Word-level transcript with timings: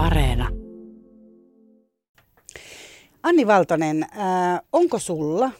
Areena. 0.00 0.48
Anni 3.22 3.46
Valtonen, 3.46 4.02
äh, 4.02 4.60
onko 4.72 4.98
sulla, 4.98 5.50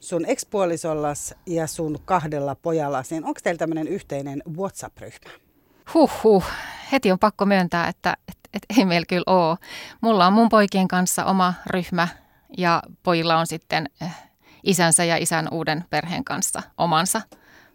sun 0.00 0.24
ekspuolisollas 0.24 1.34
ja 1.46 1.66
sun 1.66 1.98
kahdella 2.04 2.54
pojallas, 2.54 3.10
niin 3.10 3.24
onko 3.24 3.40
teillä 3.42 3.58
tämmöinen 3.58 3.88
yhteinen 3.88 4.42
WhatsApp-ryhmä? 4.56 5.30
Huhhuh, 5.94 6.44
heti 6.92 7.12
on 7.12 7.18
pakko 7.18 7.46
myöntää, 7.46 7.88
että, 7.88 8.16
että, 8.28 8.48
että 8.54 8.74
ei 8.78 8.84
meillä 8.84 9.06
kyllä 9.08 9.24
ole. 9.26 9.56
Mulla 10.00 10.26
on 10.26 10.32
mun 10.32 10.48
poikien 10.48 10.88
kanssa 10.88 11.24
oma 11.24 11.54
ryhmä 11.66 12.08
ja 12.58 12.82
pojilla 13.02 13.36
on 13.36 13.46
sitten 13.46 13.88
eh, 14.00 14.10
isänsä 14.62 15.04
ja 15.04 15.16
isän 15.16 15.48
uuden 15.50 15.84
perheen 15.90 16.24
kanssa 16.24 16.62
omansa, 16.78 17.20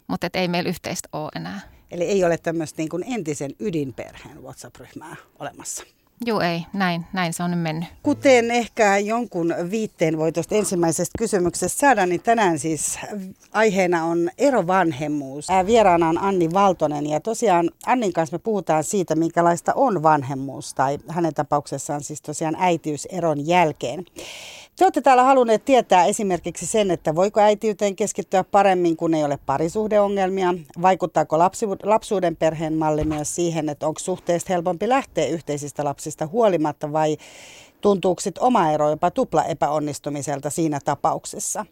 mutta 0.07 0.27
ei 0.33 0.47
meillä 0.47 0.69
yhteistä 0.69 1.09
ole 1.13 1.29
enää. 1.35 1.59
Eli 1.91 2.03
ei 2.03 2.23
ole 2.23 2.37
tämmöistä 2.37 2.81
niin 2.81 2.89
kuin 2.89 3.03
entisen 3.07 3.51
ydinperheen 3.59 4.43
WhatsApp-ryhmää 4.43 5.15
olemassa. 5.39 5.83
Joo, 6.25 6.41
ei. 6.41 6.65
Näin, 6.73 7.05
näin 7.13 7.33
se 7.33 7.43
on 7.43 7.51
nyt 7.51 7.59
mennyt. 7.61 7.89
Kuten 8.03 8.51
ehkä 8.51 8.97
jonkun 8.97 9.55
viitteen 9.71 10.17
voi 10.17 10.31
tuosta 10.31 10.55
ensimmäisestä 10.55 11.17
kysymyksestä 11.17 11.79
saada, 11.79 12.05
niin 12.05 12.21
tänään 12.21 12.59
siis 12.59 12.99
aiheena 13.51 14.05
on 14.05 14.29
erovanhemmuus. 14.37 15.47
Vieraana 15.65 16.09
on 16.09 16.17
Anni 16.17 16.53
Valtonen 16.53 17.07
ja 17.07 17.19
tosiaan 17.19 17.71
Annin 17.85 18.13
kanssa 18.13 18.35
me 18.35 18.39
puhutaan 18.39 18.83
siitä, 18.83 19.15
minkälaista 19.15 19.73
on 19.75 20.03
vanhemmuus 20.03 20.73
tai 20.73 20.97
hänen 21.07 21.33
tapauksessaan 21.33 22.03
siis 22.03 22.21
tosiaan 22.21 22.55
äitiys 22.59 23.05
eron 23.05 23.47
jälkeen. 23.47 24.05
Te 24.75 24.85
olette 24.85 25.01
täällä 25.01 25.23
halunneet 25.23 25.65
tietää 25.65 26.05
esimerkiksi 26.05 26.65
sen, 26.65 26.91
että 26.91 27.15
voiko 27.15 27.39
äitiyteen 27.39 27.95
keskittyä 27.95 28.43
paremmin, 28.43 28.97
kun 28.97 29.13
ei 29.13 29.23
ole 29.23 29.39
parisuhdeongelmia. 29.45 30.53
Vaikuttaako 30.81 31.39
lapsuuden 31.83 32.35
perheen 32.35 32.73
malli 32.73 33.03
myös 33.03 33.35
siihen, 33.35 33.69
että 33.69 33.87
onko 33.87 33.99
suhteesta 33.99 34.53
helpompi 34.53 34.89
lähteä 34.89 35.27
yhteisistä 35.27 35.83
lapsista 35.83 36.27
huolimatta 36.27 36.91
vai 36.93 37.17
tuntuuko 37.81 38.21
oma 38.39 38.71
ero 38.71 38.89
jopa 38.89 39.11
tupla 39.11 39.43
epäonnistumiselta 39.43 40.49
siinä 40.49 40.79
tapauksessa? 40.85 41.65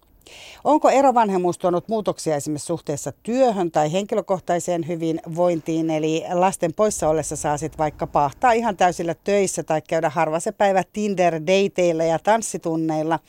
Onko 0.64 0.90
erovanhemmuus 0.90 1.58
tuonut 1.58 1.88
muutoksia 1.88 2.36
esimerkiksi 2.36 2.66
suhteessa 2.66 3.12
työhön 3.24 3.72
tai 3.72 3.92
henkilökohtaiseen 3.92 4.88
hyvinvointiin, 4.88 5.90
eli 5.90 6.24
lasten 6.34 6.74
poissa 6.74 7.10
ollessa 7.10 7.36
saa 7.36 7.58
sitten 7.58 7.78
vaikka 7.78 8.08
pahtaa 8.08 8.52
ihan 8.52 8.78
täysillä 8.78 9.16
töissä 9.24 9.64
tai 9.64 9.82
käydä 9.82 10.10
harva 10.10 10.40
se 10.40 10.52
päivä 10.52 10.84
Tinder-dateilla 10.94 12.04
ja 12.04 12.20
tanssitunneilla, 12.20 13.20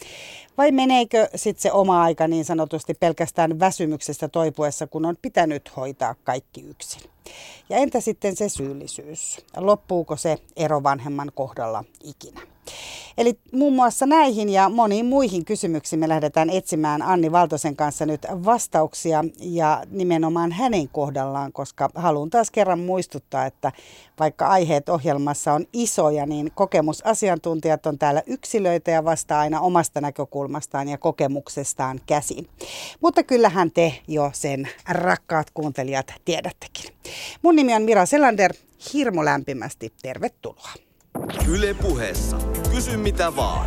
vai 0.58 0.72
meneekö 0.72 1.28
sitten 1.34 1.62
se 1.62 1.72
oma 1.72 2.02
aika 2.02 2.28
niin 2.28 2.44
sanotusti 2.44 2.94
pelkästään 2.94 3.60
väsymyksestä 3.60 4.28
toipuessa, 4.28 4.86
kun 4.86 5.06
on 5.06 5.16
pitänyt 5.22 5.76
hoitaa 5.76 6.14
kaikki 6.24 6.60
yksin? 6.60 7.10
Ja 7.68 7.76
entä 7.76 8.00
sitten 8.00 8.36
se 8.36 8.48
syyllisyys? 8.48 9.38
Loppuuko 9.56 10.16
se 10.16 10.36
erovanhemman 10.56 11.30
kohdalla 11.34 11.84
ikinä? 12.04 12.40
Eli 13.18 13.38
muun 13.52 13.72
muassa 13.72 14.06
näihin 14.06 14.48
ja 14.48 14.68
moniin 14.68 15.06
muihin 15.06 15.44
kysymyksiin 15.44 16.00
me 16.00 16.08
lähdetään 16.08 16.50
etsimään 16.50 17.02
Anni 17.02 17.32
Valtosen 17.32 17.76
kanssa 17.76 18.06
nyt 18.06 18.26
vastauksia 18.44 19.24
ja 19.38 19.82
nimenomaan 19.90 20.52
hänen 20.52 20.88
kohdallaan, 20.88 21.52
koska 21.52 21.90
haluan 21.94 22.30
taas 22.30 22.50
kerran 22.50 22.78
muistuttaa, 22.78 23.46
että 23.46 23.72
vaikka 24.18 24.46
aiheet 24.46 24.88
ohjelmassa 24.88 25.52
on 25.52 25.66
isoja, 25.72 26.26
niin 26.26 26.52
kokemusasiantuntijat 26.54 27.86
on 27.86 27.98
täällä 27.98 28.22
yksilöitä 28.26 28.90
ja 28.90 29.04
vastaa 29.04 29.40
aina 29.40 29.60
omasta 29.60 30.00
näkökulmastaan 30.00 30.88
ja 30.88 30.98
kokemuksestaan 30.98 32.00
käsin. 32.06 32.48
Mutta 33.00 33.22
kyllähän 33.22 33.70
te 33.70 33.94
jo 34.08 34.30
sen 34.34 34.68
rakkaat 34.88 35.50
kuuntelijat 35.54 36.14
tiedättekin. 36.24 36.90
Mun 37.42 37.56
nimi 37.56 37.74
on 37.74 37.82
Mira 37.82 38.06
Selander. 38.06 38.54
Hirmu 38.92 39.24
lämpimästi 39.24 39.92
tervetuloa. 40.02 40.89
Yle 41.48 41.74
puheessa. 41.74 42.36
Kysy 42.70 42.96
mitä 42.96 43.36
vaan. 43.36 43.66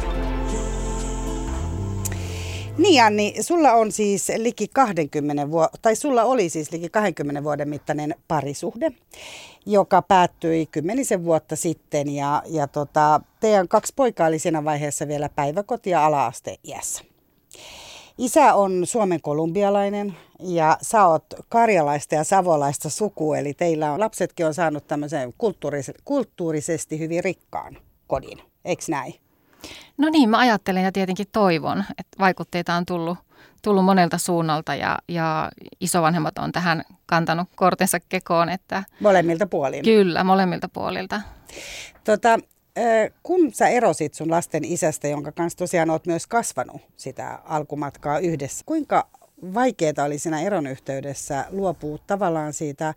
Niin 2.78 3.04
Anni, 3.04 3.34
sulla 3.42 3.72
on 3.74 3.92
siis 3.92 4.32
liki 4.38 4.68
20 4.68 5.52
vuo- 5.52 5.70
tai 5.82 5.96
sulla 5.96 6.24
oli 6.24 6.50
siis 6.50 6.72
liki 6.72 6.90
20 6.90 7.44
vuoden 7.44 7.70
mittainen 7.70 8.16
parisuhde, 8.28 8.92
joka 9.66 10.02
päättyi 10.02 10.66
kymmenisen 10.66 11.24
vuotta 11.24 11.56
sitten 11.56 12.10
ja, 12.10 12.44
ja 12.46 12.68
tota, 12.68 13.22
teidän 13.40 13.68
kaksi 13.68 13.94
poikaa 13.96 14.28
oli 14.28 14.40
siinä 14.40 14.64
vaiheessa 14.64 15.08
vielä 15.08 15.30
päiväkoti- 15.30 15.90
ja 15.90 16.06
ala-aste 16.06 16.56
iässä. 16.64 17.04
Isä 18.18 18.54
on 18.54 18.86
Suomen 18.86 19.22
kolumbialainen 19.22 20.18
ja 20.40 20.78
sä 20.82 21.06
oot 21.06 21.26
karjalaista 21.50 22.16
ja 22.16 22.24
savolaista 22.24 22.90
suku, 22.90 23.34
eli 23.34 23.54
teillä 23.54 23.92
on, 23.92 24.00
lapsetkin 24.00 24.46
on 24.46 24.54
saanut 24.54 24.88
tämmöisen 24.88 25.34
kulttuuris- 25.38 26.02
kulttuurisesti 26.06 27.00
hyvin 27.00 27.24
rikkaan 27.24 27.78
kodin, 28.08 28.40
eikö 28.66 28.84
näin? 28.90 29.14
No 29.98 30.10
niin, 30.10 30.30
mä 30.30 30.38
ajattelen 30.40 30.84
ja 30.84 30.92
tietenkin 30.92 31.28
toivon, 31.32 31.84
että 31.98 32.20
vaikutteita 32.20 32.74
on 32.74 32.86
tullut, 32.86 33.18
tullut 33.62 33.86
monelta 33.86 34.18
suunnalta 34.18 34.76
ja, 34.76 34.98
ja 35.08 35.52
isovanhemmat 35.80 36.38
on 36.38 36.52
tähän 36.52 36.84
kantanut 37.06 37.50
kortensa 37.56 38.00
kekoon. 38.00 38.50
Että 38.50 38.84
molemmilta 39.00 39.48
puolilta? 39.48 39.84
Kyllä, 39.84 40.24
molemmilta 40.24 40.70
puolilta. 40.70 41.22
Tota, 42.04 42.38
kun 43.24 43.54
sä 43.54 43.68
erosit 43.68 44.14
sun 44.14 44.32
lasten 44.32 44.66
isästä, 44.66 45.08
jonka 45.08 45.32
kanssa 45.32 45.58
tosiaan 45.58 45.90
oot 45.90 46.06
myös 46.06 46.28
kasvanut 46.28 46.82
sitä 46.98 47.40
alkumatkaa 47.46 48.20
yhdessä, 48.20 48.64
kuinka 48.66 49.08
vaikeaa 49.54 50.06
oli 50.06 50.20
siinä 50.20 50.42
eron 50.42 50.68
yhteydessä 50.68 51.46
luopua 51.52 51.98
tavallaan 52.08 52.54
siitä 52.54 52.94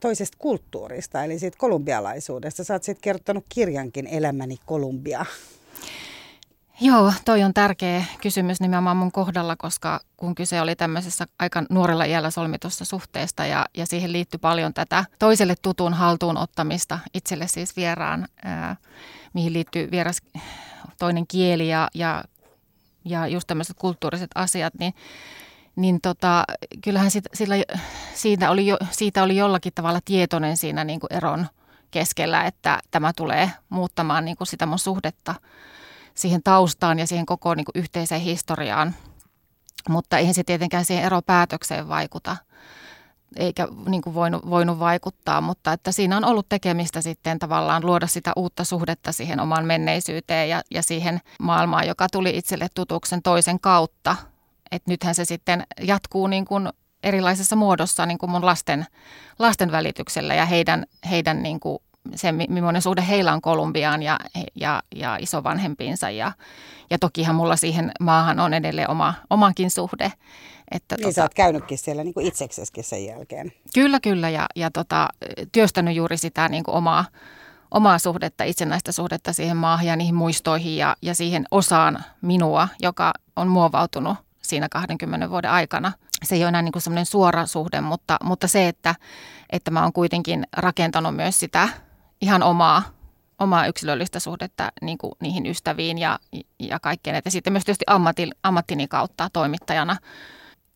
toisesta 0.00 0.38
kulttuurista, 0.40 1.24
eli 1.24 1.38
siitä 1.38 1.58
kolumbialaisuudesta. 1.58 2.64
Sä 2.64 2.74
oot 2.74 2.82
sitten 2.82 3.02
kertonut 3.02 3.44
kirjankin 3.48 4.06
Elämäni 4.06 4.56
Kolumbia. 4.66 5.26
Joo, 6.82 7.12
toi 7.24 7.42
on 7.42 7.54
tärkeä 7.54 8.04
kysymys 8.20 8.60
nimenomaan 8.60 8.96
mun 8.96 9.12
kohdalla, 9.12 9.56
koska 9.56 10.00
kun 10.16 10.34
kyse 10.34 10.60
oli 10.60 10.76
tämmöisessä 10.76 11.26
aika 11.38 11.62
nuorella 11.70 12.04
iällä 12.04 12.30
solmitussa 12.30 12.84
suhteesta 12.84 13.46
ja, 13.46 13.66
ja 13.76 13.86
siihen 13.86 14.12
liittyi 14.12 14.38
paljon 14.38 14.74
tätä 14.74 15.04
toiselle 15.18 15.54
tutun 15.62 15.94
haltuun 15.94 16.36
ottamista, 16.36 16.98
itselle 17.14 17.48
siis 17.48 17.76
vieraan, 17.76 18.28
ää, 18.44 18.76
mihin 19.32 19.52
liittyy 19.52 19.90
vieras 19.90 20.22
toinen 20.98 21.26
kieli 21.26 21.68
ja, 21.68 21.88
ja, 21.94 22.24
ja 23.04 23.26
just 23.26 23.46
tämmöiset 23.46 23.76
kulttuuriset 23.78 24.30
asiat, 24.34 24.74
niin 24.78 24.94
niin 25.76 26.00
tota, 26.00 26.44
kyllähän 26.84 27.10
sit, 27.10 27.24
sillä, 27.34 27.54
siitä, 28.14 28.50
oli 28.50 28.66
jo, 28.66 28.76
siitä 28.90 29.22
oli 29.22 29.36
jollakin 29.36 29.72
tavalla 29.74 30.00
tietoinen 30.04 30.56
siinä 30.56 30.84
niin 30.84 31.00
kuin 31.00 31.12
eron 31.12 31.46
keskellä, 31.90 32.44
että 32.44 32.80
tämä 32.90 33.12
tulee 33.12 33.50
muuttamaan 33.68 34.24
niin 34.24 34.36
kuin 34.36 34.48
sitä 34.48 34.66
mun 34.66 34.78
suhdetta 34.78 35.34
siihen 36.14 36.42
taustaan 36.42 36.98
ja 36.98 37.06
siihen 37.06 37.26
koko 37.26 37.54
niin 37.54 37.64
kuin 37.64 37.82
yhteiseen 37.82 38.20
historiaan. 38.20 38.94
Mutta 39.88 40.18
eihän 40.18 40.34
se 40.34 40.44
tietenkään 40.44 40.84
siihen 40.84 41.04
eropäätökseen 41.04 41.88
vaikuta, 41.88 42.36
eikä 43.36 43.68
niin 43.86 44.02
kuin 44.02 44.14
voinut, 44.14 44.50
voinut 44.50 44.78
vaikuttaa, 44.78 45.40
mutta 45.40 45.72
että 45.72 45.92
siinä 45.92 46.16
on 46.16 46.24
ollut 46.24 46.48
tekemistä 46.48 47.00
sitten 47.00 47.38
tavallaan 47.38 47.86
luoda 47.86 48.06
sitä 48.06 48.32
uutta 48.36 48.64
suhdetta 48.64 49.12
siihen 49.12 49.40
omaan 49.40 49.64
menneisyyteen 49.64 50.48
ja, 50.48 50.62
ja 50.70 50.82
siihen 50.82 51.20
maailmaan, 51.40 51.86
joka 51.86 52.06
tuli 52.12 52.36
itselle 52.36 52.68
tutuksen 52.74 53.22
toisen 53.22 53.60
kautta. 53.60 54.16
Et 54.70 54.82
nythän 54.86 55.14
se 55.14 55.24
sitten 55.24 55.66
jatkuu 55.80 56.26
niin 56.26 56.44
kuin 56.44 56.68
erilaisessa 57.02 57.56
muodossa 57.56 58.06
niin 58.06 58.18
kuin 58.18 58.30
mun 58.30 58.46
lasten, 58.46 58.86
lasten 59.38 59.72
välityksellä 59.72 60.34
ja 60.34 60.46
heidän, 60.46 60.86
heidän 61.10 61.42
niin 61.42 61.60
kuin 61.60 61.78
se, 62.14 62.32
millainen 62.32 62.82
suhde 62.82 63.04
heillä 63.08 63.32
on 63.32 63.40
Kolumbiaan 63.40 64.02
ja, 64.02 64.18
ja, 64.54 64.82
ja 64.94 65.16
isovanhempiinsa. 65.16 66.10
Ja, 66.10 66.32
ja 66.90 66.98
tokihan 66.98 67.34
mulla 67.34 67.56
siihen 67.56 67.92
maahan 68.00 68.40
on 68.40 68.54
edelleen 68.54 68.90
oma, 68.90 69.14
omakin 69.30 69.70
suhde. 69.70 70.12
Että 70.70 70.96
niin 70.96 71.02
tota, 71.02 71.14
sä 71.14 71.22
oot 71.22 71.34
käynytkin 71.34 71.78
siellä 71.78 72.04
niin 72.04 72.14
kuin 72.14 72.26
itsekseskin 72.26 72.84
sen 72.84 73.04
jälkeen. 73.04 73.52
Kyllä, 73.74 74.00
kyllä. 74.00 74.28
Ja, 74.28 74.46
ja 74.56 74.70
tota, 74.70 75.08
työstänyt 75.52 75.96
juuri 75.96 76.16
sitä 76.16 76.48
niin 76.48 76.64
kuin 76.64 76.74
omaa, 76.74 77.04
omaa 77.70 77.98
suhdetta, 77.98 78.44
itsenäistä 78.44 78.92
suhdetta 78.92 79.32
siihen 79.32 79.56
maahan 79.56 79.86
ja 79.86 79.96
niihin 79.96 80.14
muistoihin 80.14 80.76
ja, 80.76 80.96
ja 81.02 81.14
siihen 81.14 81.44
osaan 81.50 82.04
minua, 82.22 82.68
joka 82.80 83.12
on 83.36 83.48
muovautunut 83.48 84.16
siinä 84.42 84.68
20 84.68 85.30
vuoden 85.30 85.50
aikana. 85.50 85.92
Se 86.22 86.34
ei 86.34 86.42
ole 86.42 86.48
enää 86.48 86.62
niin 86.62 86.72
kuin 86.72 86.82
semmoinen 86.82 87.06
suora 87.06 87.46
suhde, 87.46 87.80
mutta, 87.80 88.16
mutta 88.24 88.48
se, 88.48 88.68
että, 88.68 88.94
että 89.50 89.70
mä 89.70 89.82
oon 89.82 89.92
kuitenkin 89.92 90.46
rakentanut 90.56 91.16
myös 91.16 91.40
sitä 91.40 91.68
ihan 92.20 92.42
omaa, 92.42 92.82
omaa 93.38 93.66
yksilöllistä 93.66 94.20
suhdetta 94.20 94.72
niin 94.82 94.98
kuin 94.98 95.12
niihin 95.20 95.46
ystäviin 95.46 95.98
ja, 95.98 96.18
ja 96.58 96.80
kaikkeen. 96.80 97.16
Että 97.16 97.30
sitten 97.30 97.52
myös 97.52 97.64
tietysti 97.64 97.84
ammatti, 97.86 98.30
ammattini 98.42 98.88
kautta 98.88 99.30
toimittajana. 99.32 99.96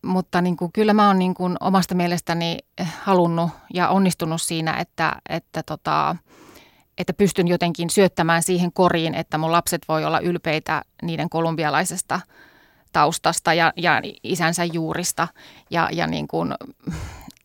Mutta 0.02 0.41
niin 0.41 0.56
kuin, 0.56 0.73
kyllä 0.73 0.94
mä 0.94 1.06
oon 1.06 1.19
niin 1.19 1.35
kuin 1.35 1.56
omasta 1.61 1.94
mielestäni 1.94 2.58
halunnut 3.02 3.50
ja 3.75 3.88
onnistunut 3.88 4.43
siinä, 4.43 4.76
että, 4.76 5.12
että, 5.29 5.62
tota, 5.62 6.17
että 6.99 7.12
pystyn 7.12 7.49
jotenkin 7.49 7.90
syöttämään 7.90 8.43
siihen 8.43 8.73
koriin, 8.73 9.14
että 9.14 9.38
mun 9.38 9.52
lapset 9.52 9.82
voi 9.88 10.05
olla 10.05 10.20
ylpeitä 10.20 10.82
niiden 11.02 11.31
kolumbialaisesta 11.31 12.20
taustasta 12.93 13.55
ja, 13.55 13.73
ja 13.76 14.00
isänsä 14.23 14.64
juurista. 14.64 15.29
Ja, 15.70 15.88
ja 15.93 16.06
niin 16.06 16.29
kuin, 16.29 16.55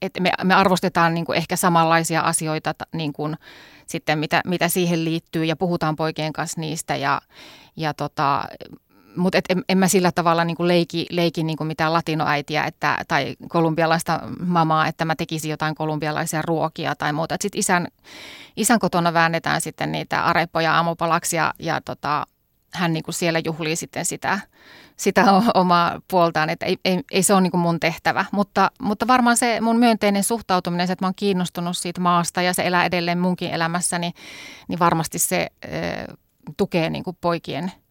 että 0.01 0.21
me, 0.21 0.31
me 0.43 0.53
arvostetaan 0.53 1.13
niin 1.13 1.25
kuin 1.25 1.37
ehkä 1.37 1.55
samanlaisia 1.55 2.21
asioita 2.21 2.73
niin 2.93 3.13
kuin 3.13 3.37
sitten 3.89 4.19
mitä, 4.19 4.41
mitä 4.45 4.69
siihen 4.69 5.05
liittyy 5.05 5.45
ja 5.45 5.55
puhutaan 5.55 5.95
poikien 5.95 6.33
kanssa 6.33 6.61
niistä 6.61 6.95
ja, 6.95 7.21
ja 7.75 7.93
tota, 7.93 8.43
mutta 9.15 9.39
en, 9.49 9.63
en 9.69 9.77
mä 9.77 9.87
sillä 9.87 10.11
tavalla 10.11 10.45
niin 10.45 10.57
kuin 10.57 10.67
leiki, 10.67 11.05
leiki 11.09 11.43
niin 11.43 11.57
kuin 11.57 11.67
mitään 11.67 11.93
latinoäitiä 11.93 12.63
että, 12.63 12.97
tai 13.07 13.35
kolumbialaista 13.47 14.19
mamaa, 14.45 14.87
että 14.87 15.05
mä 15.05 15.15
tekisin 15.15 15.51
jotain 15.51 15.75
kolumbialaisia 15.75 16.41
ruokia 16.41 16.95
tai 16.95 17.13
muuta. 17.13 17.35
Sitten 17.41 17.59
isän, 17.59 17.87
isän 18.55 18.79
kotona 18.79 19.13
väännetään 19.13 19.61
sitten 19.61 19.91
niitä 19.91 20.23
arepoja 20.23 20.75
aamupalaksi 20.75 21.35
ja, 21.35 21.53
ja 21.59 21.81
tota, 21.81 22.27
hän 22.73 22.93
niin 22.93 23.03
kuin 23.03 23.15
siellä 23.15 23.41
juhlii 23.45 23.75
sitten 23.75 24.05
sitä, 24.05 24.39
sitä 24.97 25.25
omaa 25.53 26.01
puoltaan, 26.07 26.49
että 26.49 26.65
ei, 26.65 26.77
ei, 26.85 27.03
ei 27.11 27.23
se 27.23 27.33
ole 27.33 27.41
niin 27.41 27.51
kuin 27.51 27.61
mun 27.61 27.79
tehtävä. 27.79 28.25
Mutta, 28.31 28.71
mutta 28.81 29.07
varmaan 29.07 29.37
se 29.37 29.61
mun 29.61 29.79
myönteinen 29.79 30.23
suhtautuminen, 30.23 30.87
se, 30.87 30.93
että 30.93 31.05
mä 31.05 31.07
oon 31.07 31.15
kiinnostunut 31.15 31.77
siitä 31.77 32.01
maasta 32.01 32.41
ja 32.41 32.53
se 32.53 32.67
elää 32.67 32.85
edelleen 32.85 33.19
munkin 33.19 33.51
elämässäni, 33.51 34.11
niin 34.67 34.79
varmasti 34.79 35.19
se 35.19 35.47
äh, 35.65 36.17
tukee 36.57 36.89
niin 36.89 37.03
kuin 37.03 37.17
poikien– 37.21 37.71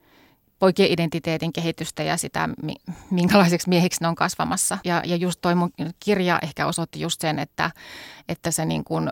poikien 0.59 0.93
identiteetin 0.93 1.53
kehitystä 1.53 2.03
ja 2.03 2.17
sitä, 2.17 2.49
minkälaiseksi 3.11 3.69
miehiksi 3.69 4.01
ne 4.01 4.09
on 4.09 4.15
kasvamassa. 4.15 4.79
Ja, 4.85 5.03
ja 5.05 5.17
just 5.17 5.41
toi 5.41 5.55
mun 5.55 5.73
kirja 6.01 6.39
ehkä 6.43 6.67
osoitti 6.67 7.01
just 7.01 7.21
sen, 7.21 7.39
että, 7.39 7.71
että 8.29 8.51
se 8.51 8.65
niin 8.65 8.85
kuin 8.85 9.09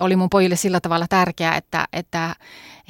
oli 0.00 0.16
mun 0.16 0.30
pojille 0.30 0.56
sillä 0.56 0.80
tavalla 0.80 1.06
tärkeää, 1.08 1.56
että, 1.56 1.88
että 1.92 2.36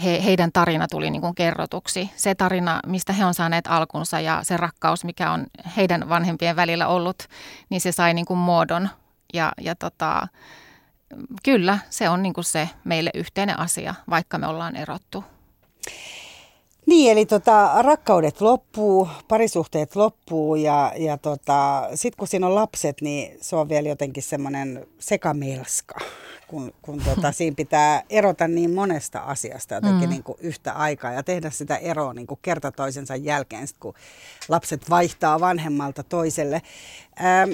he, 0.04 0.24
heidän 0.24 0.52
tarina 0.52 0.88
tuli 0.88 1.10
niin 1.10 1.20
kuin 1.20 1.34
kerrotuksi. 1.34 2.10
Se 2.16 2.34
tarina, 2.34 2.80
mistä 2.86 3.12
he 3.12 3.24
on 3.24 3.34
saaneet 3.34 3.66
alkunsa 3.66 4.20
ja 4.20 4.40
se 4.42 4.56
rakkaus, 4.56 5.04
mikä 5.04 5.30
on 5.30 5.46
heidän 5.76 6.08
vanhempien 6.08 6.56
välillä 6.56 6.88
ollut, 6.88 7.22
niin 7.70 7.80
se 7.80 7.92
sai 7.92 8.14
niin 8.14 8.26
kuin 8.26 8.38
muodon. 8.38 8.88
Ja, 9.34 9.52
ja 9.60 9.74
tota, 9.74 10.28
kyllä, 11.42 11.78
se 11.90 12.08
on 12.08 12.22
niin 12.22 12.34
kuin 12.34 12.44
se 12.44 12.68
meille 12.84 13.10
yhteinen 13.14 13.58
asia, 13.58 13.94
vaikka 14.10 14.38
me 14.38 14.46
ollaan 14.46 14.76
erottu. 14.76 15.24
Niin, 16.86 17.12
eli 17.12 17.26
tota, 17.26 17.82
rakkaudet 17.82 18.40
loppuu, 18.40 19.08
parisuhteet 19.28 19.96
loppuu 19.96 20.54
ja, 20.54 20.92
ja 20.96 21.18
tota, 21.18 21.88
sitten 21.94 22.16
kun 22.18 22.28
siinä 22.28 22.46
on 22.46 22.54
lapset, 22.54 23.00
niin 23.00 23.38
se 23.40 23.56
on 23.56 23.68
vielä 23.68 23.88
jotenkin 23.88 24.22
semmoinen 24.22 24.86
sekamelska, 24.98 25.94
kun, 26.48 26.72
kun 26.82 27.02
tota, 27.04 27.32
siinä 27.38 27.54
pitää 27.54 28.02
erota 28.10 28.48
niin 28.48 28.74
monesta 28.74 29.18
asiasta 29.18 29.74
jotenkin 29.74 30.08
mm. 30.08 30.10
niin 30.10 30.22
kuin 30.22 30.38
yhtä 30.40 30.72
aikaa 30.72 31.12
ja 31.12 31.22
tehdä 31.22 31.50
sitä 31.50 31.76
eroa 31.76 32.14
niin 32.14 32.26
kuin 32.26 32.40
kerta 32.42 32.72
toisensa 32.72 33.16
jälkeen, 33.16 33.66
sit 33.66 33.78
kun 33.78 33.94
lapset 34.48 34.90
vaihtaa 34.90 35.40
vanhemmalta 35.40 36.02
toiselle. 36.02 36.62
Ähm, 37.20 37.50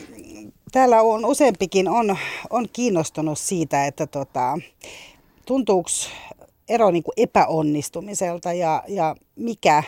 täällä 0.73 1.03
on 1.03 1.25
useampikin 1.25 1.89
on, 1.89 2.17
on 2.51 2.67
kiinnostunut 2.73 3.39
siitä, 3.39 3.87
että 3.87 4.07
tota, 4.07 4.59
tuntuuko 5.47 5.91
ero 6.71 6.91
niin 6.91 7.03
kuin 7.03 7.15
epäonnistumiselta 7.17 8.53
ja, 8.53 8.83
ja 8.89 9.17
mikä, 9.37 9.83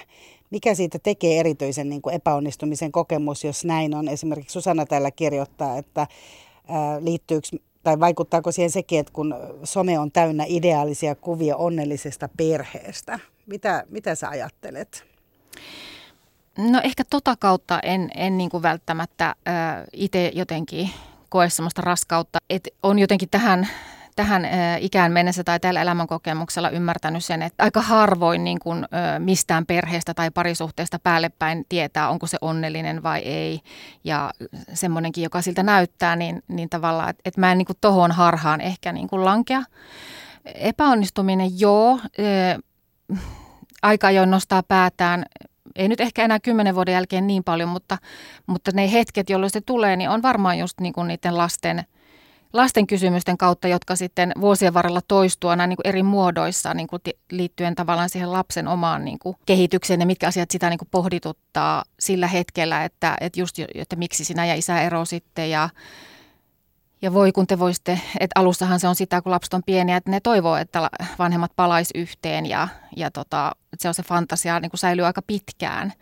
mikä 0.50 0.75
siitä 0.75 0.99
tekee 0.99 1.40
erityisen 1.40 1.88
niin 1.88 2.02
kuin 2.02 2.14
epäonnistumisen 2.14 2.93
kokemus, 2.93 3.44
jos 3.44 3.64
näin 3.64 3.94
on. 3.94 4.08
Esimerkiksi 4.08 4.52
Susanna 4.52 4.87
täällä 4.87 5.11
kirjoittaa, 5.11 5.79
että 5.79 6.06
ää, 6.69 7.05
liittyykö 7.05 7.49
tai 7.82 8.00
vaikuttaako 8.00 8.52
siihen 8.52 8.70
sekin, 8.70 9.00
että 9.00 9.12
kun 9.12 9.34
some 9.64 9.99
on 9.99 10.12
täynnä 10.12 10.44
ideaalisia 10.49 11.14
kuvia 11.14 11.56
onnellisesta 11.56 12.29
perheestä. 12.37 13.19
Mitä, 13.46 13.84
mitä 13.88 14.14
sä 14.14 14.29
ajattelet? 14.29 15.05
No 16.58 16.81
ehkä 16.84 17.05
tota 17.11 17.37
kautta 17.37 17.81
en, 17.81 18.11
en 18.14 18.38
niin 18.38 18.50
kuin 18.50 18.62
välttämättä 18.62 19.34
itse 19.93 20.31
jotenkin 20.34 20.90
koe 21.29 21.50
sellaista 21.50 21.82
raskautta, 21.82 22.38
että 22.50 22.70
on 22.82 22.99
jotenkin 22.99 23.29
tähän 23.31 23.69
tähän 24.17 24.49
ikään 24.81 25.12
mennessä 25.12 25.44
tai 25.44 25.61
tällä 25.61 25.82
elämänkokemuksella 25.82 26.70
ymmärtänyt 26.70 27.25
sen, 27.25 27.43
että 27.43 27.64
aika 27.64 27.81
harvoin 27.81 28.44
niin 28.44 28.59
kuin, 28.59 28.87
mistään 29.19 29.67
perheestä 29.67 30.14
tai 30.14 30.31
parisuhteesta 30.31 30.99
päällepäin 30.99 31.64
tietää, 31.69 32.09
onko 32.09 32.26
se 32.26 32.38
onnellinen 32.41 33.03
vai 33.03 33.20
ei. 33.20 33.61
Ja 34.05 34.31
semmoinenkin, 34.75 35.25
joka 35.25 35.43
siltä 35.43 35.62
näyttää, 35.62 36.17
niin, 36.17 36.43
niin 36.49 36.69
tavallaan, 36.69 37.11
että, 37.11 37.23
että 37.25 37.41
mä 37.41 37.53
en 37.53 37.59
niin 37.59 37.67
kuin 37.67 37.79
tohon 37.81 38.12
harhaan 38.12 38.61
ehkä 38.61 38.93
niin 38.93 39.09
kuin 39.09 39.25
lankea. 39.25 39.62
Epäonnistuminen, 40.44 41.61
joo. 41.61 41.99
Aika 43.82 44.06
ajoin 44.06 44.31
nostaa 44.31 44.62
päätään 44.62 45.25
ei 45.76 45.88
nyt 45.88 46.00
ehkä 46.00 46.25
enää 46.25 46.41
kymmenen 46.41 46.75
vuoden 46.75 46.93
jälkeen 46.93 47.26
niin 47.26 47.44
paljon, 47.44 47.69
mutta, 47.69 47.99
mutta 48.47 48.70
ne 48.75 48.93
hetket, 48.93 49.31
jolloin 49.31 49.50
se 49.50 49.61
tulee, 49.61 49.97
niin 49.97 50.11
on 50.11 50.23
varmaan 50.23 50.58
just 50.58 50.81
niin 50.81 50.93
kuin 50.93 51.08
niiden 51.08 51.38
lasten– 51.38 51.85
lasten 52.52 52.87
kysymysten 52.87 53.38
kautta, 53.38 53.69
jotka 53.69 53.96
sitten 53.96 54.32
vuosien 54.40 54.75
varrella 54.75 55.00
toistuu 55.08 55.50
aina 55.50 55.66
niin 55.66 55.76
kuin 55.76 55.87
eri 55.87 56.02
muodoissa 56.02 56.75
niin 56.75 56.87
kuin 56.87 57.02
liittyen 57.31 57.75
tavallaan 57.75 58.08
siihen 58.08 58.32
lapsen 58.32 58.69
omaan 58.69 59.04
niin 59.04 59.19
kuin 59.19 59.37
kehitykseen 59.46 60.00
ja 60.00 60.06
mitkä 60.06 60.28
asiat 60.28 60.50
sitä 60.50 60.70
niin 60.70 60.78
kuin 60.78 60.88
pohdituttaa 60.90 61.84
sillä 62.00 62.26
hetkellä, 62.26 62.84
että, 62.84 63.16
että 63.20 63.40
just, 63.40 63.56
että 63.75 63.96
miksi 63.96 64.25
sinä 64.25 64.46
ja 64.46 64.54
isä 64.54 64.82
ero 64.82 65.04
sitten 65.04 65.50
ja 65.50 65.69
ja 67.02 67.12
voi 67.12 67.32
kun 67.32 67.46
te 67.46 67.58
voisitte, 67.58 68.00
että 68.20 68.40
alussahan 68.40 68.81
se 68.81 68.88
on 68.88 68.94
sitä, 68.94 69.22
kun 69.22 69.32
lapset 69.32 69.55
on 69.55 69.62
pieniä, 69.66 69.96
että 69.96 70.10
ne 70.10 70.20
toivoo, 70.20 70.56
että 70.56 70.90
vanhemmat 71.19 71.52
palais 71.56 71.90
yhteen 71.94 72.46
ja, 72.46 72.69
ja 72.96 73.10
tota, 73.10 73.52
että 73.72 73.82
se 73.82 73.88
on 73.88 73.94
se 73.94 74.02
fantasia 74.02 74.60
niin 74.60 74.70
kuin 74.70 74.78
säilyy 74.78 75.06
aika 75.06 75.22
pitkään. 75.22 75.93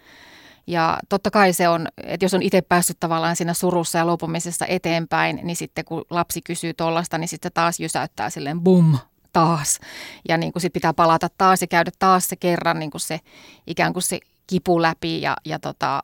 Ja 0.67 0.99
totta 1.09 1.31
kai 1.31 1.53
se 1.53 1.69
on, 1.69 1.89
että 2.05 2.25
jos 2.25 2.35
on 2.35 2.43
itse 2.43 2.63
päässyt 2.63 2.97
tavallaan 3.01 3.37
siinä 3.37 3.55
surussa 3.55 3.99
ja 3.99 4.07
luopumisessa 4.07 4.67
eteenpäin, 4.67 5.41
niin 5.43 5.57
sitten 5.57 5.85
kun 5.85 6.05
lapsi 6.11 6.41
kysyy 6.43 6.75
tuollaista, 6.75 7.19
niin 7.19 7.29
sitten 7.29 7.51
taas 7.55 7.81
jysäyttää 7.81 8.31
silleen 8.31 8.61
bum, 8.61 8.99
taas. 9.33 9.81
Ja 10.29 10.37
niin 10.37 10.53
kuin 10.53 10.61
sit 10.61 10.73
pitää 10.73 10.95
palata 10.95 11.29
taas 11.39 11.61
ja 11.61 11.67
käydä 11.67 11.91
taas 11.99 12.29
se 12.29 12.37
kerran 12.37 12.79
niin 12.79 12.91
kuin 12.91 13.01
se 13.01 13.21
ikään 13.67 13.93
kuin 13.93 14.03
se 14.03 14.19
kipu 14.47 14.83
läpi 14.83 15.21
ja, 15.21 15.37
ja, 15.45 15.59
tota, 15.59 16.01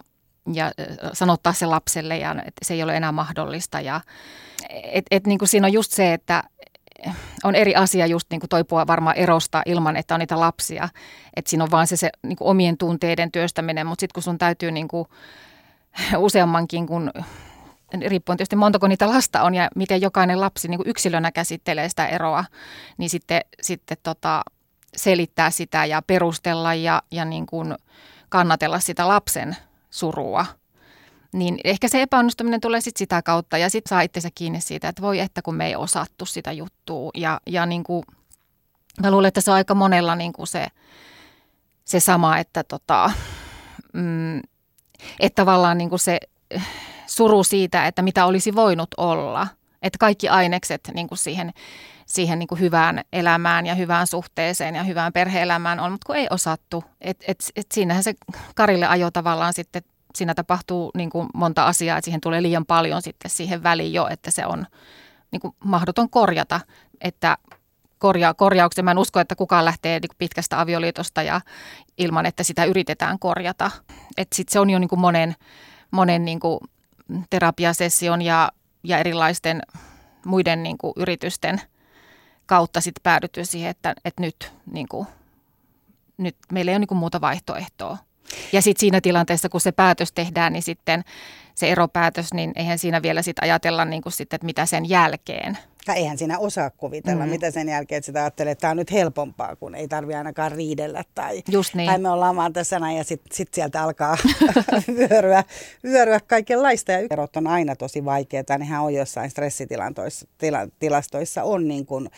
ja 0.52 0.72
sanottaa 1.12 1.52
se 1.52 1.66
lapselle, 1.66 2.18
ja, 2.18 2.30
että 2.32 2.64
se 2.64 2.74
ei 2.74 2.82
ole 2.82 2.96
enää 2.96 3.12
mahdollista. 3.12 3.80
Ja, 3.80 4.00
et, 4.70 5.04
et 5.10 5.26
niin 5.26 5.38
kuin 5.38 5.48
siinä 5.48 5.66
on 5.66 5.72
just 5.72 5.92
se, 5.92 6.12
että 6.12 6.42
on 7.44 7.54
eri 7.54 7.74
asia 7.74 8.06
just 8.06 8.30
niin 8.30 8.40
kuin 8.40 8.48
toipua 8.48 8.86
varmaan 8.86 9.16
erosta 9.16 9.62
ilman, 9.66 9.96
että 9.96 10.14
on 10.14 10.20
niitä 10.20 10.40
lapsia. 10.40 10.88
Että 11.36 11.50
siinä 11.50 11.64
on 11.64 11.70
vaan 11.70 11.86
se, 11.86 11.96
se 11.96 12.10
niin 12.22 12.36
kuin 12.36 12.48
omien 12.48 12.78
tunteiden 12.78 13.32
työstäminen, 13.32 13.86
mutta 13.86 14.00
sitten 14.00 14.14
kun 14.14 14.22
sun 14.22 14.38
täytyy 14.38 14.70
niin 14.70 14.88
kuin 14.88 15.08
useammankin, 16.16 16.86
kun 16.86 17.10
riippuen 18.06 18.38
tietysti 18.38 18.56
montako 18.56 18.88
niitä 18.88 19.08
lasta 19.08 19.42
on 19.42 19.54
ja 19.54 19.68
miten 19.76 20.00
jokainen 20.00 20.40
lapsi 20.40 20.68
niin 20.68 20.78
kuin 20.78 20.88
yksilönä 20.88 21.32
käsittelee 21.32 21.88
sitä 21.88 22.06
eroa, 22.06 22.44
niin 22.98 23.10
sitten, 23.10 23.40
sitten 23.62 23.96
tota, 24.02 24.42
selittää 24.96 25.50
sitä 25.50 25.84
ja 25.84 26.02
perustella 26.02 26.74
ja, 26.74 27.02
ja 27.10 27.24
niin 27.24 27.46
kuin 27.46 27.74
kannatella 28.28 28.80
sitä 28.80 29.08
lapsen 29.08 29.56
surua– 29.90 30.46
niin 31.38 31.58
ehkä 31.64 31.88
se 31.88 32.02
epäonnistuminen 32.02 32.60
tulee 32.60 32.80
sitten 32.80 32.98
sitä 32.98 33.22
kautta 33.22 33.58
ja 33.58 33.70
sitten 33.70 33.88
saa 33.88 34.00
itsensä 34.00 34.28
kiinni 34.34 34.60
siitä, 34.60 34.88
että 34.88 35.02
voi 35.02 35.20
että 35.20 35.42
kun 35.42 35.54
me 35.54 35.66
ei 35.66 35.76
osattu 35.76 36.26
sitä 36.26 36.52
juttua. 36.52 37.10
Ja, 37.14 37.40
ja 37.46 37.66
niin 37.66 37.84
kuin, 37.84 38.02
mä 39.02 39.10
luulen, 39.10 39.28
että 39.28 39.40
se 39.40 39.50
on 39.50 39.56
aika 39.56 39.74
monella 39.74 40.14
niin 40.14 40.32
kuin 40.32 40.46
se, 40.46 40.66
se 41.84 42.00
sama, 42.00 42.38
että, 42.38 42.64
tota, 42.64 43.10
mm, 43.92 44.38
että 45.20 45.42
tavallaan 45.42 45.78
niin 45.78 45.90
kuin 45.90 46.00
se 46.00 46.20
suru 47.06 47.44
siitä, 47.44 47.86
että 47.86 48.02
mitä 48.02 48.26
olisi 48.26 48.54
voinut 48.54 48.90
olla. 48.96 49.48
Että 49.82 49.98
kaikki 49.98 50.28
ainekset 50.28 50.90
niin 50.94 51.08
kuin 51.08 51.18
siihen, 51.18 51.52
siihen 52.06 52.38
niin 52.38 52.46
kuin 52.46 52.60
hyvään 52.60 53.04
elämään 53.12 53.66
ja 53.66 53.74
hyvään 53.74 54.06
suhteeseen 54.06 54.74
ja 54.74 54.82
hyvään 54.82 55.12
perheelämään 55.12 55.80
on, 55.80 55.92
mutta 55.92 56.06
kun 56.06 56.16
ei 56.16 56.26
osattu. 56.30 56.84
Et, 57.00 57.24
et, 57.28 57.44
et 57.56 57.66
siinähän 57.72 58.02
se 58.02 58.14
Karille 58.54 58.86
ajo 58.86 59.10
tavallaan 59.10 59.52
sitten 59.52 59.82
siinä 60.16 60.34
tapahtuu 60.34 60.90
niin 60.94 61.10
kuin 61.10 61.28
monta 61.34 61.66
asiaa, 61.66 61.98
että 61.98 62.04
siihen 62.04 62.20
tulee 62.20 62.42
liian 62.42 62.66
paljon 62.66 63.02
sitten 63.02 63.30
siihen 63.30 63.62
väliin 63.62 63.92
jo, 63.92 64.08
että 64.10 64.30
se 64.30 64.46
on 64.46 64.66
niin 65.30 65.40
kuin 65.40 65.54
mahdoton 65.64 66.10
korjata, 66.10 66.60
että 67.00 67.38
korja, 67.98 68.34
korjauksen. 68.34 68.84
Mä 68.84 68.90
en 68.90 68.98
usko, 68.98 69.20
että 69.20 69.36
kukaan 69.36 69.64
lähtee 69.64 70.00
niin 70.00 70.16
pitkästä 70.18 70.60
avioliitosta 70.60 71.22
ja 71.22 71.40
ilman, 71.98 72.26
että 72.26 72.42
sitä 72.42 72.64
yritetään 72.64 73.18
korjata. 73.18 73.70
Että 74.16 74.36
sit 74.36 74.48
se 74.48 74.60
on 74.60 74.70
jo 74.70 74.78
niin 74.78 74.88
kuin 74.88 75.00
monen, 75.00 75.34
monen 75.90 76.24
niin 76.24 76.40
kuin 76.40 76.60
terapiasession 77.30 78.22
ja, 78.22 78.52
ja 78.84 78.98
erilaisten 78.98 79.62
muiden 80.24 80.62
niin 80.62 80.78
kuin 80.78 80.92
yritysten 80.96 81.60
kautta 82.46 82.80
sitten 82.80 83.02
päädytty 83.02 83.44
siihen, 83.44 83.70
että, 83.70 83.94
että 84.04 84.22
nyt, 84.22 84.52
niin 84.72 84.88
kuin, 84.88 85.06
nyt 86.16 86.36
meillä 86.52 86.70
ei 86.70 86.74
ole 86.74 86.78
niin 86.78 86.88
kuin 86.88 86.98
muuta 86.98 87.20
vaihtoehtoa. 87.20 87.98
Ja 88.52 88.62
sitten 88.62 88.80
siinä 88.80 89.00
tilanteessa, 89.00 89.48
kun 89.48 89.60
se 89.60 89.72
päätös 89.72 90.12
tehdään, 90.12 90.52
niin 90.52 90.62
sitten 90.62 91.04
se 91.54 91.68
eropäätös, 91.68 92.34
niin 92.34 92.52
eihän 92.56 92.78
siinä 92.78 93.02
vielä 93.02 93.22
sit 93.22 93.38
ajatella 93.38 93.84
niin 93.84 94.02
kuin 94.02 94.12
sitten, 94.12 94.36
että 94.36 94.46
mitä 94.46 94.66
sen 94.66 94.88
jälkeen 94.88 95.58
Tai 95.86 95.96
eihän 95.96 96.18
siinä 96.18 96.38
osaa 96.38 96.70
kuvitella, 96.70 97.24
Mm. 97.24 97.30
mitä 97.30 97.50
sen 97.50 97.68
jälkeen, 97.68 97.96
että 97.96 98.06
sitä 98.06 98.20
ajattelee, 98.20 98.50
että 98.52 98.60
tämä 98.60 98.70
on 98.70 98.76
nyt 98.76 98.92
helpompaa, 98.92 99.56
kun 99.56 99.74
ei 99.74 99.88
tarvi 99.88 100.14
ainakaan 100.14 100.52
riidellä. 100.52 101.04
Tai, 101.14 101.42
Just 101.50 101.74
niin. 101.74 101.86
tai 101.86 101.98
me 101.98 102.10
ollaan 102.10 102.36
vaan 102.36 102.52
tässä 102.52 102.78
näin 102.78 102.96
ja 102.96 103.04
sitten 103.04 103.36
sit 103.36 103.54
sieltä 103.54 103.82
alkaa 103.82 104.16
vyöryä, 104.98 105.44
vyöryä 105.84 106.20
kaikenlaista. 106.26 106.92
Ja 106.92 106.98
erot 107.10 107.36
on 107.36 107.46
aina 107.46 107.76
tosi 107.76 108.04
vaikeita. 108.04 108.58
Nehän 108.58 108.82
on 108.82 108.94
jossain 108.94 109.30
stressitilastoissa 109.30 110.26
tila, 110.38 110.58
tilastoissa 110.78 111.42
on 111.42 111.68
niin 111.68 111.86
kuin 111.86 112.10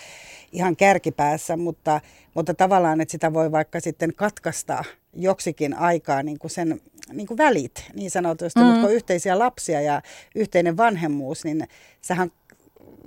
ihan 0.52 0.76
kärkipäässä, 0.76 1.56
mutta, 1.56 2.00
mutta 2.34 2.54
tavallaan, 2.54 3.00
että 3.00 3.12
sitä 3.12 3.32
voi 3.32 3.52
vaikka 3.52 3.80
sitten 3.80 4.14
katkaista 4.14 4.84
joksikin 5.14 5.74
aikaa 5.74 6.22
niin 6.22 6.38
kuin 6.38 6.50
sen 6.50 6.80
niin 7.12 7.26
kuin 7.26 7.38
välit 7.38 7.84
niin 7.94 8.10
sanotusti, 8.10 8.60
mm. 8.60 8.66
mutta 8.66 8.80
kun 8.80 8.88
on 8.88 8.94
yhteisiä 8.94 9.38
lapsia 9.38 9.80
ja 9.80 10.02
yhteinen 10.34 10.76
vanhemmuus, 10.76 11.44
niin 11.44 11.68
sähän 12.00 12.30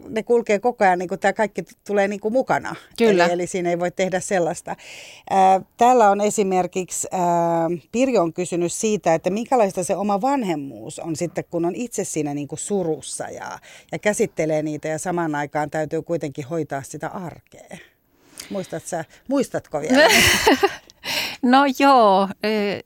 ne 0.09 0.23
kulkee 0.23 0.59
koko 0.59 0.83
ajan, 0.83 0.99
niin 0.99 1.09
kuin 1.09 1.19
tämä 1.19 1.33
kaikki 1.33 1.63
tulee 1.87 2.07
niin 2.07 2.19
kuin 2.19 2.33
mukana. 2.33 2.75
Kyllä. 2.97 3.25
Eli, 3.25 3.33
eli 3.33 3.47
siinä 3.47 3.69
ei 3.69 3.79
voi 3.79 3.91
tehdä 3.91 4.19
sellaista. 4.19 4.75
Ää, 5.29 5.61
täällä 5.77 6.09
on 6.09 6.21
esimerkiksi, 6.21 7.07
ää, 7.11 7.21
Pirjo 7.91 8.21
on 8.21 8.33
kysynyt 8.33 8.73
siitä, 8.73 9.13
että 9.13 9.29
minkälaista 9.29 9.83
se 9.83 9.95
oma 9.95 10.21
vanhemmuus 10.21 10.99
on 10.99 11.15
sitten, 11.15 11.43
kun 11.51 11.65
on 11.65 11.75
itse 11.75 12.03
siinä 12.03 12.33
niin 12.33 12.47
kuin 12.47 12.59
surussa 12.59 13.29
ja, 13.29 13.59
ja 13.91 13.99
käsittelee 13.99 14.63
niitä 14.63 14.87
ja 14.87 14.99
samaan 14.99 15.35
aikaan 15.35 15.69
täytyy 15.69 16.01
kuitenkin 16.01 16.45
hoitaa 16.45 16.83
sitä 16.83 17.07
arkea. 17.07 17.77
Muistat 18.49 18.85
sä, 18.85 19.05
muistatko 19.27 19.81
vielä? 19.81 20.07
No 21.41 21.63
joo, 21.79 22.27
eh, 22.43 22.83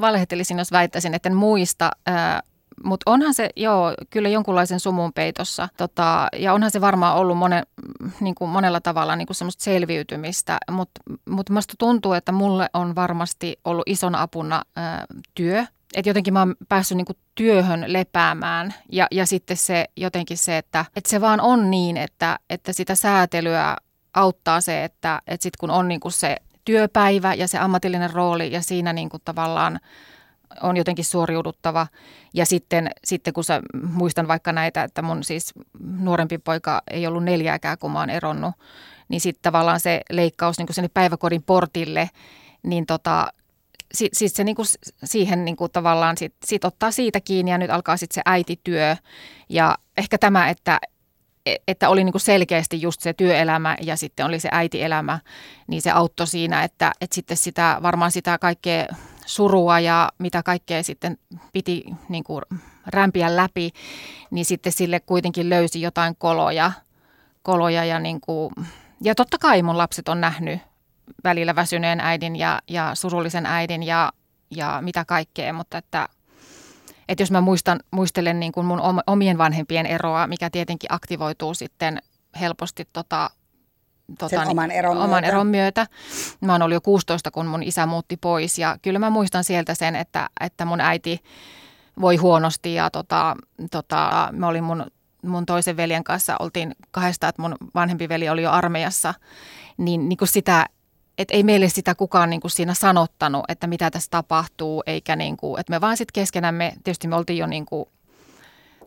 valehtelisin, 0.00 0.58
jos 0.58 0.72
väittäisin, 0.72 1.14
että 1.14 1.28
en 1.28 1.36
muista. 1.36 1.90
Mutta 2.84 3.10
onhan 3.10 3.34
se, 3.34 3.50
joo, 3.56 3.94
kyllä 4.10 4.28
jonkunlaisen 4.28 4.80
sumun 4.80 5.12
peitossa. 5.12 5.68
Tota, 5.76 6.28
ja 6.36 6.52
onhan 6.52 6.70
se 6.70 6.80
varmaan 6.80 7.16
ollut 7.16 7.38
monen, 7.38 7.66
niin 8.20 8.34
kuin 8.34 8.50
monella 8.50 8.80
tavalla 8.80 9.16
niin 9.16 9.26
kuin 9.26 9.36
semmoista 9.36 9.64
selviytymistä. 9.64 10.58
Mutta 10.70 11.00
mut 11.28 11.50
musta 11.50 11.74
tuntuu, 11.78 12.12
että 12.12 12.32
mulle 12.32 12.68
on 12.74 12.94
varmasti 12.94 13.60
ollut 13.64 13.84
isona 13.86 14.22
apuna 14.22 14.62
ää, 14.76 15.04
työ. 15.34 15.64
Että 15.94 16.08
jotenkin 16.08 16.32
mä 16.32 16.38
oon 16.38 16.54
päässyt 16.68 16.96
niin 16.96 17.04
kuin 17.04 17.18
työhön 17.34 17.84
lepäämään. 17.86 18.74
Ja, 18.92 19.06
ja 19.10 19.26
sitten 19.26 19.56
se 19.56 19.84
jotenkin 19.96 20.38
se, 20.38 20.58
että, 20.58 20.84
että 20.96 21.10
se 21.10 21.20
vaan 21.20 21.40
on 21.40 21.70
niin, 21.70 21.96
että, 21.96 22.38
että 22.50 22.72
sitä 22.72 22.94
säätelyä 22.94 23.76
auttaa 24.14 24.60
se, 24.60 24.84
että, 24.84 25.22
että 25.26 25.42
sitten 25.42 25.58
kun 25.60 25.70
on 25.70 25.88
niin 25.88 26.00
kuin 26.00 26.12
se 26.12 26.36
työpäivä 26.64 27.34
ja 27.34 27.48
se 27.48 27.58
ammatillinen 27.58 28.10
rooli 28.10 28.52
ja 28.52 28.62
siinä 28.62 28.92
niin 28.92 29.08
kuin 29.08 29.22
tavallaan 29.24 29.80
on 30.62 30.76
jotenkin 30.76 31.04
suoriuduttava. 31.04 31.86
Ja 32.34 32.46
sitten, 32.46 32.90
sitten 33.04 33.32
kun 33.32 33.44
sä, 33.44 33.60
muistan 33.82 34.28
vaikka 34.28 34.52
näitä, 34.52 34.84
että 34.84 35.02
mun 35.02 35.24
siis 35.24 35.52
nuorempi 35.98 36.38
poika 36.38 36.82
ei 36.90 37.06
ollut 37.06 37.24
neljääkään, 37.24 37.78
kun 37.78 37.90
mä 37.90 37.98
oon 37.98 38.10
eronnut, 38.10 38.54
niin 39.08 39.20
sitten 39.20 39.42
tavallaan 39.42 39.80
se 39.80 40.00
leikkaus 40.10 40.58
niin 40.58 40.74
sinne 40.74 40.90
päiväkodin 40.94 41.42
portille, 41.42 42.10
niin 42.62 42.86
tota, 42.86 43.32
si, 43.94 44.08
siis 44.12 44.34
se 44.34 44.44
niin 44.44 44.56
kuin 44.56 44.66
siihen 45.04 45.44
niin 45.44 45.56
kuin 45.56 45.72
tavallaan 45.72 46.16
sit, 46.16 46.34
sit 46.44 46.64
ottaa 46.64 46.90
siitä 46.90 47.20
kiinni 47.20 47.50
ja 47.50 47.58
nyt 47.58 47.70
alkaa 47.70 47.96
sitten 47.96 48.14
se 48.14 48.22
äitityö. 48.24 48.96
Ja 49.48 49.78
ehkä 49.96 50.18
tämä, 50.18 50.48
että, 50.48 50.80
että 51.68 51.88
oli 51.88 52.04
niin 52.04 52.12
kuin 52.12 52.20
selkeästi 52.20 52.82
just 52.82 53.00
se 53.00 53.12
työelämä 53.12 53.76
ja 53.80 53.96
sitten 53.96 54.26
oli 54.26 54.40
se 54.40 54.48
äitielämä, 54.52 55.18
niin 55.66 55.82
se 55.82 55.90
auttoi 55.90 56.26
siinä, 56.26 56.62
että, 56.64 56.92
että 57.00 57.14
sitten 57.14 57.36
sitä 57.36 57.78
varmaan 57.82 58.10
sitä 58.10 58.38
kaikkea 58.38 58.86
surua 59.26 59.80
ja 59.80 60.12
mitä 60.18 60.42
kaikkea 60.42 60.82
sitten 60.82 61.18
piti 61.52 61.84
niin 62.08 62.24
kuin 62.24 62.42
rämpiä 62.86 63.36
läpi, 63.36 63.70
niin 64.30 64.44
sitten 64.44 64.72
sille 64.72 65.00
kuitenkin 65.00 65.50
löysi 65.50 65.80
jotain 65.80 66.16
koloja, 66.16 66.72
koloja 67.42 67.84
ja, 67.84 67.98
niin 67.98 68.20
kuin, 68.20 68.50
ja 69.00 69.14
totta 69.14 69.38
kai 69.38 69.62
mun 69.62 69.78
lapset 69.78 70.08
on 70.08 70.20
nähnyt 70.20 70.60
välillä 71.24 71.56
väsyneen 71.56 72.00
äidin 72.00 72.36
ja, 72.36 72.62
ja 72.68 72.94
surullisen 72.94 73.46
äidin 73.46 73.82
ja, 73.82 74.12
ja 74.50 74.78
mitä 74.80 75.04
kaikkea, 75.04 75.52
mutta 75.52 75.78
että 75.78 76.08
että 77.08 77.22
jos 77.22 77.30
mä 77.30 77.40
muistan, 77.40 77.80
muistelen 77.90 78.40
niin 78.40 78.52
kuin 78.52 78.66
mun 78.66 78.80
omien 79.06 79.38
vanhempien 79.38 79.86
eroa, 79.86 80.26
mikä 80.26 80.50
tietenkin 80.50 80.92
aktivoituu 80.92 81.54
sitten 81.54 82.02
helposti 82.40 82.88
tota, 82.92 83.30
tota, 84.18 84.28
Sen 84.28 84.48
oman 84.48 84.70
eron 84.70 84.96
oman 84.96 85.10
myötä. 85.10 85.26
eron 85.26 85.46
myötä. 85.46 85.86
Mä 86.40 86.52
oon 86.52 86.62
ollut 86.62 86.74
jo 86.74 86.80
16, 86.80 87.30
kun 87.30 87.46
mun 87.46 87.62
isä 87.62 87.86
muutti 87.86 88.16
pois 88.16 88.58
ja 88.58 88.76
kyllä 88.82 88.98
mä 88.98 89.10
muistan 89.10 89.44
sieltä 89.44 89.74
sen, 89.74 89.96
että, 89.96 90.30
että 90.40 90.64
mun 90.64 90.80
äiti 90.80 91.20
voi 92.00 92.16
huonosti 92.16 92.74
ja 92.74 92.90
tota, 92.90 93.36
tota, 93.70 94.28
mä 94.32 94.48
olin 94.48 94.64
mun, 94.64 94.86
mun 95.22 95.46
toisen 95.46 95.76
veljen 95.76 96.04
kanssa, 96.04 96.36
oltiin 96.40 96.74
kahdesta, 96.90 97.28
että 97.28 97.42
mun 97.42 97.56
vanhempi 97.74 98.08
veli 98.08 98.28
oli 98.28 98.42
jo 98.42 98.50
armeijassa, 98.50 99.14
niin, 99.76 100.08
niin 100.08 100.16
kuin 100.16 100.28
sitä 100.28 100.66
että 101.18 101.34
ei 101.34 101.42
meille 101.42 101.68
sitä 101.68 101.94
kukaan 101.94 102.30
niin 102.30 102.40
kuin 102.40 102.50
siinä 102.50 102.74
sanottanut, 102.74 103.44
että 103.48 103.66
mitä 103.66 103.90
tässä 103.90 104.10
tapahtuu, 104.10 104.82
eikä 104.86 105.16
niin 105.16 105.36
kuin, 105.36 105.60
että 105.60 105.70
me 105.70 105.80
vaan 105.80 105.96
sitten 105.96 106.22
keskenämme, 106.22 106.72
tietysti 106.84 107.08
me 107.08 107.16
oltiin 107.16 107.38
jo 107.38 107.46
niin 107.46 107.66
kuin, 107.66 107.88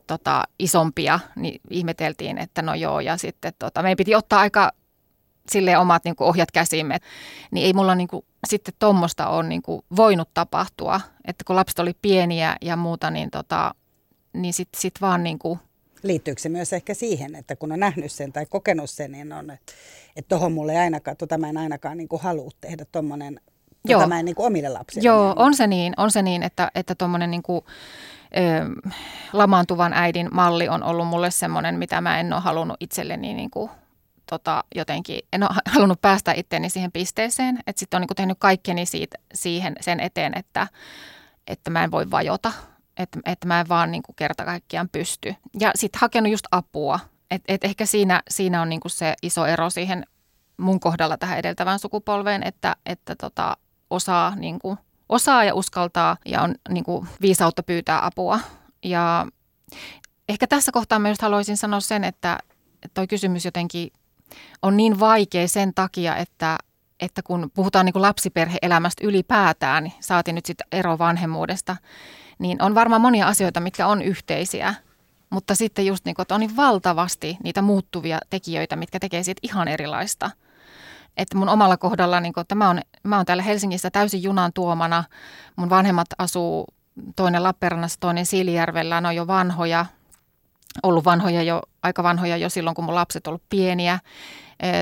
tota, 0.08 0.44
isompia, 0.60 1.20
niin 1.36 1.62
ihmeteltiin, 1.70 2.38
että 2.38 2.62
no 2.62 2.74
joo, 2.76 3.00
ja 3.00 3.18
sitten 3.18 3.54
tota, 3.60 3.82
meidän 3.82 3.98
piti 3.98 4.16
ottaa 4.16 4.40
aika 4.40 4.72
sille 5.52 5.78
omat 5.78 6.04
niin 6.06 6.16
kuin 6.16 6.28
ohjat 6.28 6.52
käsimme, 6.52 6.98
niin 7.52 7.66
ei 7.66 7.74
mulla 7.74 7.96
niin 7.96 8.08
kuin, 8.08 8.26
sitten 8.48 8.74
tuommoista 8.80 9.28
ole 9.28 9.48
niin 9.48 9.62
kuin, 9.62 9.82
voinut 9.96 10.30
tapahtua, 10.34 11.02
että 11.26 11.44
kun 11.44 11.56
lapset 11.56 11.80
oli 11.80 11.94
pieniä 12.02 12.56
ja 12.62 12.76
muuta, 12.76 13.12
niin, 13.12 13.32
tota, 13.32 13.76
niin 14.34 14.54
sitten 14.54 14.82
sit 14.82 14.94
vaan 15.02 15.24
niin 15.24 15.40
kuin, 15.40 15.60
Liittyykö 16.04 16.42
se 16.42 16.50
myös 16.50 16.74
ehkä 16.74 16.94
siihen, 16.94 17.36
että 17.36 17.56
kun 17.56 17.72
on 17.72 17.80
nähnyt 17.80 18.12
sen 18.12 18.34
tai 18.34 18.46
kokenut 18.46 18.90
sen, 18.90 19.12
niin 19.12 19.34
on, 19.34 19.52
että 19.52 19.74
että 20.18 20.30
tohon 20.36 20.52
mulle 20.52 20.72
ei 20.72 20.78
ainakaan, 20.78 21.18
tota 21.18 21.38
mä 21.38 21.50
en 21.50 21.58
ainakaan 21.58 21.98
niin 21.98 22.08
kuin 22.08 22.22
halua 22.22 22.52
tehdä 22.62 22.86
tuommoinen, 22.92 23.40
Joo. 23.86 24.00
tota 24.00 24.10
mä 24.10 24.20
en 24.20 24.26
niin 24.26 24.36
kuin 24.36 24.46
omille 24.46 24.70
lapsille. 24.70 25.08
Joo, 25.08 25.34
on 25.36 25.56
se 25.56 25.68
niin, 25.68 25.94
on 25.98 26.12
se 26.12 26.22
niin, 26.22 26.44
että, 26.44 26.72
että 26.76 26.96
tuommoinen 26.96 27.32
niin 27.32 27.44
kuin, 27.44 27.62
ö, 28.38 28.92
lamaantuvan 29.34 29.94
äidin 29.94 30.30
malli 30.32 30.70
on 30.70 30.84
ollut 30.84 31.08
mulle 31.08 31.32
semmoinen, 31.32 31.80
mitä 31.80 32.02
mä 32.02 32.20
en 32.20 32.34
ole 32.34 32.42
halunnut 32.42 32.78
itselleni 32.80 33.34
niin 33.34 33.52
kuin, 33.52 33.70
tota, 34.30 34.64
jotenkin, 34.76 35.20
en 35.34 35.44
ole 35.44 35.50
halunnut 35.74 36.02
päästä 36.02 36.34
itteeni 36.34 36.70
siihen 36.70 36.92
pisteeseen, 36.92 37.60
että 37.68 37.80
sitten 37.80 37.98
on 37.98 38.02
niin 38.02 38.08
kuin 38.08 38.16
tehnyt 38.16 38.38
kaikkeni 38.40 38.86
siitä, 38.86 39.18
siihen, 39.34 39.76
sen 39.82 40.00
eteen, 40.00 40.38
että, 40.38 40.68
että 41.48 41.70
mä 41.70 41.84
en 41.84 41.92
voi 41.92 42.12
vajota, 42.12 42.54
että, 42.98 43.20
että 43.26 43.48
mä 43.48 43.60
en 43.60 43.70
vaan 43.70 43.92
niin 43.92 44.04
kuin 44.04 44.16
kerta 44.16 44.46
kaikkiaan 44.46 44.90
pysty. 44.90 45.36
Ja 45.60 45.72
sitten 45.76 46.00
hakenut 46.02 46.32
just 46.32 46.46
apua, 46.52 47.00
et, 47.32 47.42
et 47.48 47.64
ehkä 47.64 47.86
siinä, 47.86 48.22
siinä 48.30 48.62
on 48.62 48.70
niinku 48.70 48.90
se 48.90 49.14
iso 49.22 49.46
ero 49.46 49.70
siihen 49.70 50.06
mun 50.58 50.80
kohdalla 50.80 51.18
tähän 51.18 51.40
edeltävään 51.40 51.80
sukupolveen, 51.80 52.44
että, 52.44 52.76
että 52.86 53.16
tota, 53.16 53.58
osaa, 53.90 54.36
niinku, 54.36 54.78
osaa 55.10 55.44
ja 55.44 55.56
uskaltaa 55.56 56.18
ja 56.26 56.42
on 56.42 56.56
niinku, 56.70 57.08
viisautta 57.22 57.64
pyytää 57.64 58.06
apua. 58.06 58.40
Ja 58.84 59.28
ehkä 60.30 60.48
tässä 60.48 60.72
kohtaa 60.72 61.00
mä 61.00 61.10
just 61.10 61.22
haluaisin 61.22 61.58
sanoa 61.58 61.80
sen, 61.80 62.04
että 62.04 62.40
toi 62.94 63.08
kysymys 63.08 63.46
jotenkin 63.46 63.92
on 64.62 64.78
niin 64.78 65.00
vaikea 65.00 65.48
sen 65.48 65.74
takia, 65.74 66.16
että, 66.16 66.58
että 67.00 67.22
kun 67.24 67.52
puhutaan 67.54 67.86
niin 67.86 67.94
kuin 67.94 68.02
lapsiperheelämästä 68.02 69.08
ylipäätään, 69.08 69.84
niin 69.84 69.94
saatiin 70.00 70.36
nyt 70.36 70.46
sitten 70.46 70.68
ero 70.72 70.98
vanhemmuudesta, 70.98 71.76
niin 72.40 72.62
on 72.62 72.76
varmaan 72.76 73.02
monia 73.02 73.28
asioita, 73.28 73.60
mitkä 73.60 73.88
on 73.88 74.02
yhteisiä– 74.02 74.74
mutta 75.30 75.56
sitten 75.56 75.86
just 75.86 76.06
niin 76.06 76.16
kuin, 76.16 76.22
että 76.24 76.36
on 76.36 76.42
niin 76.42 76.56
valtavasti 76.56 77.38
niitä 77.44 77.62
muuttuvia 77.62 78.20
tekijöitä, 78.30 78.76
mitkä 78.76 79.00
tekee 79.00 79.24
siitä 79.24 79.40
ihan 79.44 79.68
erilaista. 79.68 80.32
Että 81.18 81.38
mun 81.38 81.50
omalla 81.50 81.78
kohdalla, 81.78 82.20
niin 82.20 82.34
kuin, 82.34 82.42
että 82.42 82.56
mä 82.56 82.68
oon, 82.68 82.82
mä 83.04 83.16
oon 83.18 83.26
täällä 83.26 83.44
Helsingissä 83.44 83.92
täysin 83.92 84.24
junan 84.24 84.54
tuomana. 84.54 85.04
Mun 85.56 85.70
vanhemmat 85.70 86.08
asuu 86.18 86.66
toinen 87.16 87.44
Lappeenrannassa, 87.44 88.00
toinen 88.00 88.26
Siilijärvellä. 88.26 89.02
Ne 89.02 89.08
on 89.08 89.16
jo 89.16 89.28
vanhoja, 89.28 89.86
ollut 90.84 91.06
vanhoja 91.06 91.44
jo, 91.44 91.62
aika 91.84 92.04
vanhoja 92.04 92.38
jo 92.38 92.50
silloin, 92.50 92.76
kun 92.76 92.86
mun 92.86 92.96
lapset 92.96 93.28
ollut 93.28 93.44
pieniä. 93.50 94.00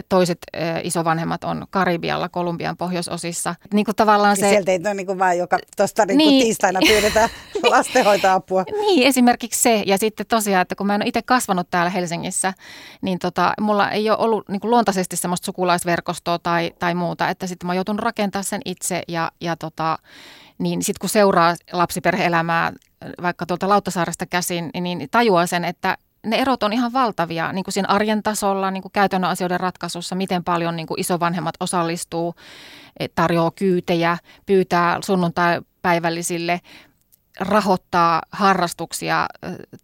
Toiset 0.10 0.38
isovanhemmat 0.84 1.44
on 1.44 1.66
Karibialla, 1.70 2.30
Kolumbian 2.30 2.78
pohjoisosissa. 2.78 3.56
Niin 3.74 3.86
kuin 3.86 3.96
tavallaan 3.96 4.38
se... 4.38 4.50
Sieltä 4.50 4.72
ei 4.72 4.80
ole 4.86 4.94
niin 4.94 5.06
kuin 5.06 5.20
vaan 5.20 5.38
joka 5.38 5.60
tuosta 5.78 6.06
niin 6.06 6.18
niin. 6.18 6.44
tiistaina 6.44 6.80
pyydetään 6.88 7.30
lastenhoitoapua. 7.64 8.64
niin, 8.72 9.08
esimerkiksi 9.08 9.62
se. 9.62 9.84
Ja 9.86 9.98
sitten 9.98 10.26
tosiaan, 10.26 10.62
että 10.62 10.76
kun 10.76 10.88
mä 10.88 10.96
en 10.96 11.02
ole 11.02 11.08
itse 11.08 11.22
kasvanut 11.22 11.70
täällä 11.72 11.90
Helsingissä, 11.90 12.54
niin 13.02 13.20
tota, 13.20 13.54
mulla 13.62 13.92
ei 13.92 14.10
ole 14.10 14.18
ollut 14.18 14.50
niin 14.50 14.60
kuin 14.60 14.72
luontaisesti 14.72 15.16
semmoista 15.16 15.46
sukulaisverkostoa 15.46 16.40
tai, 16.40 16.72
tai 16.80 16.96
muuta, 16.96 17.30
että 17.30 17.48
sitten 17.48 17.68
mä 17.68 17.72
oon 17.72 17.78
joutunut 17.78 18.02
rakentamaan 18.02 18.44
sen 18.44 18.62
itse 18.66 19.02
ja, 19.08 19.32
ja 19.42 19.56
tota, 19.56 19.98
niin 20.58 20.84
sitten 20.84 21.00
kun 21.02 21.10
seuraa 21.10 21.56
lapsiperheelämää 21.72 22.74
vaikka 23.22 23.46
tuolta 23.46 23.70
Lauttasaaresta 23.70 24.26
käsin, 24.26 24.70
niin 24.82 25.08
tajuaa 25.12 25.46
sen, 25.46 25.66
että 25.66 25.98
ne 26.26 26.38
erot 26.38 26.64
on 26.64 26.74
ihan 26.74 26.94
valtavia 26.94 27.54
niin 27.54 27.64
kuin 27.64 27.74
siinä 27.74 27.88
arjen 27.90 28.24
tasolla, 28.24 28.72
niin 28.72 28.82
kuin 28.82 28.92
käytännön 28.92 29.32
asioiden 29.32 29.60
ratkaisussa, 29.60 30.16
miten 30.16 30.44
paljon 30.44 30.76
niin 30.76 30.88
kuin 30.88 31.00
isovanhemmat 31.00 31.56
osallistuu, 31.60 32.36
tarjoaa 33.16 33.52
kyytejä, 33.52 34.18
pyytää 34.46 34.98
sunnuntai-päivällisille, 35.04 36.62
rahoittaa 37.40 38.22
harrastuksia, 38.32 39.28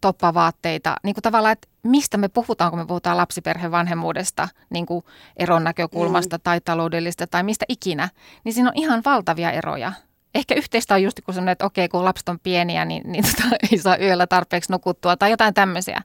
toppavaatteita, 0.00 0.96
niin 1.02 1.14
kuin 1.14 1.22
tavallaan, 1.22 1.52
että 1.52 1.68
mistä 1.82 2.16
me 2.16 2.28
puhutaan, 2.28 2.70
kun 2.70 2.78
me 2.78 2.86
puhutaan 2.86 3.16
lapsiperheen 3.16 3.72
vanhemmuudesta, 3.72 4.48
niin 4.70 4.86
kuin 4.86 5.04
eron 5.36 5.64
näkökulmasta 5.64 6.36
mm. 6.36 6.40
tai 6.42 6.60
taloudellista 6.60 7.26
tai 7.26 7.42
mistä 7.42 7.64
ikinä, 7.68 8.08
niin 8.44 8.52
siinä 8.52 8.68
on 8.68 8.76
ihan 8.76 9.02
valtavia 9.04 9.50
eroja. 9.50 9.92
Ehkä 10.34 10.54
yhteistä 10.54 10.94
on 10.94 11.02
just 11.02 11.20
kun 11.24 11.34
sanoin, 11.34 11.48
että 11.48 11.64
okei, 11.64 11.88
kun 11.88 12.04
lapset 12.04 12.28
on 12.28 12.38
pieniä, 12.42 12.84
niin, 12.84 13.02
niin 13.12 13.24
tota, 13.30 13.56
ei 13.72 13.78
saa 13.78 13.96
yöllä 13.96 14.26
tarpeeksi 14.26 14.72
nukuttua 14.72 15.16
tai 15.16 15.30
jotain 15.30 15.54
tämmöisiä. 15.54 16.00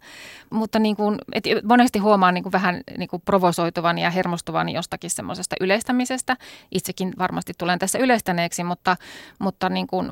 Mutta 0.50 0.80
niin 0.80 0.96
kuin, 0.96 1.18
et 1.34 1.44
monesti 1.64 2.00
huomaan 2.00 2.34
niin 2.34 2.44
kuin 2.44 2.54
vähän 2.54 2.82
niin 2.98 3.10
kuin 3.10 3.22
provosoituvan 3.22 3.98
ja 3.98 4.10
hermostuvan 4.10 4.70
jostakin 4.70 5.10
semmoisesta 5.10 5.56
yleistämisestä. 5.62 6.38
Itsekin 6.72 7.14
varmasti 7.20 7.54
tulen 7.58 7.80
tässä 7.80 8.00
yleistäneeksi, 8.00 8.64
mutta, 8.64 8.98
mutta 9.40 9.70
niin 9.70 9.88
kuin, 9.88 10.12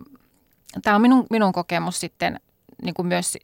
tämä 0.84 0.96
on 0.96 1.02
minun, 1.02 1.26
minun 1.30 1.54
kokemus 1.54 2.00
sitten 2.00 2.40
niin 2.84 2.94
kuin 2.94 3.08
myös 3.08 3.38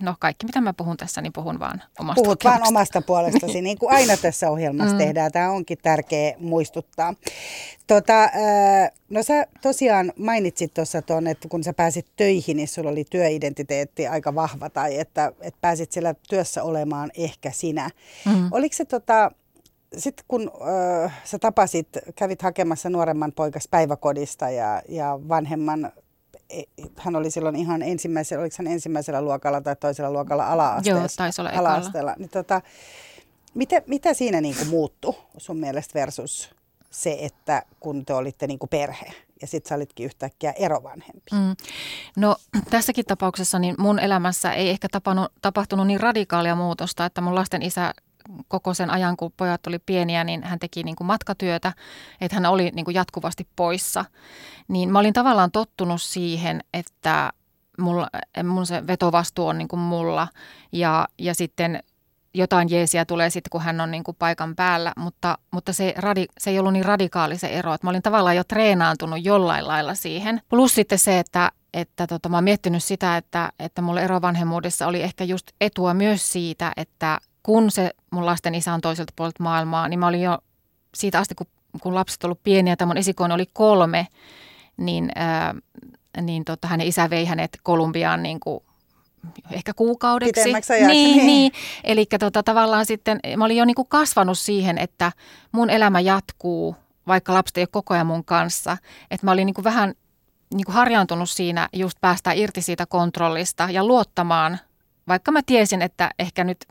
no 0.00 0.14
kaikki 0.18 0.46
mitä 0.46 0.60
mä 0.60 0.72
puhun 0.72 0.96
tässä, 0.96 1.20
niin 1.20 1.32
puhun 1.32 1.58
vaan 1.58 1.82
omasta 1.98 2.22
Puhut 2.22 2.44
vaan 2.44 2.68
omasta 2.68 3.02
puolestasi, 3.02 3.62
niin 3.62 3.78
kuin 3.78 3.92
aina 3.92 4.16
tässä 4.16 4.50
ohjelmassa 4.50 4.92
mm. 4.92 4.98
tehdään. 4.98 5.32
Tämä 5.32 5.50
onkin 5.50 5.78
tärkeä 5.82 6.34
muistuttaa. 6.38 7.14
Tota, 7.86 8.30
no 9.10 9.22
sä 9.22 9.46
tosiaan 9.62 10.12
mainitsit 10.18 10.74
tuossa 10.74 11.02
tuon, 11.02 11.26
että 11.26 11.48
kun 11.48 11.64
sä 11.64 11.72
pääsit 11.72 12.06
töihin, 12.16 12.56
niin 12.56 12.68
sulla 12.68 12.90
oli 12.90 13.04
työidentiteetti 13.10 14.06
aika 14.06 14.34
vahva 14.34 14.70
tai 14.70 14.98
että, 14.98 15.32
että 15.40 15.58
pääsit 15.60 15.92
siellä 15.92 16.14
työssä 16.28 16.62
olemaan 16.62 17.10
ehkä 17.16 17.50
sinä. 17.50 17.90
Mm. 18.26 18.48
Oliko 18.50 18.74
se 18.76 18.84
tota, 18.84 19.30
sitten 19.96 20.24
kun 20.28 20.50
ö, 21.04 21.10
sä 21.24 21.38
tapasit, 21.38 21.88
kävit 22.16 22.42
hakemassa 22.42 22.90
nuoremman 22.90 23.32
poikas 23.32 23.68
päiväkodista 23.70 24.50
ja, 24.50 24.82
ja 24.88 25.18
vanhemman 25.28 25.92
hän 26.96 27.16
oli 27.16 27.30
silloin 27.30 27.56
ihan 27.56 27.82
ensimmäisellä, 27.82 28.42
oliko 28.42 28.56
hän 28.58 28.66
ensimmäisellä 28.66 29.22
luokalla 29.22 29.60
tai 29.60 29.76
toisella 29.76 30.10
luokalla 30.10 30.46
ala-asteella? 30.46 31.00
Joo, 31.00 31.08
taisi 31.16 31.40
olla. 31.40 32.14
Niin 32.18 32.30
tota, 32.30 32.60
mitä, 33.54 33.82
mitä 33.86 34.14
siinä 34.14 34.40
niin 34.40 34.56
kuin 34.56 34.68
muuttui 34.68 35.14
sun 35.38 35.56
mielestä 35.56 35.98
versus 35.98 36.50
se, 36.90 37.18
että 37.20 37.62
kun 37.80 38.04
te 38.04 38.14
olitte 38.14 38.46
niin 38.46 38.58
kuin 38.58 38.68
perhe 38.68 39.06
ja 39.40 39.46
sitten 39.46 39.68
sä 39.68 39.74
olitkin 39.74 40.06
yhtäkkiä 40.06 40.52
erovanhempi? 40.52 41.30
Mm. 41.32 41.56
No 42.16 42.36
tässäkin 42.70 43.04
tapauksessa 43.04 43.58
niin 43.58 43.74
mun 43.78 43.98
elämässä 43.98 44.52
ei 44.52 44.70
ehkä 44.70 44.88
tapannut, 44.88 45.32
tapahtunut 45.42 45.86
niin 45.86 46.00
radikaalia 46.00 46.54
muutosta, 46.54 47.04
että 47.04 47.20
mun 47.20 47.34
lasten 47.34 47.62
isä 47.62 47.94
koko 48.48 48.74
sen 48.74 48.90
ajan, 48.90 49.16
kun 49.16 49.32
pojat 49.36 49.66
oli 49.66 49.78
pieniä, 49.78 50.24
niin 50.24 50.42
hän 50.42 50.58
teki 50.58 50.82
niin 50.82 50.96
kuin 50.96 51.06
matkatyötä, 51.06 51.72
että 52.20 52.36
hän 52.36 52.46
oli 52.46 52.70
niin 52.74 52.84
kuin 52.84 52.94
jatkuvasti 52.94 53.48
poissa. 53.56 54.04
Niin 54.68 54.92
mä 54.92 54.98
olin 54.98 55.12
tavallaan 55.12 55.50
tottunut 55.50 56.02
siihen, 56.02 56.60
että 56.74 57.32
mulla, 57.78 58.08
mun 58.44 58.66
se 58.66 58.86
vetovastuu 58.86 59.46
on 59.46 59.58
niin 59.58 59.68
kuin 59.68 59.80
mulla 59.80 60.28
ja, 60.72 61.08
ja 61.18 61.34
sitten 61.34 61.82
jotain 62.34 62.70
jeesiä 62.70 63.04
tulee 63.04 63.30
sitten, 63.30 63.50
kun 63.50 63.60
hän 63.60 63.80
on 63.80 63.90
niin 63.90 64.04
kuin 64.04 64.16
paikan 64.18 64.56
päällä, 64.56 64.92
mutta, 64.96 65.38
mutta 65.50 65.72
se, 65.72 65.94
radi, 65.96 66.26
se 66.38 66.50
ei 66.50 66.58
ollut 66.58 66.72
niin 66.72 66.84
radikaali 66.84 67.38
se 67.38 67.46
ero, 67.46 67.74
että 67.74 67.86
mä 67.86 67.90
olin 67.90 68.02
tavallaan 68.02 68.36
jo 68.36 68.44
treenaantunut 68.44 69.24
jollain 69.24 69.68
lailla 69.68 69.94
siihen. 69.94 70.40
Plus 70.48 70.74
sitten 70.74 70.98
se, 70.98 71.18
että, 71.18 71.52
että 71.74 72.06
tota, 72.06 72.28
mä 72.28 72.36
oon 72.36 72.44
miettinyt 72.44 72.84
sitä, 72.84 73.16
että, 73.16 73.52
että 73.58 73.82
mulle 73.82 74.02
erovanhemmuudessa 74.02 74.86
oli 74.86 75.02
ehkä 75.02 75.24
just 75.24 75.46
etua 75.60 75.94
myös 75.94 76.32
siitä, 76.32 76.72
että 76.76 77.18
kun 77.44 77.70
se 77.70 77.90
mun 78.10 78.26
lasten 78.26 78.54
isä 78.54 78.74
on 78.74 78.80
toiselta 78.80 79.12
puolelta 79.16 79.42
maailmaa, 79.42 79.88
niin 79.88 79.98
mä 79.98 80.06
olin 80.06 80.22
jo 80.22 80.38
siitä 80.94 81.18
asti, 81.18 81.34
kun, 81.34 81.46
kun 81.82 81.94
lapset 81.94 82.24
ollut 82.24 82.42
pieniä, 82.42 82.76
tämä 82.76 82.86
mun 82.86 82.96
esikoinen 82.96 83.34
oli 83.34 83.46
kolme, 83.52 84.06
niin, 84.76 85.10
ää, 85.14 85.54
niin 86.20 86.44
tota, 86.44 86.68
hänen 86.68 86.86
isä 86.86 87.10
vei 87.10 87.24
hänet 87.24 87.58
Kolumbiaan 87.62 88.22
niin 88.22 88.40
kuin 88.40 88.60
ehkä 89.50 89.74
kuukaudeksi. 89.74 90.52
Niin, 90.52 90.86
niin, 90.86 91.26
niin. 91.26 91.52
Eli 91.84 92.06
tota, 92.20 92.42
tavallaan 92.42 92.86
sitten 92.86 93.20
mä 93.36 93.44
olin 93.44 93.56
jo 93.56 93.64
niin 93.64 93.74
kuin 93.74 93.88
kasvanut 93.88 94.38
siihen, 94.38 94.78
että 94.78 95.12
mun 95.52 95.70
elämä 95.70 96.00
jatkuu, 96.00 96.76
vaikka 97.06 97.34
lapset 97.34 97.58
ei 97.58 97.62
ole 97.62 97.68
koko 97.72 97.94
ajan 97.94 98.06
mun 98.06 98.24
kanssa. 98.24 98.76
Että 99.10 99.26
mä 99.26 99.32
olin 99.32 99.46
niin 99.46 99.54
kuin 99.54 99.64
vähän 99.64 99.94
niin 100.54 100.64
kuin 100.64 100.74
harjaantunut 100.74 101.30
siinä 101.30 101.68
just 101.72 101.98
päästä 102.00 102.32
irti 102.32 102.62
siitä 102.62 102.86
kontrollista 102.86 103.68
ja 103.70 103.84
luottamaan, 103.84 104.58
vaikka 105.08 105.32
mä 105.32 105.40
tiesin, 105.46 105.82
että 105.82 106.10
ehkä 106.18 106.44
nyt 106.44 106.66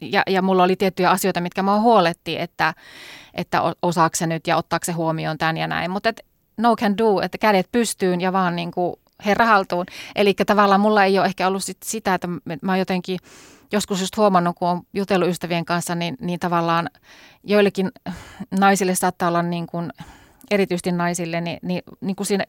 ja, 0.00 0.22
ja 0.26 0.42
mulla 0.42 0.62
oli 0.62 0.76
tiettyjä 0.76 1.10
asioita, 1.10 1.40
mitkä 1.40 1.62
mä 1.62 1.80
huoletti, 1.80 2.40
että, 2.40 2.74
että 3.34 3.62
osaako 3.82 4.16
se 4.16 4.26
nyt 4.26 4.46
ja 4.46 4.56
ottaako 4.56 4.84
se 4.84 4.92
huomioon 4.92 5.38
tämän 5.38 5.56
ja 5.56 5.66
näin. 5.66 5.90
Mutta 5.90 6.12
no 6.56 6.76
can 6.76 6.98
do, 6.98 7.20
että 7.20 7.38
kädet 7.38 7.68
pystyyn 7.72 8.20
ja 8.20 8.32
vaan 8.32 8.56
niin 8.56 8.70
kuin 8.70 8.94
herra 9.26 9.46
haltuun. 9.46 9.86
Eli 10.14 10.34
tavallaan 10.46 10.80
mulla 10.80 11.04
ei 11.04 11.18
ole 11.18 11.26
ehkä 11.26 11.48
ollut 11.48 11.64
sit 11.64 11.82
sitä, 11.84 12.14
että 12.14 12.28
mä 12.62 12.76
jotenkin 12.76 13.18
joskus 13.72 14.00
just 14.00 14.16
huomannut, 14.16 14.56
kun 14.56 14.68
on 14.68 14.82
jutellut 14.94 15.28
ystävien 15.28 15.64
kanssa, 15.64 15.94
niin, 15.94 16.16
niin 16.20 16.40
tavallaan 16.40 16.90
joillekin 17.44 17.90
naisille 18.58 18.94
saattaa 18.94 19.28
olla 19.28 19.42
niin 19.42 19.66
kuin, 19.66 19.90
erityisesti 20.50 20.92
naisille, 20.92 21.40
niin, 21.40 21.58
niin, 21.62 21.82
niin 22.00 22.16
kuin 22.16 22.26
siinä 22.26 22.44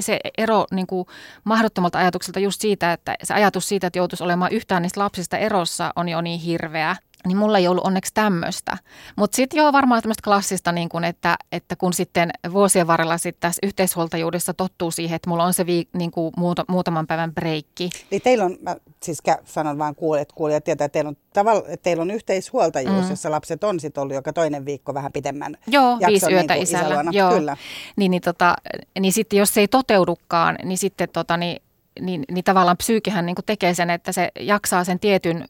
se 0.00 0.20
ero 0.38 0.64
niin 0.70 0.86
kuin 0.86 1.06
mahdottomalta 1.44 1.98
ajatukselta 1.98 2.40
just 2.40 2.60
siitä, 2.60 2.92
että 2.92 3.14
se 3.22 3.34
ajatus 3.34 3.68
siitä, 3.68 3.86
että 3.86 3.98
joutuisi 3.98 4.24
olemaan 4.24 4.52
yhtään 4.52 4.82
niistä 4.82 5.00
lapsista 5.00 5.38
erossa 5.38 5.92
on 5.96 6.08
jo 6.08 6.20
niin 6.20 6.40
hirveä. 6.40 6.96
Niin 7.26 7.36
mulla 7.36 7.58
ei 7.58 7.68
ollut 7.68 7.86
onneksi 7.86 8.14
tämmöistä. 8.14 8.78
Mutta 9.16 9.36
sitten 9.36 9.58
joo 9.58 9.72
varmaan 9.72 10.02
tämmöistä 10.02 10.22
klassista, 10.24 10.72
niin 10.72 10.88
kun, 10.88 11.04
että, 11.04 11.36
että 11.52 11.76
kun 11.76 11.92
sitten 11.92 12.30
vuosien 12.52 12.86
varrella 12.86 13.18
sitten 13.18 13.40
tässä 13.40 13.66
yhteishuoltajuudessa 13.66 14.54
tottuu 14.54 14.90
siihen, 14.90 15.16
että 15.16 15.30
mulla 15.30 15.44
on 15.44 15.54
se 15.54 15.66
viik, 15.66 15.88
niin 15.92 16.10
kuin 16.10 16.32
muuta, 16.36 16.64
muutaman 16.68 17.06
päivän 17.06 17.34
breikki. 17.34 17.90
Niin 18.10 18.22
teillä 18.22 18.44
on, 18.44 18.58
mä 18.62 18.76
siis 19.02 19.22
sanon 19.44 19.78
vaan 19.78 19.94
kuulijat, 19.94 20.32
kuulijat 20.32 20.64
tietää, 20.64 20.84
että 20.84 20.92
teillä 20.92 21.08
on, 21.08 21.16
tavalla, 21.32 21.62
että 21.68 21.82
teillä 21.82 22.02
on 22.02 22.10
yhteishuoltajuus, 22.10 23.04
mm. 23.04 23.10
jossa 23.10 23.30
lapset 23.30 23.64
on 23.64 23.80
sitten 23.80 24.02
ollut 24.02 24.14
joka 24.14 24.32
toinen 24.32 24.64
viikko 24.64 24.94
vähän 24.94 25.12
pidemmän 25.12 25.56
Joo, 25.66 25.90
jakson, 25.90 26.08
viisi 26.08 26.32
yötä 26.32 26.54
niin 26.54 26.62
isällä. 26.62 27.04
Joo. 27.10 27.30
Kyllä. 27.30 27.56
Niin, 27.96 28.10
niin, 28.10 28.22
tota, 28.22 28.56
niin 29.00 29.12
sitten 29.12 29.38
jos 29.38 29.54
se 29.54 29.60
ei 29.60 29.68
toteudukaan, 29.68 30.56
niin 30.64 30.78
sitten 30.78 31.08
tota, 31.12 31.36
niin, 31.36 31.62
niin, 32.00 32.24
niin 32.30 32.44
tavallaan 32.44 32.76
psyykehän 32.76 33.26
niin 33.26 33.36
tekee 33.46 33.74
sen, 33.74 33.90
että 33.90 34.12
se 34.12 34.28
jaksaa 34.40 34.84
sen 34.84 35.00
tietyn 35.00 35.44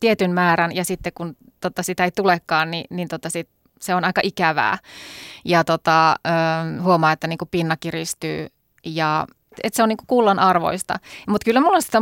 tietyn 0.00 0.30
määrän 0.30 0.76
ja 0.76 0.84
sitten 0.84 1.12
kun 1.14 1.36
tota, 1.60 1.82
sitä 1.82 2.04
ei 2.04 2.10
tulekaan, 2.10 2.70
niin, 2.70 2.84
niin 2.90 3.08
tota, 3.08 3.30
sit, 3.30 3.48
se 3.80 3.94
on 3.94 4.04
aika 4.04 4.20
ikävää. 4.24 4.78
Ja 5.44 5.64
tota, 5.64 6.10
ö, 6.10 6.82
huomaa, 6.82 7.12
että 7.12 7.26
niin 7.26 7.38
kuin 7.38 7.48
pinna 7.48 7.76
kiristyy 7.76 8.46
ja 8.84 9.26
että 9.62 9.76
se 9.76 9.82
on 9.82 9.88
niin 9.88 9.96
kuin 9.96 10.06
kullan 10.06 10.38
arvoista. 10.38 10.98
Mutta 11.28 11.44
kyllä 11.44 11.60
mulla 11.60 11.80
sitä 11.80 11.98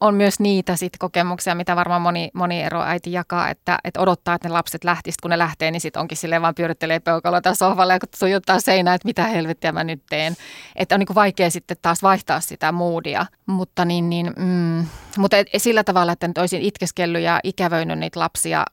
on 0.00 0.14
myös 0.14 0.40
niitä 0.40 0.76
sit 0.76 0.92
kokemuksia, 0.98 1.54
mitä 1.54 1.76
varmaan 1.76 2.02
moni, 2.02 2.30
moni 2.34 2.62
ero 2.62 2.82
äiti 2.82 3.12
jakaa, 3.12 3.48
että, 3.48 3.78
että 3.84 4.00
odottaa, 4.00 4.34
että 4.34 4.48
ne 4.48 4.52
lapset 4.52 4.84
lähtisivät, 4.84 5.20
kun 5.20 5.30
ne 5.30 5.38
lähtee, 5.38 5.70
niin 5.70 5.80
sitten 5.80 6.00
onkin 6.00 6.18
silleen 6.18 6.42
vaan 6.42 6.54
pyörittelee 6.54 7.00
peukaloa 7.00 7.40
tai 7.40 7.56
sohvalla 7.56 7.92
ja 7.92 7.98
sujuttaa 8.16 8.60
seinää, 8.60 8.94
että 8.94 9.08
mitä 9.08 9.26
helvettiä 9.26 9.72
mä 9.72 9.84
nyt 9.84 10.02
teen. 10.10 10.36
Että 10.76 10.94
on 10.94 10.98
niin 10.98 11.06
kuin 11.06 11.14
vaikea 11.14 11.50
sitten 11.50 11.76
taas 11.82 12.02
vaihtaa 12.02 12.40
sitä 12.40 12.72
moodia. 12.72 13.26
Mutta, 13.46 13.84
niin, 13.84 14.10
niin, 14.10 14.32
mm, 14.36 14.86
mutta 15.18 15.36
et, 15.36 15.48
sillä 15.56 15.84
tavalla, 15.84 16.12
että 16.12 16.28
nyt 16.28 16.38
olisin 16.38 16.62
itkeskellyt 16.62 17.22
ja 17.22 17.40
ikävöinyt 17.44 17.98
niitä 17.98 18.20
lapsia, 18.20 18.64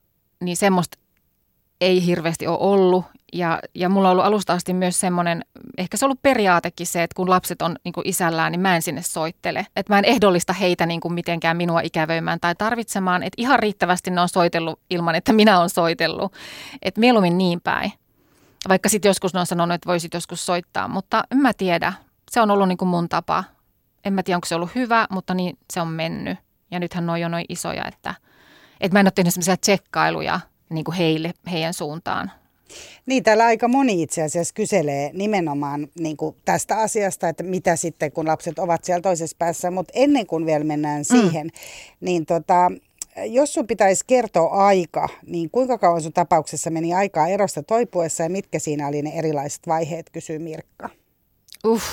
niin 0.41 0.57
semmoista 0.57 0.97
ei 1.81 2.05
hirveästi 2.05 2.47
ole 2.47 2.57
ollut. 2.59 3.05
Ja, 3.33 3.59
ja 3.75 3.89
mulla 3.89 4.07
on 4.07 4.11
ollut 4.11 4.25
alusta 4.25 4.53
asti 4.53 4.73
myös 4.73 4.99
semmoinen, 4.99 5.45
ehkä 5.77 5.97
se 5.97 6.05
on 6.05 6.07
ollut 6.07 6.21
periaatekin 6.21 6.87
se, 6.87 7.03
että 7.03 7.15
kun 7.15 7.29
lapset 7.29 7.61
on 7.61 7.75
niin 7.83 7.93
kuin 7.93 8.07
isällään, 8.07 8.51
niin 8.51 8.59
mä 8.59 8.75
en 8.75 8.81
sinne 8.81 9.01
soittele. 9.01 9.67
Että 9.75 9.93
mä 9.93 9.99
en 9.99 10.05
ehdollista 10.05 10.53
heitä 10.53 10.85
niin 10.85 10.99
kuin 10.99 11.13
mitenkään 11.13 11.57
minua 11.57 11.81
ikävöimään 11.81 12.39
tai 12.39 12.55
tarvitsemaan. 12.55 13.23
Että 13.23 13.41
ihan 13.41 13.59
riittävästi 13.59 14.11
ne 14.11 14.21
on 14.21 14.29
soitellut 14.29 14.79
ilman, 14.89 15.15
että 15.15 15.33
minä 15.33 15.57
olen 15.57 15.69
soitellut. 15.69 16.33
Että 16.81 16.99
mieluummin 16.99 17.37
niin 17.37 17.61
päin. 17.61 17.91
Vaikka 18.69 18.89
sitten 18.89 19.09
joskus 19.09 19.33
ne 19.33 19.39
on 19.39 19.45
sanonut, 19.45 19.75
että 19.75 19.89
voisit 19.89 20.13
joskus 20.13 20.45
soittaa, 20.45 20.87
mutta 20.87 21.23
en 21.31 21.37
mä 21.37 21.53
tiedä. 21.53 21.93
Se 22.31 22.41
on 22.41 22.51
ollut 22.51 22.67
niin 22.67 22.77
kuin 22.77 22.89
mun 22.89 23.09
tapa. 23.09 23.43
En 24.05 24.13
mä 24.13 24.23
tiedä, 24.23 24.37
onko 24.37 24.47
se 24.47 24.55
ollut 24.55 24.75
hyvä, 24.75 25.07
mutta 25.09 25.33
niin 25.33 25.57
se 25.73 25.81
on 25.81 25.87
mennyt. 25.87 26.37
Ja 26.71 26.79
nythän 26.79 27.05
ne 27.05 27.11
on 27.25 27.31
noin 27.31 27.45
isoja, 27.49 27.85
että, 27.87 28.15
että 28.81 28.95
mä 28.95 28.99
en 28.99 29.05
ole 29.05 29.11
tehnyt 29.15 29.33
sellaisia 29.33 29.57
tsekkailuja– 29.57 30.39
niin 30.73 30.83
kuin 30.83 30.95
heille, 30.95 31.33
heidän 31.51 31.73
suuntaan. 31.73 32.31
Niin, 33.05 33.23
täällä 33.23 33.45
aika 33.45 33.67
moni 33.67 34.01
itse 34.01 34.21
asiassa 34.21 34.53
kyselee 34.53 35.11
nimenomaan 35.13 35.87
niin 35.99 36.17
kuin 36.17 36.35
tästä 36.45 36.77
asiasta, 36.77 37.29
että 37.29 37.43
mitä 37.43 37.75
sitten 37.75 38.11
kun 38.11 38.27
lapset 38.27 38.59
ovat 38.59 38.83
siellä 38.83 39.01
toisessa 39.01 39.35
päässä, 39.39 39.71
mutta 39.71 39.93
ennen 39.95 40.27
kuin 40.27 40.45
vielä 40.45 40.63
mennään 40.63 41.01
mm. 41.01 41.19
siihen, 41.19 41.47
mm. 41.47 41.51
niin 41.99 42.25
tota, 42.25 42.71
jos 43.25 43.53
sun 43.53 43.67
pitäisi 43.67 44.03
kertoa 44.07 44.49
aika, 44.49 45.09
niin 45.25 45.49
kuinka 45.49 45.77
kauan 45.77 46.01
sun 46.01 46.13
tapauksessa 46.13 46.69
meni 46.69 46.93
aikaa 46.93 47.27
erosta 47.27 47.63
toipuessa 47.63 48.23
ja 48.23 48.29
mitkä 48.29 48.59
siinä 48.59 48.87
oli 48.87 49.01
ne 49.01 49.11
erilaiset 49.15 49.67
vaiheet, 49.67 50.09
kysyy 50.09 50.39
Mirkka. 50.39 50.89
Uff, 51.67 51.85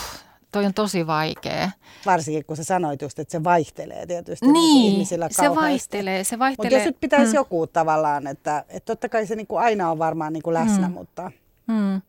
toi 0.52 0.66
on 0.66 0.74
tosi 0.74 1.06
vaikea. 1.06 1.70
Varsinkin 2.06 2.44
kun 2.44 2.56
sä 2.56 2.64
sanoit 2.64 3.02
just, 3.02 3.18
että 3.18 3.32
se 3.32 3.44
vaihtelee 3.44 4.06
tietysti 4.06 4.46
niin, 4.46 4.54
niin 4.54 4.92
ihmisillä 4.92 5.28
kauheasti. 5.36 5.54
se 5.54 5.60
vaihtelee, 5.60 6.24
se 6.24 6.38
vaihtelee. 6.38 6.70
Mutta 6.70 6.76
jos 6.76 6.86
nyt 6.86 7.00
pitäisi 7.00 7.26
hmm. 7.26 7.34
joku 7.34 7.66
tavallaan, 7.66 8.26
että, 8.26 8.64
että 8.68 8.86
totta 8.86 9.08
kai 9.08 9.26
se 9.26 9.36
niin 9.36 9.46
kuin 9.46 9.62
aina 9.62 9.90
on 9.90 9.98
varmaan 9.98 10.32
niin 10.32 10.42
kuin 10.42 10.54
läsnä, 10.54 10.86
hmm. 10.86 10.94
mutta... 10.94 11.30
Hmm. 11.72 12.02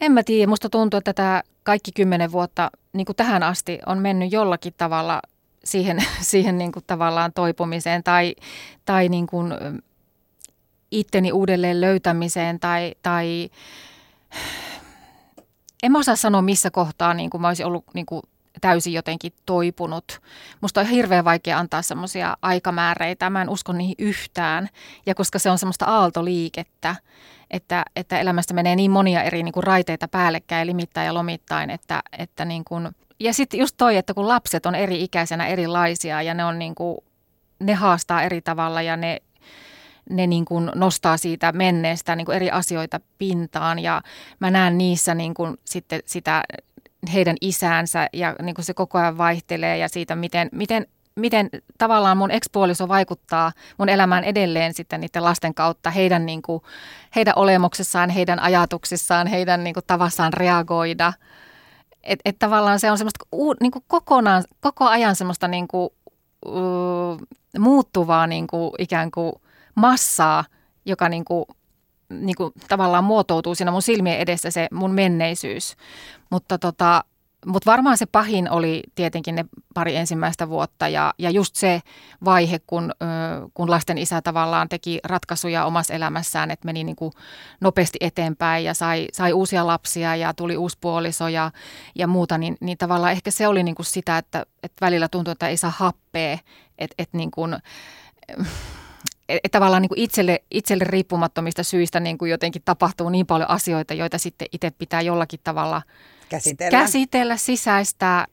En 0.00 0.12
mä 0.12 0.22
tiedä, 0.22 0.46
musta 0.46 0.68
tuntuu, 0.68 0.98
että 0.98 1.12
tämä 1.12 1.42
kaikki 1.62 1.92
kymmenen 1.92 2.32
vuotta 2.32 2.70
niin 2.92 3.04
kuin 3.04 3.16
tähän 3.16 3.42
asti 3.42 3.78
on 3.86 3.98
mennyt 3.98 4.32
jollakin 4.32 4.74
tavalla 4.76 5.22
siihen, 5.64 5.98
siihen 6.20 6.58
niin 6.58 6.72
kuin 6.72 6.84
tavallaan 6.86 7.32
toipumiseen 7.32 8.02
tai, 8.02 8.34
tai 8.84 9.08
niin 9.08 9.26
kuin 9.26 9.54
itteni 10.90 11.32
uudelleen 11.32 11.80
löytämiseen 11.80 12.60
tai, 12.60 12.94
tai 13.02 13.50
en 15.82 15.92
mä 15.92 15.98
osaa 15.98 16.16
sanoa 16.16 16.42
missä 16.42 16.70
kohtaa 16.70 17.14
niin 17.14 17.30
kuin 17.30 17.40
mä 17.40 17.48
olisin 17.48 17.66
ollut 17.66 17.84
niin 17.94 18.06
kuin 18.06 18.22
täysin 18.60 18.92
jotenkin 18.92 19.32
toipunut. 19.46 20.20
Musta 20.60 20.80
on 20.80 20.86
hirveän 20.86 21.24
vaikea 21.24 21.58
antaa 21.58 21.82
semmoisia 21.82 22.36
aikamääreitä, 22.42 23.30
mä 23.30 23.42
en 23.42 23.48
usko 23.48 23.72
niihin 23.72 23.94
yhtään. 23.98 24.68
Ja 25.06 25.14
koska 25.14 25.38
se 25.38 25.50
on 25.50 25.58
semmoista 25.58 25.84
aaltoliikettä, 25.84 26.96
että, 27.50 27.84
että 27.96 28.20
elämästä 28.20 28.54
menee 28.54 28.76
niin 28.76 28.90
monia 28.90 29.22
eri 29.22 29.42
niin 29.42 29.52
kuin 29.52 29.64
raiteita 29.64 30.08
päällekkäin, 30.08 30.66
limittäin 30.66 31.06
ja 31.06 31.14
lomittain, 31.14 31.70
että, 31.70 32.02
että 32.18 32.44
niin 32.44 32.64
kuin, 32.64 32.88
ja 33.20 33.32
sitten 33.32 33.60
just 33.60 33.74
toi, 33.76 33.96
että 33.96 34.14
kun 34.14 34.28
lapset 34.28 34.66
on 34.66 34.74
eri 34.74 35.02
ikäisenä 35.02 35.46
erilaisia 35.46 36.22
ja 36.22 36.34
ne 36.34 36.44
on 36.44 36.58
niin 36.58 36.74
kuin, 36.74 36.98
ne 37.60 37.74
haastaa 37.74 38.22
eri 38.22 38.40
tavalla 38.40 38.82
ja 38.82 38.96
ne 38.96 39.22
ne 40.12 40.26
niin 40.26 40.44
kuin 40.44 40.70
nostaa 40.74 41.16
siitä 41.16 41.52
menneestä 41.52 42.16
niin 42.16 42.24
kuin 42.24 42.36
eri 42.36 42.50
asioita 42.50 43.00
pintaan 43.18 43.78
ja 43.78 44.02
mä 44.40 44.50
näen 44.50 44.78
niissä 44.78 45.14
niin 45.14 45.34
kuin 45.34 45.56
sitten 45.64 46.00
sitä 46.06 46.42
heidän 47.12 47.36
isäänsä 47.40 48.08
ja 48.12 48.36
niin 48.42 48.54
kuin 48.54 48.64
se 48.64 48.74
koko 48.74 48.98
ajan 48.98 49.18
vaihtelee 49.18 49.76
ja 49.78 49.88
siitä, 49.88 50.16
miten, 50.16 50.48
miten, 50.52 50.86
miten 51.14 51.48
tavallaan 51.78 52.16
mun 52.16 52.30
ekspuoliso 52.30 52.88
vaikuttaa 52.88 53.52
mun 53.78 53.88
elämään 53.88 54.24
edelleen 54.24 54.74
sitten 54.74 55.00
niiden 55.00 55.24
lasten 55.24 55.54
kautta, 55.54 55.90
heidän, 55.90 56.26
niin 56.26 56.42
kuin, 56.42 56.62
heidän 57.16 57.34
olemuksessaan, 57.36 58.10
heidän 58.10 58.40
ajatuksissaan, 58.40 59.26
heidän 59.26 59.64
niin 59.64 59.74
kuin, 59.74 59.84
tavassaan 59.86 60.32
reagoida. 60.32 61.12
Että 62.02 62.22
et 62.24 62.38
tavallaan 62.38 62.80
se 62.80 62.90
on 62.90 62.98
semmoista 62.98 63.24
niin 63.60 63.72
kuin 63.72 63.84
kokonaan, 63.88 64.44
koko 64.60 64.84
ajan 64.84 65.16
semmoista 65.16 65.48
niin 65.48 65.68
kuin, 65.68 65.90
uh, 66.46 67.20
muuttuvaa 67.58 68.26
niin 68.26 68.46
kuin, 68.46 68.70
ikään 68.78 69.10
kuin 69.10 69.32
massaa, 69.74 70.44
joka 70.84 71.08
niin 71.08 71.24
kuin, 71.24 71.44
niin 72.10 72.36
kuin 72.36 72.52
tavallaan 72.68 73.04
muotoutuu 73.04 73.54
siinä 73.54 73.70
mun 73.70 73.82
silmien 73.82 74.18
edessä 74.18 74.50
se 74.50 74.68
mun 74.72 74.90
menneisyys. 74.90 75.76
Mutta 76.30 76.58
tota, 76.58 77.04
mutta 77.46 77.70
varmaan 77.70 77.98
se 77.98 78.06
pahin 78.06 78.50
oli 78.50 78.82
tietenkin 78.94 79.34
ne 79.34 79.44
pari 79.74 79.96
ensimmäistä 79.96 80.48
vuotta 80.48 80.88
ja, 80.88 81.14
ja 81.18 81.30
just 81.30 81.56
se 81.56 81.80
vaihe, 82.24 82.60
kun, 82.66 82.92
kun 83.54 83.70
lasten 83.70 83.98
isä 83.98 84.22
tavallaan 84.22 84.68
teki 84.68 85.00
ratkaisuja 85.04 85.64
omassa 85.64 85.94
elämässään, 85.94 86.50
että 86.50 86.66
meni 86.66 86.84
niin 86.84 86.96
kuin 86.96 87.12
nopeasti 87.60 87.98
eteenpäin 88.00 88.64
ja 88.64 88.74
sai, 88.74 89.08
sai 89.12 89.32
uusia 89.32 89.66
lapsia 89.66 90.16
ja 90.16 90.34
tuli 90.34 90.56
uusi 90.56 90.78
puoliso 90.80 91.28
ja, 91.28 91.50
ja 91.94 92.06
muuta, 92.06 92.38
niin, 92.38 92.56
niin 92.60 92.78
tavallaan 92.78 93.12
ehkä 93.12 93.30
se 93.30 93.48
oli 93.48 93.62
niin 93.62 93.74
kuin 93.74 93.86
sitä, 93.86 94.18
että, 94.18 94.46
että 94.62 94.86
välillä 94.86 95.08
tuntui, 95.08 95.32
että 95.32 95.48
ei 95.48 95.56
saa 95.56 95.72
happea, 95.76 96.38
että, 96.78 96.94
että 96.98 97.16
niin 97.16 97.30
kuin, 97.30 97.56
että 99.44 99.58
tavallaan 99.58 99.82
niin 99.82 99.88
kuin 99.88 100.00
itselle, 100.00 100.42
itselle 100.50 100.84
riippumattomista 100.84 101.62
syistä 101.62 102.00
niin 102.00 102.18
kuin 102.18 102.30
jotenkin 102.30 102.62
tapahtuu 102.64 103.08
niin 103.08 103.26
paljon 103.26 103.50
asioita, 103.50 103.94
joita 103.94 104.18
sitten 104.18 104.48
itse 104.52 104.70
pitää 104.70 105.00
jollakin 105.00 105.40
tavalla 105.44 105.82
käsitellä. 106.28 106.78
käsitellä, 106.78 107.36
sisäistää, 107.36 108.26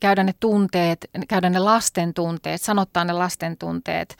käydä 0.00 0.24
ne 0.24 0.34
tunteet, 0.40 1.10
käydä 1.28 1.50
ne 1.50 1.58
lasten 1.58 2.14
tunteet, 2.14 2.62
sanottaa 2.62 3.04
ne 3.04 3.12
lasten 3.12 3.56
tunteet. 3.58 4.16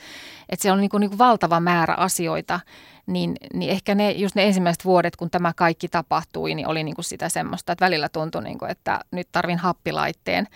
Että 0.48 0.62
se 0.62 0.72
on 0.72 0.80
niin 0.80 0.90
kuin, 0.90 1.00
niin 1.00 1.10
kuin 1.10 1.18
valtava 1.18 1.60
määrä 1.60 1.94
asioita, 1.94 2.60
niin, 3.06 3.36
niin 3.54 3.70
ehkä 3.70 3.94
ne, 3.94 4.10
just 4.10 4.34
ne 4.34 4.44
ensimmäiset 4.44 4.84
vuodet, 4.84 5.16
kun 5.16 5.30
tämä 5.30 5.52
kaikki 5.56 5.88
tapahtui, 5.88 6.54
niin 6.54 6.68
oli 6.68 6.84
niin 6.84 6.94
kuin 6.94 7.04
sitä 7.04 7.28
semmoista, 7.28 7.72
että 7.72 7.84
välillä 7.84 8.08
tuntui, 8.08 8.42
niin 8.42 8.58
kuin, 8.58 8.70
että 8.70 9.00
nyt 9.10 9.28
tarvin 9.32 9.58
happilaitteen. 9.58 10.46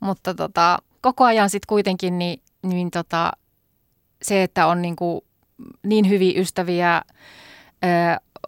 Mutta 0.00 0.34
tota, 0.34 0.78
koko 1.00 1.24
ajan 1.24 1.50
sitten 1.50 1.68
kuitenkin 1.68 2.18
niin, 2.18 2.42
niin 2.62 2.90
tota, 2.90 3.32
se, 4.22 4.42
että 4.42 4.66
on 4.66 4.82
niin, 4.82 4.96
kuin 4.96 5.20
niin 5.82 6.08
hyviä 6.08 6.40
ystäviä, 6.40 7.02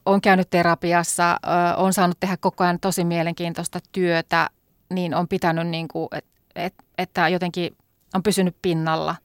on 0.07 0.21
käynyt 0.21 0.51
terapiassa, 0.51 1.37
on 1.77 1.93
saanut 1.93 2.21
tehdä 2.21 2.37
koko 2.37 2.65
ajan 2.65 2.81
tosi 2.81 3.05
mielenkiintoista 3.05 3.79
työtä, 3.93 4.51
niin 4.91 5.15
on 5.15 5.29
pitänyt, 5.29 5.67
niin 5.67 5.89
kuin, 5.89 6.09
et, 6.13 6.25
et, 6.55 6.75
että 6.99 7.29
jotenkin 7.29 7.77
on 8.15 8.23
pysynyt 8.23 8.57
pinnalla. 8.63 9.17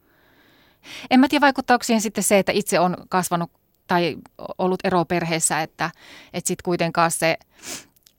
En 1.09 1.19
mä 1.19 1.27
tiedä, 1.27 1.41
vaikuttaako 1.41 1.83
siihen 1.83 2.01
sitten 2.01 2.23
se, 2.23 2.39
että 2.39 2.51
itse 2.51 2.79
on 2.79 2.97
kasvanut 3.09 3.51
tai 3.87 4.15
ollut 4.57 4.79
eroperheessä, 4.83 5.61
että, 5.61 5.91
että 6.33 6.47
sitten 6.47 6.63
kuitenkaan 6.63 7.11
se, 7.11 7.37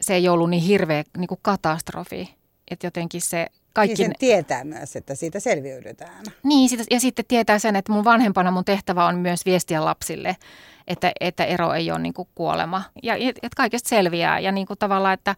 se 0.01 0.15
ei 0.15 0.29
ollut 0.29 0.51
niin 0.51 0.63
hirveä 0.63 1.05
niin 1.17 1.29
kuin 1.29 1.41
katastrofi. 1.43 2.35
Että 2.71 2.87
jotenkin 2.87 3.21
se 3.21 3.47
kaikki... 3.77 4.03
Niin 4.03 4.07
sen 4.07 4.19
tietää 4.19 4.65
myös, 4.65 4.97
että 4.97 5.15
siitä 5.15 5.41
selviydytään. 5.41 6.25
Niin, 6.43 6.71
ja 6.91 7.01
sitten 7.01 7.25
tietää 7.29 7.59
sen, 7.59 7.77
että 7.77 7.93
mun 7.93 8.05
vanhempana 8.05 8.51
mun 8.51 8.65
tehtävä 8.65 9.07
on 9.07 9.19
myös 9.19 9.47
viestiä 9.47 9.85
lapsille, 9.85 10.37
että, 10.89 11.13
että 11.21 11.45
ero 11.45 11.73
ei 11.73 11.91
ole 11.91 11.99
niin 11.99 12.15
kuin 12.15 12.29
kuolema. 12.35 12.83
Ja 13.03 13.15
että 13.15 13.57
kaikesta 13.57 13.89
selviää 13.89 14.39
ja 14.39 14.53
niin 14.53 14.67
kuin 14.67 14.79
tavallaan, 14.79 15.15
että, 15.15 15.35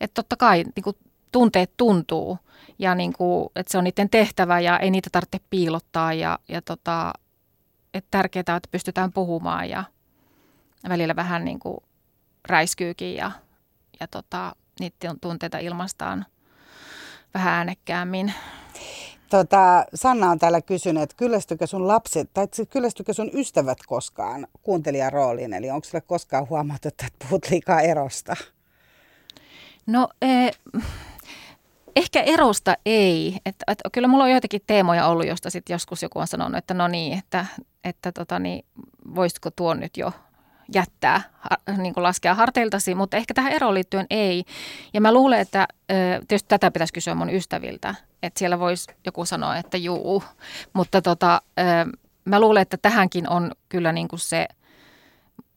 että 0.00 0.14
totta 0.14 0.36
kai 0.36 0.64
niin 0.76 0.84
kuin 0.84 0.96
tunteet 1.32 1.72
tuntuu 1.76 2.38
ja 2.78 2.94
niin 2.94 3.12
kuin, 3.12 3.48
että 3.56 3.72
se 3.72 3.78
on 3.78 3.84
niiden 3.84 4.10
tehtävä 4.10 4.60
ja 4.60 4.78
ei 4.78 4.90
niitä 4.90 5.10
tarvitse 5.12 5.38
piilottaa 5.50 6.12
ja, 6.12 6.38
ja 6.48 6.62
tota, 6.62 7.12
että 7.94 8.08
tärkeää 8.10 8.44
on, 8.48 8.56
että 8.56 8.68
pystytään 8.72 9.12
puhumaan 9.12 9.70
ja 9.70 9.84
välillä 10.88 11.16
vähän 11.16 11.44
niin 11.44 11.58
kuin 11.58 11.76
räiskyykin 12.48 13.14
ja, 13.14 13.30
ja 14.00 14.08
tota, 14.08 14.56
niiden 14.80 15.20
tunteita 15.20 15.58
ilmastaan 15.58 16.26
vähän 17.34 17.52
äänekkäämmin. 17.52 18.34
Tota, 19.30 19.84
Sanna 19.94 20.30
on 20.30 20.38
täällä 20.38 20.62
kysynyt, 20.62 21.02
että 21.02 21.16
kyllästykö 21.16 21.66
sun 21.66 21.88
lapset, 21.88 22.30
tai 22.34 22.46
kyllästykö 22.70 23.12
sun 23.12 23.30
ystävät 23.34 23.78
koskaan 23.86 24.46
kuuntelijan 24.62 25.12
rooliin? 25.12 25.54
Eli 25.54 25.70
onko 25.70 25.84
sulle 25.84 26.00
koskaan 26.00 26.48
huomattu, 26.48 26.88
että 26.88 27.06
puhut 27.18 27.50
liikaa 27.50 27.80
erosta? 27.80 28.36
No 29.86 30.08
eh, 30.22 30.52
ehkä 31.96 32.22
erosta 32.22 32.76
ei. 32.86 33.36
Et, 33.46 33.56
et, 33.68 33.78
kyllä 33.92 34.08
mulla 34.08 34.24
on 34.24 34.30
joitakin 34.30 34.60
teemoja 34.66 35.06
ollut, 35.06 35.26
josta 35.26 35.50
sitten 35.50 35.74
joskus 35.74 36.02
joku 36.02 36.18
on 36.18 36.26
sanonut, 36.26 36.58
että 36.58 36.74
no 36.74 36.88
niin, 36.88 37.18
että, 37.18 37.46
että 37.84 38.12
tota 38.12 38.38
niin, 38.38 38.64
voisitko 39.14 39.50
tuon 39.50 39.80
nyt 39.80 39.96
jo 39.96 40.12
jättää, 40.74 41.22
niin 41.76 41.94
kuin 41.94 42.04
laskea 42.04 42.34
harteiltasi, 42.34 42.94
mutta 42.94 43.16
ehkä 43.16 43.34
tähän 43.34 43.52
eroon 43.52 43.74
liittyen 43.74 44.06
ei. 44.10 44.44
Ja 44.94 45.00
mä 45.00 45.12
luulen, 45.12 45.40
että 45.40 45.68
tietysti 46.28 46.48
tätä 46.48 46.70
pitäisi 46.70 46.92
kysyä 46.92 47.14
mun 47.14 47.30
ystäviltä, 47.30 47.94
että 48.22 48.38
siellä 48.38 48.58
voisi 48.58 48.92
joku 49.06 49.24
sanoa, 49.24 49.56
että 49.56 49.76
juu, 49.76 50.22
mutta 50.72 51.02
tota, 51.02 51.42
mä 52.24 52.40
luulen, 52.40 52.62
että 52.62 52.76
tähänkin 52.76 53.28
on 53.28 53.52
kyllä 53.68 53.92
niin 53.92 54.08
kuin 54.08 54.20
se 54.20 54.48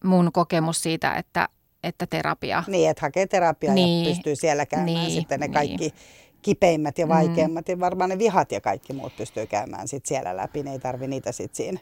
mun 0.04 0.32
kokemus 0.32 0.84
siitä, 0.84 1.13
että, 1.13 1.49
että 1.84 2.08
terapia. 2.08 2.63
Niin, 2.67 2.89
että 2.89 3.01
hakee 3.01 3.28
terapiaa 3.28 3.73
niin, 3.73 4.06
ja 4.06 4.10
pystyy 4.10 4.36
siellä 4.36 4.65
käymään 4.65 4.86
niin, 4.86 5.12
sitten 5.12 5.39
ne 5.39 5.49
kaikki 5.49 5.78
niin. 5.78 5.93
kipeimmät 6.41 6.97
ja 6.97 7.08
vaikeimmat 7.08 7.67
mm. 7.67 7.71
ja 7.71 7.80
varmaan 7.80 8.10
ne 8.10 8.19
vihat 8.19 8.51
ja 8.51 8.62
kaikki 8.62 8.93
muut 8.93 9.17
pystyy 9.17 9.45
käymään 9.45 9.88
sit 9.88 10.06
siellä 10.06 10.38
läpi, 10.38 10.63
ne 10.63 10.71
ei 10.71 10.80
tarvi 10.80 11.08
niitä 11.08 11.32
sitten 11.32 11.56
siinä. 11.56 11.80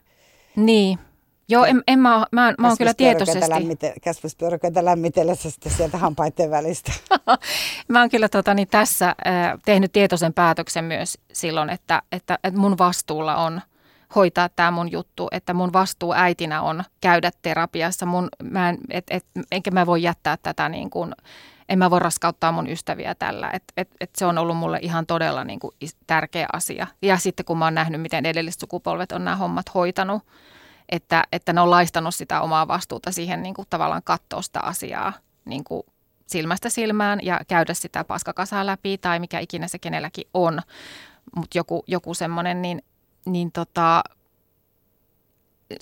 Niin, 0.56 1.00
Joo, 1.50 1.66
en, 1.66 1.84
en 1.88 2.00
mä, 2.00 2.26
mä, 2.32 2.54
mä 2.60 2.68
oon 2.68 2.78
kyllä 2.78 2.94
tietoisesti. 2.94 3.50
Lämmite, 3.50 3.94
käspäspyöryköitä 4.02 4.86
lämmitellessä 4.86 5.52
sitten 5.52 5.72
sieltä 5.72 5.98
hampaiden 5.98 6.52
välistä. 6.52 6.92
mä 7.88 8.00
oon 8.00 8.10
kyllä 8.10 8.30
tota, 8.30 8.54
niin 8.54 8.68
tässä 8.68 9.08
äh, 9.08 9.60
tehnyt 9.66 9.92
tietoisen 9.92 10.34
päätöksen 10.34 10.86
myös 10.86 11.18
silloin, 11.34 11.70
että, 11.70 12.02
että, 12.12 12.40
että 12.44 12.60
mun 12.60 12.78
vastuulla 12.78 13.36
on 13.36 13.62
hoitaa 14.16 14.50
tämä 14.50 14.72
mun 14.72 14.92
juttu, 14.92 15.28
että 15.32 15.54
mun 15.54 15.74
vastuu 15.74 16.14
äitinä 16.14 16.62
on 16.62 16.84
käydä 17.02 17.32
terapiassa. 17.42 18.06
Mun, 18.06 18.30
mä 18.44 18.70
en, 18.70 18.78
et, 18.90 19.06
et, 19.10 19.26
enkä 19.52 19.72
mä 19.72 19.86
voi 19.86 20.04
jättää 20.04 20.38
tätä 20.38 20.70
niin 20.70 20.90
kuin, 20.90 21.16
en 21.70 21.80
mä 21.80 21.90
voi 21.90 22.00
raskauttaa 22.00 22.52
mun 22.52 22.70
ystäviä 22.70 23.16
tällä. 23.16 23.50
Et, 23.54 23.64
et, 23.78 23.90
et 24.02 24.10
se 24.18 24.26
on 24.26 24.38
ollut 24.38 24.58
mulle 24.58 24.80
ihan 24.82 25.06
todella 25.06 25.44
niin 25.44 25.60
kuin 25.60 25.72
tärkeä 26.08 26.48
asia. 26.54 26.88
Ja 27.02 27.18
sitten 27.18 27.46
kun 27.46 27.58
mä 27.58 27.66
oon 27.66 27.76
nähnyt, 27.76 28.02
miten 28.02 28.26
edelliset 28.26 28.60
sukupolvet 28.60 29.12
on 29.12 29.26
nämä 29.26 29.38
hommat 29.38 29.74
hoitanut, 29.74 30.24
että, 30.94 31.24
että 31.32 31.54
ne 31.54 31.62
on 31.62 31.70
laistanut 31.70 32.16
sitä 32.16 32.42
omaa 32.42 32.68
vastuuta 32.68 33.12
siihen 33.12 33.44
niin 33.44 33.54
kuin 33.54 33.68
tavallaan 33.70 34.02
katsoa 34.04 34.42
sitä 34.42 34.60
asiaa 34.60 35.14
niin 35.46 35.64
kuin 35.64 35.84
silmästä 36.28 36.70
silmään 36.70 37.20
ja 37.24 37.42
käydä 37.48 37.74
sitä 37.74 38.04
paskakasaa 38.04 38.66
läpi 38.66 38.98
tai 38.98 39.20
mikä 39.20 39.40
ikinä 39.40 39.68
se 39.68 39.80
kenelläkin 39.80 40.28
on. 40.34 40.60
Mutta 41.36 41.58
joku, 41.58 41.84
joku 41.88 42.14
semmoinen, 42.14 42.62
niin, 42.62 42.82
niin 43.26 43.52
tota... 43.52 44.04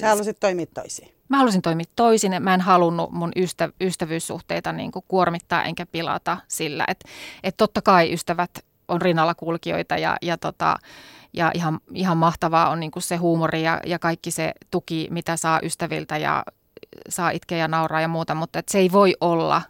Sä 0.01 0.07
halusit 0.07 0.39
toimia 0.39 0.65
toisin. 0.65 1.07
Mä 1.29 1.37
halusin 1.37 1.61
toimia 1.61 1.85
toisin. 1.95 2.43
Mä 2.43 2.53
en 2.53 2.61
halunnut 2.61 3.11
mun 3.11 3.31
ystä, 3.35 3.69
ystävyyssuhteita 3.81 4.71
niin 4.71 4.91
kuin 4.91 5.05
kuormittaa 5.07 5.63
enkä 5.63 5.85
pilata 5.85 6.37
sillä. 6.47 6.85
Että 6.87 7.09
et 7.43 7.57
totta 7.57 7.81
kai 7.81 8.13
ystävät 8.13 8.51
on 8.87 9.01
rinnalla 9.01 9.35
kulkijoita 9.35 9.97
ja, 9.97 10.17
ja 10.21 10.37
tota, 10.37 10.77
ja 11.33 11.51
ihan, 11.53 11.79
ihan 11.93 12.17
mahtavaa 12.17 12.69
on 12.69 12.79
niin 12.79 12.91
kuin 12.91 13.03
se 13.03 13.15
huumori 13.15 13.63
ja, 13.63 13.79
ja 13.85 13.99
kaikki 13.99 14.31
se 14.31 14.51
tuki, 14.71 15.07
mitä 15.11 15.37
saa 15.37 15.59
ystäviltä 15.63 16.17
ja 16.17 16.43
saa 17.09 17.29
itkeä 17.29 17.57
ja 17.57 17.67
nauraa 17.67 18.01
ja 18.01 18.07
muuta, 18.07 18.35
mutta 18.35 18.59
et 18.59 18.69
se 18.69 18.79
ei 18.79 18.91
voi 18.91 19.13
olla 19.21 19.61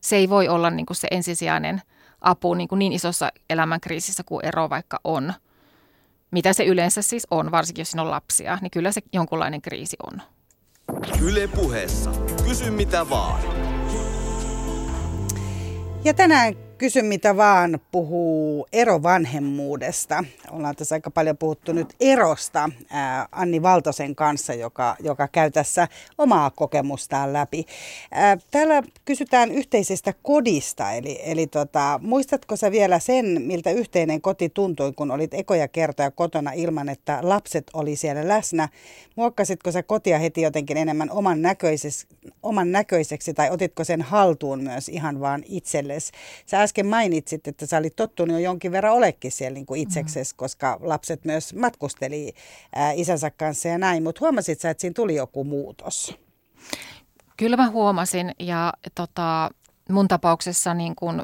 se 0.00 0.16
ei 0.16 0.28
voi 0.28 0.48
olla 0.48 0.70
niin 0.70 0.86
kuin 0.86 0.96
se 0.96 1.08
ensisijainen 1.10 1.82
apu 2.20 2.54
niin, 2.54 2.68
kuin 2.68 2.78
niin 2.78 2.92
isossa 2.92 3.28
elämänkriisissä 3.50 4.22
kuin 4.26 4.46
ero 4.46 4.70
vaikka 4.70 5.00
on. 5.04 5.32
Mitä 6.30 6.52
se 6.52 6.64
yleensä 6.64 7.02
siis 7.02 7.26
on, 7.30 7.50
varsinkin 7.50 7.80
jos 7.80 7.90
siinä 7.90 8.02
on 8.02 8.10
lapsia, 8.10 8.58
niin 8.62 8.70
kyllä 8.70 8.92
se 8.92 9.00
jonkunlainen 9.12 9.62
kriisi 9.62 9.96
on. 10.12 10.22
Yle 11.22 11.48
puheessa. 11.48 12.10
Kysy 12.44 12.70
mitä 12.70 13.10
vaan. 13.10 13.42
Ja 16.04 16.14
tänään 16.14 16.54
Kysy 16.80 17.02
mitä 17.02 17.36
vaan 17.36 17.80
puhuu 17.92 18.66
erovanhemmuudesta. 18.72 20.24
Ollaan 20.50 20.76
tässä 20.76 20.94
aika 20.94 21.10
paljon 21.10 21.36
puhuttu 21.36 21.72
nyt 21.72 21.94
erosta 22.00 22.70
ää, 22.90 23.28
Anni 23.32 23.62
Valtosen 23.62 24.14
kanssa, 24.14 24.54
joka, 24.54 24.96
joka 25.00 25.28
käy 25.28 25.50
tässä 25.50 25.88
omaa 26.18 26.50
kokemustaan 26.50 27.32
läpi. 27.32 27.66
Ää, 28.10 28.36
täällä 28.50 28.82
kysytään 29.04 29.50
yhteisestä 29.50 30.14
kodista, 30.22 30.92
eli, 30.92 31.20
eli 31.24 31.46
tota, 31.46 32.00
muistatko 32.02 32.56
sä 32.56 32.70
vielä 32.70 32.98
sen, 32.98 33.42
miltä 33.42 33.70
yhteinen 33.70 34.20
koti 34.20 34.48
tuntui, 34.48 34.92
kun 34.92 35.10
olit 35.10 35.34
ekoja 35.34 35.68
kertoja 35.68 36.10
kotona 36.10 36.52
ilman, 36.52 36.88
että 36.88 37.18
lapset 37.22 37.66
oli 37.74 37.96
siellä 37.96 38.28
läsnä? 38.28 38.68
Muokkasitko 39.16 39.72
sä 39.72 39.82
kotia 39.82 40.18
heti 40.18 40.42
jotenkin 40.42 40.76
enemmän 40.76 41.10
oman, 41.10 41.42
näköiseksi, 41.42 42.06
oman 42.42 42.72
näköiseksi 42.72 43.34
tai 43.34 43.50
otitko 43.50 43.84
sen 43.84 44.02
haltuun 44.02 44.62
myös 44.62 44.88
ihan 44.88 45.20
vaan 45.20 45.42
itsellesi? 45.46 46.12
Sä 46.46 46.69
äsken 46.70 46.86
mainitsit, 46.86 47.48
että 47.48 47.66
sä 47.66 47.76
olit 47.76 47.96
tottunut 47.96 48.32
jo 48.32 48.38
jonkin 48.38 48.72
verran 48.72 48.92
olekin 48.92 49.32
siellä 49.32 49.54
niin 49.54 49.66
kuin 49.66 49.80
itseksesi, 49.80 50.34
mm. 50.34 50.36
koska 50.36 50.78
lapset 50.80 51.24
myös 51.24 51.54
matkusteli 51.54 52.32
ää, 52.74 52.92
isänsä 52.92 53.30
kanssa 53.30 53.68
ja 53.68 53.78
näin, 53.78 54.02
mutta 54.02 54.20
huomasit 54.20 54.60
sä, 54.60 54.70
että 54.70 54.80
siinä 54.80 54.94
tuli 54.94 55.14
joku 55.14 55.44
muutos? 55.44 56.18
Kyllä 57.36 57.56
mä 57.56 57.70
huomasin 57.70 58.34
ja 58.38 58.72
tota, 58.94 59.50
mun 59.88 60.08
tapauksessa 60.08 60.74
niin 60.74 60.94
kun, 60.96 61.22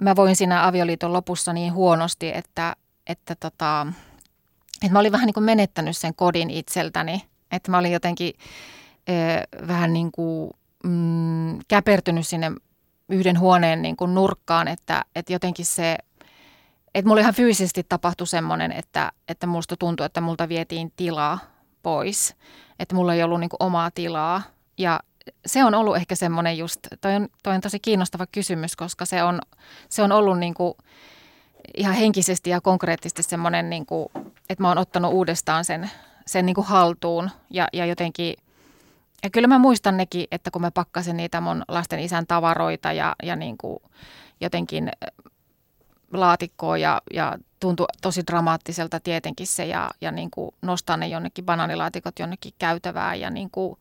mä 0.00 0.16
voin 0.16 0.36
siinä 0.36 0.66
avioliiton 0.66 1.12
lopussa 1.12 1.52
niin 1.52 1.72
huonosti, 1.72 2.32
että, 2.34 2.76
että, 3.06 3.34
tota, 3.34 3.86
että 4.82 4.92
mä 4.92 4.98
olin 4.98 5.12
vähän 5.12 5.26
niin 5.26 5.34
kuin 5.34 5.44
menettänyt 5.44 5.96
sen 5.96 6.14
kodin 6.14 6.50
itseltäni. 6.50 7.22
Että 7.52 7.70
mä 7.70 7.78
olin 7.78 7.92
jotenkin 7.92 8.34
ö, 9.08 9.66
vähän 9.66 9.92
niin 9.92 10.12
kuin 10.12 10.50
mm, 10.84 11.58
käpertynyt 11.68 12.26
sinne 12.26 12.52
yhden 13.08 13.40
huoneen 13.40 13.82
niin 13.82 13.96
kuin 13.96 14.14
nurkkaan, 14.14 14.68
että, 14.68 15.04
että 15.14 15.32
jotenkin 15.32 15.66
se, 15.66 15.98
että 16.94 17.08
mulla 17.08 17.20
ihan 17.20 17.34
fyysisesti 17.34 17.86
tapahtui 17.88 18.26
semmoinen, 18.26 18.72
että, 18.72 19.12
että 19.28 19.46
musta 19.46 19.76
tuntui, 19.76 20.06
että 20.06 20.20
multa 20.20 20.48
vietiin 20.48 20.92
tilaa 20.96 21.38
pois, 21.82 22.36
että 22.78 22.94
mulla 22.94 23.14
ei 23.14 23.22
ollut 23.22 23.40
niin 23.40 23.50
kuin 23.50 23.62
omaa 23.62 23.90
tilaa. 23.90 24.42
Ja 24.78 25.00
se 25.46 25.64
on 25.64 25.74
ollut 25.74 25.96
ehkä 25.96 26.14
semmoinen 26.14 26.58
just, 26.58 26.80
toi 27.00 27.14
on, 27.14 27.28
toi 27.42 27.54
on 27.54 27.60
tosi 27.60 27.78
kiinnostava 27.80 28.26
kysymys, 28.26 28.76
koska 28.76 29.04
se 29.04 29.22
on, 29.22 29.40
se 29.88 30.02
on 30.02 30.12
ollut 30.12 30.38
niin 30.38 30.54
kuin 30.54 30.74
ihan 31.76 31.94
henkisesti 31.94 32.50
ja 32.50 32.60
konkreettisesti 32.60 33.22
semmoinen, 33.22 33.70
niin 33.70 33.86
kuin, 33.86 34.08
että 34.50 34.62
mä 34.62 34.68
oon 34.68 34.78
ottanut 34.78 35.12
uudestaan 35.12 35.64
sen, 35.64 35.90
sen 36.26 36.46
niin 36.46 36.54
kuin 36.54 36.66
haltuun 36.66 37.30
ja, 37.50 37.68
ja 37.72 37.86
jotenkin 37.86 38.34
ja 39.26 39.30
kyllä 39.30 39.48
mä 39.48 39.58
muistan 39.58 39.96
nekin, 39.96 40.26
että 40.30 40.50
kun 40.50 40.62
mä 40.62 40.70
pakkasin 40.70 41.16
niitä 41.16 41.40
mun 41.40 41.62
lasten 41.68 42.00
isän 42.00 42.26
tavaroita 42.26 42.92
ja, 42.92 43.16
ja 43.22 43.36
niin 43.36 43.58
kuin 43.58 43.78
jotenkin 44.40 44.90
laatikkoa 46.12 46.78
ja, 46.78 47.02
ja 47.12 47.38
tuntui 47.60 47.86
tosi 48.02 48.22
dramaattiselta 48.26 49.00
tietenkin 49.00 49.46
se 49.46 49.64
ja, 49.64 49.90
ja 50.00 50.10
niin 50.10 50.30
kuin 50.30 50.50
nostaa 50.62 50.96
ne 50.96 51.08
jonnekin 51.08 51.44
bananilaatikot 51.44 52.18
jonnekin 52.18 52.52
käytävää 52.58 53.14
ja 53.14 53.30
niin 53.30 53.50
kuin, 53.50 53.78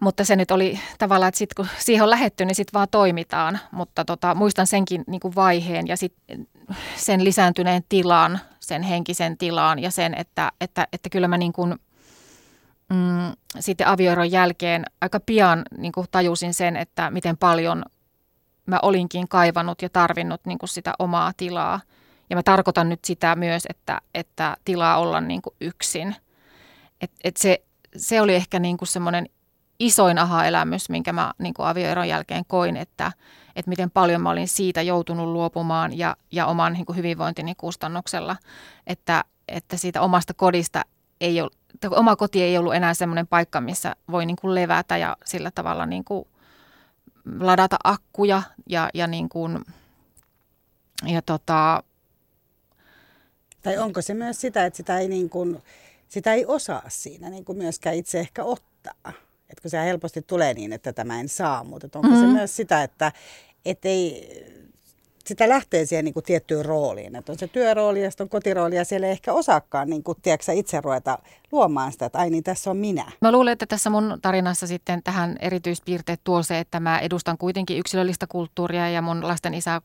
mutta 0.00 0.24
se 0.24 0.36
nyt 0.36 0.50
oli 0.50 0.80
tavallaan, 0.98 1.28
että 1.28 1.38
sit 1.38 1.54
kun 1.54 1.66
siihen 1.78 2.02
on 2.02 2.10
lähetty, 2.10 2.44
niin 2.44 2.54
sitten 2.54 2.78
vaan 2.78 2.88
toimitaan. 2.90 3.58
Mutta 3.72 4.04
tota, 4.04 4.34
muistan 4.34 4.66
senkin 4.66 5.04
niin 5.06 5.20
kuin 5.20 5.34
vaiheen 5.34 5.86
ja 5.88 5.96
sit 5.96 6.14
sen 6.96 7.24
lisääntyneen 7.24 7.82
tilan, 7.88 8.40
sen 8.60 8.82
henkisen 8.82 9.38
tilaan 9.38 9.78
ja 9.78 9.90
sen, 9.90 10.14
että, 10.14 10.52
että, 10.60 10.86
että 10.92 11.08
kyllä 11.08 11.28
mä 11.28 11.38
niin 11.38 11.52
kuin– 11.52 11.76
sitten 13.60 13.86
avioeron 13.86 14.30
jälkeen 14.30 14.84
aika 15.00 15.20
pian 15.20 15.62
niin 15.78 15.92
kuin 15.92 16.06
tajusin 16.10 16.54
sen, 16.54 16.76
että 16.76 17.10
miten 17.10 17.36
paljon 17.36 17.82
mä 18.66 18.78
olinkin 18.82 19.28
kaivannut 19.28 19.82
ja 19.82 19.88
tarvinnut 19.88 20.40
niin 20.46 20.58
kuin 20.58 20.68
sitä 20.68 20.94
omaa 20.98 21.32
tilaa. 21.36 21.80
Ja 22.30 22.36
mä 22.36 22.42
tarkoitan 22.42 22.88
nyt 22.88 23.04
sitä 23.04 23.36
myös, 23.36 23.62
että, 23.68 24.00
että 24.14 24.56
tilaa 24.64 24.98
olla 24.98 25.20
niin 25.20 25.42
kuin 25.42 25.54
yksin. 25.60 26.16
Et, 27.00 27.10
et 27.24 27.36
se, 27.36 27.62
se 27.96 28.20
oli 28.20 28.34
ehkä 28.34 28.58
niin 28.58 28.76
kuin 28.76 28.88
semmoinen 28.88 29.26
isoin 29.78 30.18
aha-elämys, 30.18 30.88
minkä 30.88 31.12
mä 31.12 31.32
niin 31.38 31.54
kuin 31.54 31.66
avioeron 31.66 32.08
jälkeen 32.08 32.44
koin, 32.46 32.76
että, 32.76 33.12
että 33.56 33.68
miten 33.68 33.90
paljon 33.90 34.22
mä 34.22 34.30
olin 34.30 34.48
siitä 34.48 34.82
joutunut 34.82 35.28
luopumaan 35.28 35.98
ja, 35.98 36.16
ja 36.32 36.46
oman 36.46 36.72
niin 36.72 36.86
kuin 36.86 36.96
hyvinvointini 36.96 37.54
kustannuksella, 37.54 38.36
että, 38.86 39.24
että 39.48 39.76
siitä 39.76 40.00
omasta 40.00 40.34
kodista 40.34 40.84
ei 41.20 41.40
ole, 41.40 41.50
oma 41.90 42.16
koti 42.16 42.42
ei 42.42 42.58
ollut 42.58 42.74
enää 42.74 42.94
semmoinen 42.94 43.26
paikka, 43.26 43.60
missä 43.60 43.96
voi 44.10 44.26
niin 44.26 44.36
kuin 44.36 44.54
levätä 44.54 44.96
ja 44.96 45.16
sillä 45.24 45.50
tavalla 45.50 45.86
niin 45.86 46.04
kuin 46.04 46.24
ladata 47.40 47.76
akkuja 47.84 48.42
ja, 48.68 48.90
ja, 48.94 49.06
niin 49.06 49.28
kuin, 49.28 49.58
ja 51.06 51.22
tota... 51.22 51.82
Tai 53.62 53.78
onko 53.78 54.02
se 54.02 54.14
myös 54.14 54.40
sitä, 54.40 54.66
että 54.66 54.76
sitä 54.76 54.98
ei, 54.98 55.08
niin 55.08 55.30
kuin, 55.30 55.62
sitä 56.08 56.32
ei 56.34 56.46
osaa 56.46 56.82
siinä 56.88 57.30
niin 57.30 57.44
kuin 57.44 57.58
myöskään 57.58 57.96
itse 57.96 58.20
ehkä 58.20 58.44
ottaa? 58.44 59.12
Että 59.50 59.62
kun 59.62 59.70
se 59.70 59.78
helposti 59.78 60.22
tulee 60.22 60.54
niin, 60.54 60.72
että 60.72 60.92
tämä 60.92 61.20
en 61.20 61.28
saa, 61.28 61.64
mutta 61.64 61.98
onko 61.98 62.08
mm-hmm. 62.08 62.20
se 62.20 62.26
myös 62.26 62.56
sitä, 62.56 62.82
että 62.82 63.12
et 63.64 63.84
ei, 63.84 64.30
sitä 65.24 65.48
lähtee 65.48 65.86
siihen 65.86 66.04
niin 66.04 66.14
kuin 66.14 66.24
tiettyyn 66.24 66.64
rooliin. 66.64 67.16
Että 67.16 67.32
on 67.32 67.38
se 67.38 67.48
työrooli 67.48 68.02
ja 68.02 68.10
sitten 68.10 68.24
on 68.24 68.28
kotirooli 68.28 68.76
ja 68.76 68.84
siellä 68.84 69.06
ei 69.06 69.12
ehkä 69.12 69.32
osaakaan 69.32 69.90
niin 69.90 70.02
kuin, 70.02 70.18
tiedätkö, 70.22 70.52
itse 70.52 70.80
ruveta 70.80 71.18
luomaan 71.52 71.92
sitä, 71.92 72.06
että 72.06 72.18
ai 72.18 72.30
niin 72.30 72.44
tässä 72.44 72.70
on 72.70 72.76
minä. 72.76 73.12
Mä 73.20 73.32
luulen, 73.32 73.52
että 73.52 73.66
tässä 73.66 73.90
mun 73.90 74.18
tarinassa 74.22 74.66
sitten 74.66 75.02
tähän 75.02 75.36
erityispiirteet 75.40 76.20
tuo 76.24 76.42
se, 76.42 76.58
että 76.58 76.80
mä 76.80 76.98
edustan 76.98 77.38
kuitenkin 77.38 77.78
yksilöllistä 77.78 78.26
kulttuuria 78.26 78.90
ja 78.90 79.02
mun 79.02 79.28
lasten 79.28 79.54
isä 79.54 79.82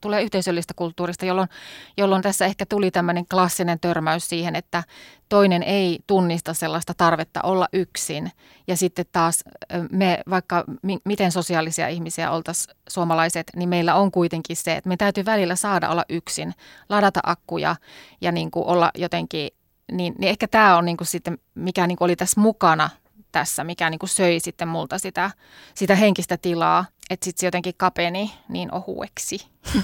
tulee 0.00 0.22
yhteisöllistä 0.22 0.74
kulttuurista, 0.74 1.26
jolloin, 1.26 1.48
jolloin 1.96 2.22
tässä 2.22 2.44
ehkä 2.44 2.66
tuli 2.66 2.90
tämmöinen 2.90 3.26
klassinen 3.26 3.80
törmäys 3.80 4.28
siihen, 4.28 4.56
että 4.56 4.82
toinen 5.28 5.62
ei 5.62 5.98
tunnista 6.06 6.54
sellaista 6.54 6.94
tarvetta 6.96 7.42
olla 7.42 7.68
yksin. 7.72 8.32
Ja 8.66 8.76
sitten 8.76 9.04
taas 9.12 9.44
me, 9.90 10.18
vaikka 10.30 10.64
mi- 10.82 11.00
miten 11.04 11.32
sosiaalisia 11.32 11.88
ihmisiä 11.88 12.30
oltaisiin 12.30 12.76
suomalaiset, 12.88 13.46
niin 13.56 13.68
meillä 13.68 13.94
on 13.94 14.10
kuitenkin 14.10 14.56
se, 14.56 14.76
että 14.76 14.88
me 14.88 14.96
täytyy 14.96 15.24
välillä 15.24 15.56
saada 15.56 15.90
olla 15.90 16.04
yksin, 16.08 16.54
ladata 16.88 17.20
akkuja 17.22 17.76
ja 18.20 18.32
niin 18.32 18.50
kuin 18.50 18.66
olla 18.66 18.90
jotenkin, 18.94 19.50
niin, 19.92 20.14
niin 20.18 20.28
ehkä 20.28 20.48
tämä 20.48 20.76
on 20.76 20.84
niin 20.84 20.96
kuin 20.96 21.08
sitten, 21.08 21.38
mikä 21.54 21.86
niin 21.86 21.98
kuin 21.98 22.06
oli 22.06 22.16
tässä 22.16 22.40
mukana 22.40 22.90
tässä, 23.32 23.64
mikä 23.64 23.90
niin 23.90 23.98
kuin 23.98 24.10
söi 24.10 24.40
sitten 24.40 24.68
multa 24.68 24.98
sitä, 24.98 25.30
sitä 25.74 25.94
henkistä 25.94 26.36
tilaa, 26.36 26.84
että 27.10 27.24
sitten 27.24 27.40
se 27.40 27.46
jotenkin 27.46 27.74
kapeni 27.76 28.30
niin 28.48 28.74
ohueksi. 28.74 29.38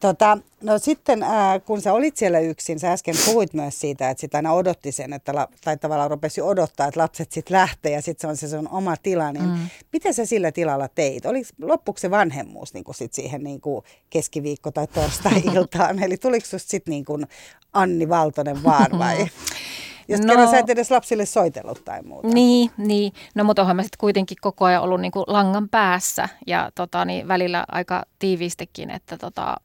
Tota, 0.00 0.38
no 0.62 0.78
sitten 0.78 1.22
äh, 1.22 1.30
kun 1.66 1.80
sä 1.80 1.92
olit 1.92 2.16
siellä 2.16 2.38
yksin, 2.38 2.78
sä 2.78 2.92
äsken 2.92 3.14
puhuit 3.24 3.54
myös 3.54 3.80
siitä, 3.80 4.10
että 4.10 4.20
sitä 4.20 4.38
aina 4.38 4.52
odotti 4.52 4.92
sen, 4.92 5.12
että 5.12 5.34
la, 5.34 5.48
tai 5.64 5.76
tavallaan 5.76 6.10
rupesi 6.10 6.40
odottaa, 6.40 6.86
että 6.86 7.00
lapset 7.00 7.32
sitten 7.32 7.56
lähtee 7.56 7.92
ja 7.92 8.02
sitten 8.02 8.20
se 8.20 8.26
on 8.26 8.36
se 8.36 8.48
sun 8.48 8.68
oma 8.68 8.96
tila. 8.96 9.32
Niin 9.32 9.44
mm. 9.44 9.68
Miten 9.92 10.14
sä 10.14 10.26
sillä 10.26 10.52
tilalla 10.52 10.88
teit? 10.88 11.26
Oliko 11.26 11.48
loppuksi 11.62 12.02
se 12.02 12.10
vanhemmuus 12.10 12.74
niin 12.74 12.84
kuin 12.84 12.94
sit 12.94 13.12
siihen 13.12 13.44
niin 13.44 13.60
kuin 13.60 13.84
keskiviikko- 14.10 14.72
tai 14.74 14.86
torstai-iltaan? 14.86 15.98
Eli 16.04 16.16
tuliko 16.16 16.46
susta 16.46 16.70
sitten 16.70 16.92
niin 16.92 17.04
kuin 17.04 17.26
Anni 17.72 18.08
Valtonen 18.08 18.62
vaan 18.62 18.98
vai? 18.98 19.26
Jos 20.08 20.20
no, 20.20 20.26
kerran 20.26 20.48
sä 20.48 20.58
et 20.58 20.70
edes 20.70 20.90
lapsille 20.90 21.26
soitellut 21.26 21.84
tai 21.84 22.02
muuta. 22.02 22.28
Niin, 22.28 22.70
niin. 22.76 23.12
no 23.34 23.44
mutta 23.44 23.62
onhan 23.62 23.76
mä 23.76 23.82
sitten 23.82 23.98
kuitenkin 23.98 24.36
koko 24.40 24.64
ajan 24.64 24.82
ollut 24.82 25.00
niinku 25.00 25.24
langan 25.26 25.68
päässä 25.68 26.28
ja 26.46 26.70
tota, 26.74 27.04
niin 27.04 27.28
välillä 27.28 27.64
aika 27.72 28.02
tiiviistikin, 28.18 28.90
että 28.90 29.18
tota, 29.18 29.56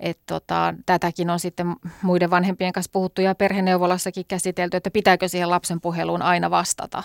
et 0.00 0.18
tota, 0.26 0.74
tätäkin 0.86 1.30
on 1.30 1.40
sitten 1.40 1.76
muiden 2.02 2.30
vanhempien 2.30 2.72
kanssa 2.72 2.92
puhuttu 2.92 3.20
ja 3.20 3.34
perheneuvolassakin 3.34 4.24
käsitelty, 4.28 4.76
että 4.76 4.90
pitääkö 4.90 5.28
siihen 5.28 5.50
lapsen 5.50 5.80
puheluun 5.80 6.22
aina 6.22 6.50
vastata 6.50 7.02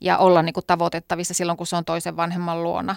ja 0.00 0.18
olla 0.18 0.42
niinku 0.42 0.62
tavoitettavissa 0.62 1.34
silloin, 1.34 1.58
kun 1.58 1.66
se 1.66 1.76
on 1.76 1.84
toisen 1.84 2.16
vanhemman 2.16 2.62
luona. 2.62 2.96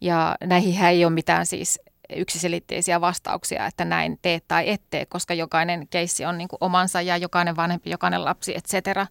Ja 0.00 0.36
näihin 0.44 0.84
ei 0.84 1.04
ole 1.04 1.12
mitään 1.12 1.46
siis 1.46 1.80
yksiselitteisiä 2.16 3.00
vastauksia, 3.00 3.66
että 3.66 3.84
näin 3.84 4.18
teet 4.22 4.44
tai 4.48 4.70
et 4.70 4.82
tee, 4.90 5.06
koska 5.06 5.34
jokainen 5.34 5.88
keissi 5.88 6.24
on 6.24 6.38
niin 6.38 6.48
kuin 6.48 6.58
omansa 6.60 7.02
ja 7.02 7.16
jokainen 7.16 7.56
vanhempi, 7.56 7.90
jokainen 7.90 8.24
lapsi, 8.24 8.56
et 8.56 8.64
cetera. 8.64 9.06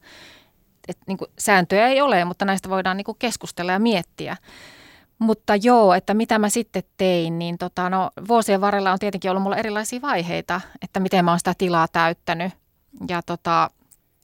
Et 0.88 0.98
niin 1.08 1.18
kuin 1.18 1.32
sääntöjä 1.40 1.88
ei 1.88 2.02
ole, 2.02 2.26
mutta 2.26 2.46
näistä 2.46 2.70
voidaan 2.70 2.98
niin 2.98 3.06
kuin 3.06 3.18
keskustella 3.20 3.72
ja 3.72 3.80
miettiä. 3.80 4.38
Mutta 5.20 5.56
joo, 5.56 5.94
että 5.94 6.14
mitä 6.14 6.40
mä 6.40 6.50
sitten 6.50 6.84
tein, 6.98 7.40
niin 7.40 7.58
tota, 7.58 7.90
no, 7.90 8.12
vuosien 8.28 8.62
varrella 8.62 8.92
on 8.92 9.00
tietenkin 9.00 9.32
ollut 9.32 9.44
mulla 9.44 9.58
erilaisia 9.58 10.02
vaiheita, 10.02 10.62
että 10.82 11.00
miten 11.00 11.26
mä 11.26 11.32
oon 11.32 11.40
sitä 11.40 11.54
tilaa 11.58 11.88
täyttänyt. 11.88 12.54
Ja 13.10 13.22
tota, 13.22 13.70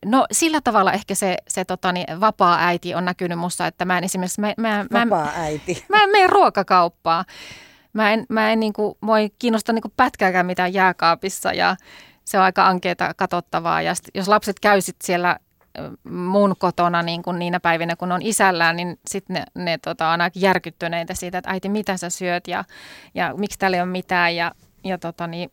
No 0.05 0.25
sillä 0.31 0.61
tavalla 0.61 0.93
ehkä 0.93 1.15
se, 1.15 1.37
se 1.47 1.65
totani, 1.65 2.05
vapaa 2.19 2.65
äiti 2.65 2.95
on 2.95 3.05
näkynyt 3.05 3.39
musta, 3.39 3.67
että 3.67 3.85
mä 3.85 3.97
en 3.97 4.03
esimerkiksi... 4.03 4.41
Mä, 4.41 4.53
mä, 4.57 4.85
mä, 4.91 5.09
Vapaa 5.09 5.31
äiti. 5.35 5.85
Mä 5.89 6.03
en 6.03 6.09
mene 6.09 6.27
ruokakauppaan. 6.27 7.25
Mä 7.99 8.13
en, 8.13 8.25
mä 8.29 8.51
en 8.51 8.59
niinku, 8.59 8.97
mua 9.01 9.19
ei 9.19 9.29
kiinnosta 9.39 9.73
niinku 9.73 9.91
pätkääkään 9.97 10.45
mitään 10.45 10.73
jääkaapissa 10.73 11.53
ja 11.53 11.75
se 12.25 12.37
on 12.37 12.43
aika 12.43 12.67
ankeeta 12.67 13.13
katsottavaa. 13.17 13.81
Ja 13.81 13.95
sit, 13.95 14.07
jos 14.13 14.27
lapset 14.27 14.59
käy 14.59 14.81
sit 14.81 14.95
siellä 15.03 15.37
mun 16.09 16.55
kotona 16.59 17.01
niin 17.01 17.21
kuin 17.23 17.39
niinä 17.39 17.59
päivinä, 17.59 17.95
kun 17.95 18.11
on 18.11 18.21
isällään, 18.21 18.75
niin 18.75 18.99
sitten 19.07 19.33
ne, 19.33 19.63
ne 19.63 19.77
tota, 19.77 20.07
on 20.09 20.21
aika 20.21 20.39
järkyttyneitä 20.39 21.13
siitä, 21.13 21.37
että 21.37 21.49
äiti, 21.51 21.69
mitä 21.69 21.97
sä 21.97 22.09
syöt 22.09 22.47
ja, 22.47 22.63
ja 23.15 23.33
miksi 23.37 23.59
täällä 23.59 23.77
ei 23.77 23.81
ole 23.83 23.89
mitään. 23.91 24.35
Ja, 24.35 24.51
ja 24.83 24.97
tota, 24.97 25.27
niin, 25.27 25.51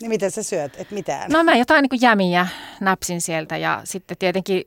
Niin 0.00 0.08
miten 0.08 0.30
sä 0.30 0.42
syöt? 0.42 0.72
Et 0.78 0.90
mitään. 0.90 1.30
no 1.30 1.44
mä 1.44 1.56
jotain 1.56 1.82
niin 1.82 1.90
kuin 1.90 2.02
jämiä 2.02 2.46
näpsin 2.80 3.20
sieltä 3.20 3.56
ja 3.56 3.80
sitten 3.84 4.16
tietenkin 4.18 4.64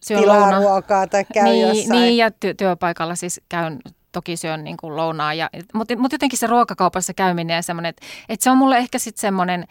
syön 0.00 0.20
Tilaa 0.20 0.40
louna- 0.40 0.58
ruokaa 0.58 1.06
tai 1.06 1.24
käy 1.34 1.44
niin, 1.44 1.68
jossain. 1.68 1.90
Niin, 1.90 2.16
ja 2.16 2.28
ty- 2.28 2.54
työpaikalla 2.56 3.14
siis 3.14 3.40
käyn, 3.48 3.78
toki 4.16 4.36
syön 4.36 4.64
niin 4.64 4.76
kuin 4.76 4.96
lounaa. 4.96 5.34
Ja, 5.34 5.50
mutta, 5.74 5.96
mutta 5.96 6.14
jotenkin 6.14 6.38
se 6.38 6.46
ruokakaupassa 6.46 7.14
käyminen 7.14 7.54
ja 7.54 7.62
semmoinen, 7.62 7.90
että, 7.90 8.06
että 8.28 8.44
se 8.44 8.50
on 8.50 8.56
mulle 8.56 8.78
ehkä 8.78 8.98
sitten 8.98 9.20
semmoinen 9.20 9.64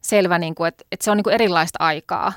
selvä, 0.00 0.38
niin 0.38 0.54
kuin, 0.54 0.68
että, 0.68 0.84
että 0.92 1.04
se 1.04 1.10
on 1.10 1.16
niin 1.16 1.24
kuin 1.24 1.34
erilaista 1.34 1.76
aikaa. 1.80 2.32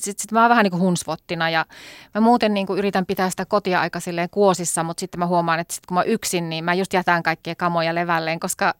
Sitten 0.00 0.22
sit 0.22 0.32
mä 0.32 0.40
oon 0.40 0.50
vähän 0.50 0.62
niin 0.64 0.70
kuin 0.70 0.80
hunsvottina 0.80 1.50
ja 1.50 1.66
mä 2.14 2.20
muuten 2.20 2.54
niin 2.54 2.66
kuin 2.66 2.78
yritän 2.78 3.06
pitää 3.06 3.30
sitä 3.30 3.44
kotia 3.44 3.80
aika 3.80 4.00
silleen 4.00 4.30
kuosissa, 4.30 4.82
mutta 4.82 5.00
sitten 5.00 5.18
mä 5.18 5.26
huomaan, 5.26 5.60
että 5.60 5.74
sit 5.74 5.86
kun 5.86 5.94
mä 5.94 6.00
oon 6.00 6.08
yksin, 6.08 6.50
niin 6.50 6.64
mä 6.64 6.74
just 6.74 6.92
jätän 6.92 7.22
kaikkia 7.22 7.54
kamoja 7.54 7.94
levälleen, 7.94 8.40
koska, 8.40 8.74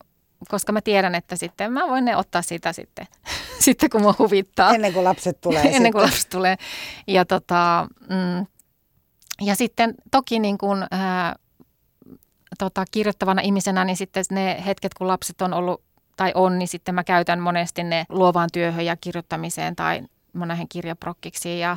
koska 0.49 0.73
mä 0.73 0.81
tiedän, 0.81 1.14
että 1.14 1.37
sitten 1.37 1.73
mä 1.73 1.88
voin 1.88 2.05
ne 2.05 2.16
ottaa 2.16 2.43
siitä 2.43 2.73
sitten, 2.73 3.07
sitten 3.66 3.90
kun 3.90 4.03
mua 4.03 4.14
huvittaa. 4.19 4.75
Ennen 4.75 4.93
kuin 4.93 5.05
lapset 5.05 5.40
tulee 5.45 5.62
Ennen 5.62 5.73
kuin 5.73 5.85
sitten. 5.85 6.03
lapsi 6.03 6.29
tulee. 6.29 6.57
Ja, 7.07 7.25
tota, 7.25 7.87
mm, 8.09 8.47
ja 9.40 9.55
sitten 9.55 9.95
toki 10.11 10.38
niin 10.38 10.59
kuin, 10.59 10.87
ää, 10.90 11.37
tota, 12.59 12.85
kirjoittavana 12.91 13.43
ihmisenä, 13.43 13.85
niin 13.85 13.97
sitten 13.97 14.25
ne 14.31 14.63
hetket, 14.67 14.95
kun 14.95 15.09
lapset 15.09 15.43
on 15.43 15.55
ollut 15.55 15.83
tai 16.17 16.33
on, 16.35 16.59
niin 16.59 16.69
sitten 16.69 16.95
mä 16.95 17.05
käytän 17.05 17.41
monesti 17.41 17.85
ne 17.85 18.05
luovaan 18.09 18.49
työhön 18.53 18.85
ja 18.85 18.97
kirjoittamiseen 18.97 19.77
tai 19.77 20.03
näihin 20.35 20.69
kirjaprokkiksiin 20.69 21.59
ja, 21.59 21.77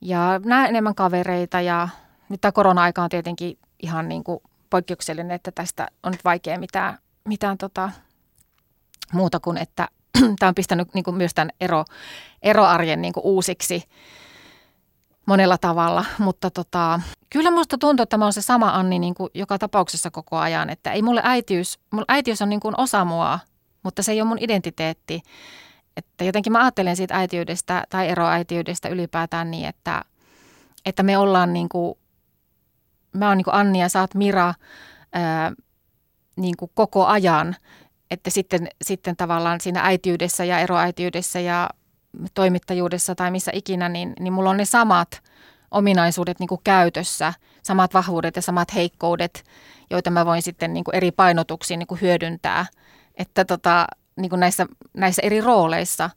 ja 0.00 0.40
näen 0.44 0.68
enemmän 0.68 0.94
kavereita 0.94 1.60
ja 1.60 1.88
nyt 2.28 2.40
tämä 2.40 2.52
korona-aika 2.52 3.02
on 3.02 3.08
tietenkin 3.08 3.58
ihan 3.82 4.08
niin 4.08 4.24
kuin 4.24 4.40
poikkeuksellinen, 4.70 5.30
että 5.30 5.50
tästä 5.50 5.88
on 6.02 6.12
nyt 6.12 6.24
vaikea 6.24 6.58
mitään, 6.58 6.98
mitään 7.28 7.58
tota, 7.58 7.90
muuta 9.12 9.40
kuin, 9.40 9.58
että 9.58 9.88
tämä 10.38 10.48
on 10.48 10.54
pistänyt 10.54 10.94
niin 10.94 11.04
kuin 11.04 11.16
myös 11.16 11.34
tämän 11.34 11.50
ero, 11.60 11.84
eroarjen 12.42 13.02
niin 13.02 13.12
kuin 13.12 13.24
uusiksi 13.24 13.82
monella 15.26 15.58
tavalla, 15.58 16.04
mutta 16.18 16.50
tota, 16.50 17.00
kyllä 17.30 17.50
minusta 17.50 17.78
tuntuu, 17.78 18.02
että 18.02 18.16
mä 18.16 18.24
oon 18.24 18.32
se 18.32 18.42
sama 18.42 18.70
Anni 18.70 18.98
niin 18.98 19.14
kuin 19.14 19.30
joka 19.34 19.58
tapauksessa 19.58 20.10
koko 20.10 20.36
ajan, 20.36 20.70
että 20.70 20.92
ei 20.92 21.02
mulle 21.02 21.20
äitiys, 21.24 21.78
mulle 21.90 22.04
äitiys 22.08 22.42
on 22.42 22.48
niin 22.48 22.60
kuin 22.60 22.74
osa 22.78 23.04
mua, 23.04 23.38
mutta 23.82 24.02
se 24.02 24.12
ei 24.12 24.20
ole 24.20 24.28
mun 24.28 24.38
identiteetti. 24.40 25.22
Että 25.96 26.24
jotenkin 26.24 26.52
mä 26.52 26.60
ajattelen 26.62 26.96
siitä 26.96 27.16
äitiydestä 27.16 27.84
tai 27.90 28.08
eroäitiydestä 28.08 28.88
ylipäätään 28.88 29.50
niin, 29.50 29.68
että, 29.68 30.04
että 30.84 31.02
me 31.02 31.18
ollaan 31.18 31.52
niin 31.52 31.68
kuin, 31.68 31.94
mä 33.12 33.28
oon 33.28 33.36
niin 33.36 33.44
kuin 33.44 33.54
Anni 33.54 33.80
ja 33.80 33.88
sä 33.88 34.00
oot 34.00 34.14
Mira 34.14 34.54
ää, 35.12 35.52
niin 36.36 36.56
kuin 36.56 36.70
koko 36.74 37.06
ajan, 37.06 37.56
että 38.10 38.30
sitten, 38.30 38.68
sitten 38.84 39.16
tavallaan 39.16 39.60
siinä 39.60 39.80
äitiydessä 39.84 40.44
ja 40.44 40.58
eroäitiydessä 40.58 41.40
ja 41.40 41.70
toimittajuudessa 42.34 43.14
tai 43.14 43.30
missä 43.30 43.50
ikinä, 43.54 43.88
niin, 43.88 44.12
niin 44.20 44.32
mulla 44.32 44.50
on 44.50 44.56
ne 44.56 44.64
samat 44.64 45.22
ominaisuudet 45.70 46.40
niin 46.40 46.48
kuin 46.48 46.60
käytössä, 46.64 47.34
samat 47.62 47.94
vahvuudet 47.94 48.36
ja 48.36 48.42
samat 48.42 48.74
heikkoudet, 48.74 49.44
joita 49.90 50.10
mä 50.10 50.26
voin 50.26 50.42
sitten 50.42 50.72
niin 50.72 50.84
kuin 50.84 50.94
eri 50.94 51.10
painotuksiin 51.10 51.78
niin 51.78 51.86
kuin 51.86 52.00
hyödyntää. 52.00 52.66
Että 53.14 53.44
tota, 53.44 53.86
niin 54.16 54.30
kuin 54.30 54.40
näissä, 54.40 54.66
näissä 54.94 55.22
eri 55.24 55.40
rooleissa, 55.40 56.10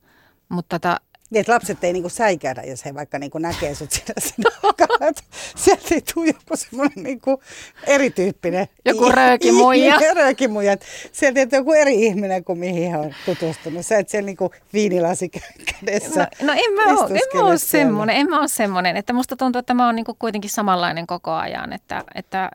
mutta 0.49 0.79
tota, 0.79 0.97
Niin, 1.29 1.39
että 1.39 1.53
lapset 1.53 1.83
ei 1.83 1.93
niinku 1.93 2.09
säikähdä, 2.09 2.61
jos 2.63 2.85
he 2.85 2.93
vaikka 2.93 3.19
niinku 3.19 3.37
näkee 3.37 3.75
sut 3.75 3.91
siinä, 3.91 4.13
että 5.09 5.23
sieltä 5.55 5.95
ei 5.95 6.01
tule 6.13 6.27
joku 6.27 6.55
semmoinen 6.55 7.03
niinku 7.03 7.41
erityyppinen. 7.87 8.67
Joku 8.85 9.09
röökimuija. 9.09 9.99
Röökimuija. 10.15 10.77
Sieltä 11.11 11.39
ei 11.39 11.47
tule 11.47 11.59
joku 11.59 11.73
eri 11.73 12.05
ihminen 12.05 12.43
kuin 12.43 12.59
mihin 12.59 12.91
he 12.91 12.97
on 12.97 13.15
tutustunut. 13.25 13.85
Sä 13.85 13.97
et 13.97 14.09
siellä 14.09 14.25
niinku 14.25 14.51
viinilasi 14.73 15.31
kä- 15.37 15.73
kädessä. 15.79 16.27
No, 16.41 16.47
no 16.47 16.53
en 16.53 16.73
mä 16.73 16.83
ole, 16.83 16.91
en 16.91 17.11
mä 17.11 17.15
istuskele 17.15 17.43
ole 17.43 17.57
siellä. 17.57 17.85
semmoinen, 17.85 18.15
en 18.15 18.29
mä 18.29 18.39
ole 18.39 18.47
semmoinen, 18.47 18.97
että 18.97 19.13
musta 19.13 19.35
tuntuu, 19.35 19.59
että 19.59 19.73
mä 19.73 19.85
oon 19.85 19.95
niin 19.95 20.05
kuitenkin 20.19 20.49
samanlainen 20.49 21.07
koko 21.07 21.31
ajan, 21.31 21.73
että, 21.73 22.03
että, 22.15 22.51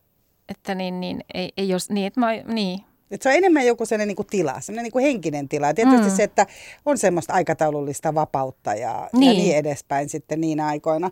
että 0.48 0.74
niin, 0.74 1.00
niin, 1.00 1.24
ei, 1.34 1.52
ei 1.56 1.72
ole 1.72 1.80
niin, 1.88 2.06
että 2.06 2.20
mä, 2.20 2.32
niin, 2.32 2.80
Et 3.10 3.22
se 3.22 3.28
on 3.28 3.34
enemmän 3.34 3.66
joku 3.66 3.86
sellainen 3.86 4.08
niinku 4.08 4.24
tila, 4.24 4.60
sellainen 4.60 4.82
niinku 4.82 4.98
henkinen 4.98 5.48
tila. 5.48 5.66
Ja 5.66 5.74
tietysti 5.74 6.10
mm. 6.10 6.16
se, 6.16 6.22
että 6.22 6.46
on 6.86 6.98
semmoista 6.98 7.32
aikataulullista 7.32 8.14
vapautta 8.14 8.74
ja 8.74 9.08
niin. 9.12 9.26
ja 9.26 9.32
Niin. 9.32 9.44
niin 9.44 9.56
edespäin 9.56 10.08
sitten 10.08 10.40
niinä 10.40 10.66
aikoina. 10.66 11.10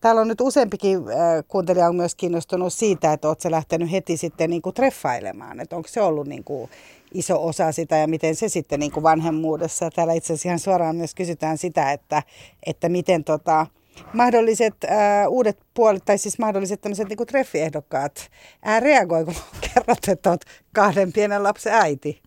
Täällä 0.00 0.20
on 0.20 0.28
nyt 0.28 0.40
useampikin 0.40 0.98
äh, 0.98 1.44
kuuntelija 1.48 1.88
on 1.88 1.96
myös 1.96 2.14
kiinnostunut 2.14 2.72
siitä, 2.72 3.12
että 3.12 3.28
oletko 3.28 3.50
lähtenyt 3.50 3.90
heti 3.90 4.16
sitten 4.16 4.50
niinku 4.50 4.72
treffailemaan. 4.72 5.60
Että 5.60 5.76
onko 5.76 5.88
se 5.88 6.00
ollut 6.00 6.26
niinku 6.26 6.70
iso 7.14 7.46
osa 7.46 7.72
sitä 7.72 7.96
ja 7.96 8.08
miten 8.08 8.34
se 8.36 8.48
sitten 8.48 8.80
niinku 8.80 9.02
vanhemmuudessa. 9.02 9.84
Ja 9.84 9.90
Täällä 9.90 10.12
itse 10.12 10.32
asiassa 10.32 10.48
ihan 10.48 10.58
suoraan 10.58 10.96
myös 10.96 11.14
kysytään 11.14 11.58
sitä, 11.58 11.92
että, 11.92 12.22
että 12.66 12.88
miten 12.88 13.24
tota, 13.24 13.66
mahdolliset 14.12 14.74
äh, 14.84 15.28
uudet 15.28 15.58
puolet, 15.74 16.04
tai 16.04 16.18
siis 16.18 16.38
mahdolliset 16.38 16.80
tämmöiset 16.80 17.08
niinku 17.08 17.26
treffiehdokkaat 17.26 18.30
äh, 18.68 18.82
reagoi, 18.82 19.24
kun 19.24 19.34
kerrot, 19.74 20.08
että 20.08 20.30
olet 20.30 20.44
kahden 20.72 21.12
pienen 21.12 21.42
lapsen 21.42 21.72
äiti. 21.72 22.22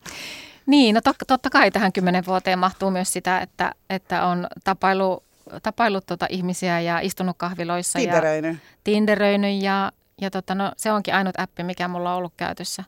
Niin, 0.66 0.96
no 0.96 1.02
to, 1.02 1.14
totta 1.28 1.50
kai 1.50 1.72
tähän 1.72 1.94
kymmenen 1.94 2.26
vuoteen 2.26 2.60
mahtuu 2.60 2.92
myös 2.92 3.14
sitä, 3.14 3.40
että, 3.40 3.72
että 3.90 4.26
on 4.26 4.48
tapailu, 4.64 5.24
tapailut 5.64 6.06
tota 6.06 6.26
ihmisiä 6.30 6.80
ja 6.80 7.00
istunut 7.00 7.38
kahviloissa. 7.38 8.00
Tinderöinyt. 8.00 8.54
Ja 8.54 8.60
tinderöinyt 8.84 9.62
ja, 9.62 9.92
ja 10.22 10.32
tota, 10.32 10.56
no, 10.56 10.72
se 10.78 10.92
onkin 10.92 11.16
ainut 11.16 11.40
appi, 11.40 11.64
mikä 11.64 11.88
mulla 11.88 12.12
on 12.12 12.18
ollut 12.18 12.34
käytössä. 12.38 12.84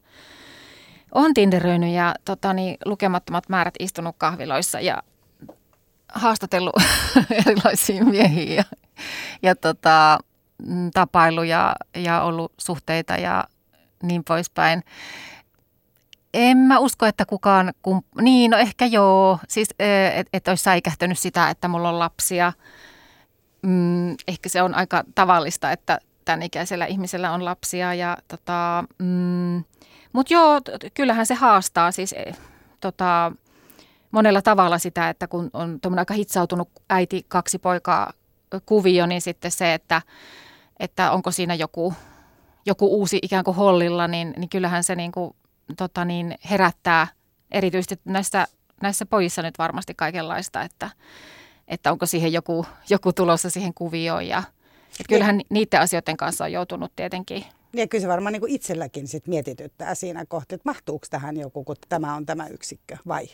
On 1.11 1.33
tinderöinyt 1.33 1.93
ja 1.93 2.15
tota, 2.25 2.53
niin, 2.53 2.77
lukemattomat 2.85 3.49
määrät 3.49 3.75
istunut 3.79 4.15
kahviloissa 4.17 4.79
ja 4.79 5.03
haastatellut 6.13 6.75
erilaisia 7.45 8.05
miehiä 8.05 8.55
ja, 8.55 8.63
ja 9.41 9.55
tota, 9.55 10.19
mm, 10.67 10.91
tapailu 10.93 11.43
ja, 11.43 11.75
ja 11.95 12.21
ollut 12.21 12.53
suhteita 12.57 13.13
ja 13.13 13.43
niin 14.03 14.23
poispäin. 14.23 14.83
En 16.33 16.57
mä 16.57 16.79
usko, 16.79 17.05
että 17.05 17.25
kukaan, 17.25 17.73
kun, 17.81 18.03
niin 18.21 18.51
no 18.51 18.57
ehkä 18.57 18.85
joo, 18.85 19.39
siis 19.47 19.69
että 20.15 20.29
et 20.33 20.47
olisi 20.47 20.63
säikähtänyt 20.63 21.19
sitä, 21.19 21.49
että 21.49 21.67
mulla 21.67 21.89
on 21.89 21.99
lapsia. 21.99 22.53
Mm, 23.61 24.15
ehkä 24.27 24.49
se 24.49 24.61
on 24.61 24.75
aika 24.75 25.03
tavallista, 25.15 25.71
että 25.71 25.99
tämän 26.25 26.41
ikäisellä 26.41 26.85
ihmisellä 26.85 27.31
on 27.31 27.45
lapsia. 27.45 27.93
Ja, 27.93 28.17
tota, 28.27 28.83
mm, 28.99 29.63
Mutta 30.13 30.33
joo, 30.33 30.61
kyllähän 30.93 31.25
se 31.25 31.33
haastaa 31.33 31.91
siis 31.91 32.13
eh, 32.13 32.37
tota, 32.79 33.31
monella 34.13 34.41
tavalla 34.41 34.77
sitä, 34.77 35.09
että 35.09 35.27
kun 35.27 35.49
on 35.53 35.81
tuommoinen 35.81 36.01
aika 36.01 36.13
hitsautunut 36.13 36.69
äiti, 36.89 37.25
kaksi 37.27 37.59
poikaa 37.59 38.13
kuvio, 38.65 39.05
niin 39.05 39.21
sitten 39.21 39.51
se, 39.51 39.73
että, 39.73 40.01
että 40.79 41.11
onko 41.11 41.31
siinä 41.31 41.53
joku, 41.53 41.93
joku 42.65 42.87
uusi 42.87 43.19
ikään 43.21 43.43
kuin 43.43 43.57
hollilla, 43.57 44.07
niin, 44.07 44.33
niin 44.37 44.49
kyllähän 44.49 44.83
se 44.83 44.95
niin 44.95 45.11
kuin, 45.11 45.35
tota 45.77 46.05
niin, 46.05 46.35
herättää 46.49 47.07
erityisesti 47.51 47.99
näissä, 48.05 48.47
näissä 48.81 49.05
pojissa 49.05 49.41
nyt 49.41 49.57
varmasti 49.57 49.93
kaikenlaista, 49.93 50.61
että, 50.61 50.89
että 51.67 51.91
onko 51.91 52.05
siihen 52.05 52.33
joku, 52.33 52.65
joku 52.89 53.13
tulossa 53.13 53.49
siihen 53.49 53.73
kuvioon 53.73 54.27
ja 54.27 54.43
että 54.89 55.09
kyllähän 55.09 55.37
ni- 55.37 55.45
niiden 55.49 55.81
asioiden 55.81 56.17
kanssa 56.17 56.43
on 56.43 56.51
joutunut 56.51 56.91
tietenkin. 56.95 57.45
Ja 57.73 57.87
kyllä 57.87 58.01
se 58.01 58.07
varmaan 58.07 58.33
niin 58.33 58.47
itselläkin 58.47 59.07
sit 59.07 59.27
mietityttää 59.27 59.95
siinä 59.95 60.25
kohti, 60.25 60.55
että 60.55 60.69
mahtuuko 60.69 61.05
tähän 61.09 61.37
joku, 61.37 61.63
kun 61.63 61.75
tämä 61.89 62.15
on 62.15 62.25
tämä 62.25 62.47
yksikkö 62.47 62.97
vai? 63.07 63.27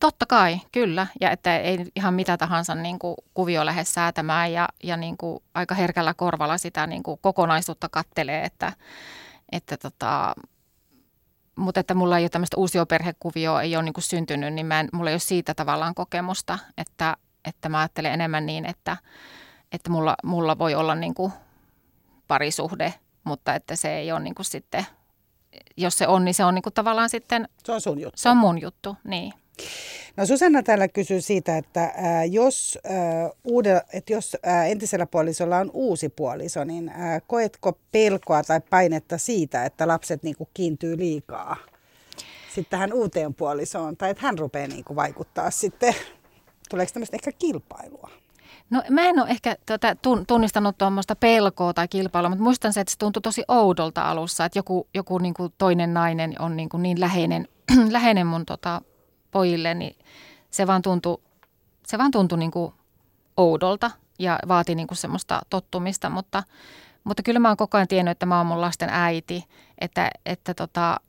Totta 0.00 0.26
kai, 0.26 0.60
kyllä. 0.72 1.06
Ja 1.20 1.30
että 1.30 1.58
ei 1.58 1.86
ihan 1.96 2.14
mitä 2.14 2.36
tahansa 2.36 2.74
niin 2.74 2.98
kuin 2.98 3.14
kuvio 3.34 3.66
lähde 3.66 3.84
säätämään 3.84 4.52
ja, 4.52 4.68
ja 4.82 4.96
niin 4.96 5.16
kuin 5.16 5.42
aika 5.54 5.74
herkällä 5.74 6.14
korvalla 6.14 6.58
sitä 6.58 6.86
niin 6.86 7.02
kuin 7.02 7.18
kokonaisuutta 7.22 7.88
kattelee, 7.88 8.44
että, 8.44 8.72
että 9.52 9.76
tota, 9.76 10.34
mutta 11.56 11.80
että 11.80 11.94
mulla 11.94 12.18
ei 12.18 12.24
ole 12.24 12.28
tämmöistä 12.28 12.56
uusioperhekuvioa, 12.56 13.62
ei 13.62 13.76
ole 13.76 13.82
niin 13.84 13.92
kuin 13.92 14.04
syntynyt, 14.04 14.54
niin 14.54 14.66
mä 14.66 14.80
en, 14.80 14.88
mulla 14.92 15.10
ei 15.10 15.14
ole 15.14 15.20
siitä 15.20 15.54
tavallaan 15.54 15.94
kokemusta, 15.94 16.58
että, 16.78 17.16
että 17.44 17.68
mä 17.68 17.78
ajattelen 17.78 18.12
enemmän 18.12 18.46
niin, 18.46 18.64
että, 18.64 18.96
että 19.72 19.90
mulla, 19.90 20.14
mulla 20.24 20.58
voi 20.58 20.74
olla 20.74 20.94
niin 20.94 21.14
kuin 21.14 21.32
parisuhde, 22.28 22.94
mutta 23.24 23.54
että 23.54 23.76
se 23.76 23.96
ei 23.96 24.12
ole 24.12 24.20
niin 24.20 24.34
kuin 24.34 24.46
sitten, 24.46 24.86
jos 25.76 25.98
se 25.98 26.06
on, 26.06 26.24
niin 26.24 26.34
se 26.34 26.44
on 26.44 26.54
niin 26.54 26.62
kuin 26.62 26.74
tavallaan 26.74 27.08
sitten, 27.08 27.48
Se 27.64 27.72
on 27.72 27.80
sun 27.80 28.00
juttu. 28.00 28.20
se 28.20 28.28
on 28.28 28.36
mun 28.36 28.60
juttu, 28.60 28.96
niin. 29.04 29.32
No 30.16 30.26
Susanna 30.26 30.62
täällä 30.62 30.88
kysyy 30.88 31.20
siitä, 31.20 31.58
että 31.58 31.92
ää, 31.96 32.24
jos, 32.24 32.78
ää, 32.84 33.30
uude, 33.44 33.82
että 33.92 34.12
jos 34.12 34.36
ää, 34.42 34.66
entisellä 34.66 35.06
puolisolla 35.06 35.58
on 35.58 35.70
uusi 35.74 36.08
puoliso, 36.08 36.64
niin 36.64 36.88
ää, 36.88 37.20
koetko 37.20 37.78
pelkoa 37.92 38.42
tai 38.42 38.60
painetta 38.70 39.18
siitä, 39.18 39.64
että 39.64 39.88
lapset 39.88 40.22
niinku 40.22 40.48
kiintyy 40.54 40.98
liikaa 40.98 41.56
sitten 42.54 42.70
tähän 42.70 42.92
uuteen 42.92 43.34
puolisoon, 43.34 43.96
tai 43.96 44.10
että 44.10 44.22
hän 44.26 44.38
rupeaa 44.38 44.68
niinku 44.68 44.96
vaikuttaa 44.96 45.50
sitten, 45.50 45.94
tuleeko 46.70 46.92
tämmöistä 46.92 47.16
ehkä 47.16 47.32
kilpailua? 47.32 48.10
No 48.70 48.82
mä 48.90 49.08
en 49.08 49.18
ole 49.18 49.30
ehkä 49.30 49.56
tuota, 49.66 49.96
tunnistanut 50.26 50.78
tuommoista 50.78 51.16
pelkoa 51.16 51.74
tai 51.74 51.88
kilpailua, 51.88 52.28
mutta 52.28 52.42
muistan 52.42 52.72
se, 52.72 52.80
että 52.80 52.90
se 52.90 52.98
tuntui 52.98 53.22
tosi 53.22 53.44
oudolta 53.48 54.10
alussa, 54.10 54.44
että 54.44 54.58
joku, 54.58 54.88
joku 54.94 55.18
niin 55.18 55.34
kuin 55.34 55.52
toinen 55.58 55.94
nainen 55.94 56.34
on 56.38 56.56
niin, 56.56 56.68
kuin 56.68 56.82
niin 56.82 57.00
läheinen, 57.00 57.48
läheinen 57.90 58.26
mun 58.26 58.46
tota, 58.46 58.82
pojille, 59.32 59.74
niin 59.74 59.96
se 60.50 60.66
vaan 60.66 60.82
tuntui, 60.82 61.18
se 61.86 61.98
vaan 61.98 62.10
tuntui 62.10 62.38
niin 62.38 62.50
kuin 62.50 62.74
oudolta 63.36 63.90
ja 64.18 64.38
vaati 64.48 64.74
niin 64.74 64.86
kuin 64.86 64.98
semmoista 64.98 65.40
tottumista, 65.50 66.10
mutta, 66.10 66.42
mutta 67.04 67.22
kyllä 67.22 67.40
mä 67.40 67.48
oon 67.48 67.56
koko 67.56 67.76
ajan 67.76 67.88
tiennyt, 67.88 68.12
että 68.12 68.26
mä 68.26 68.38
oon 68.38 68.46
mun 68.46 68.60
lasten 68.60 68.88
äiti, 68.92 69.44
että, 69.78 70.10
että 70.26 70.54
tota, 70.54 71.00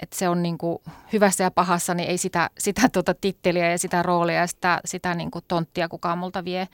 että 0.00 0.16
se 0.16 0.28
on 0.28 0.42
niin 0.42 0.58
kuin 0.58 0.78
hyvässä 1.12 1.44
ja 1.44 1.50
pahassa, 1.50 1.94
niin 1.94 2.08
ei 2.08 2.18
sitä, 2.18 2.50
sitä 2.58 2.88
tuota 2.88 3.14
titteliä 3.14 3.70
ja 3.70 3.78
sitä 3.78 4.02
roolia 4.02 4.36
ja 4.36 4.46
sitä, 4.46 4.80
sitä 4.84 5.14
niin 5.14 5.30
kuin 5.30 5.44
tonttia 5.48 5.88
kukaan 5.88 6.18
multa 6.18 6.44
vie. 6.44 6.68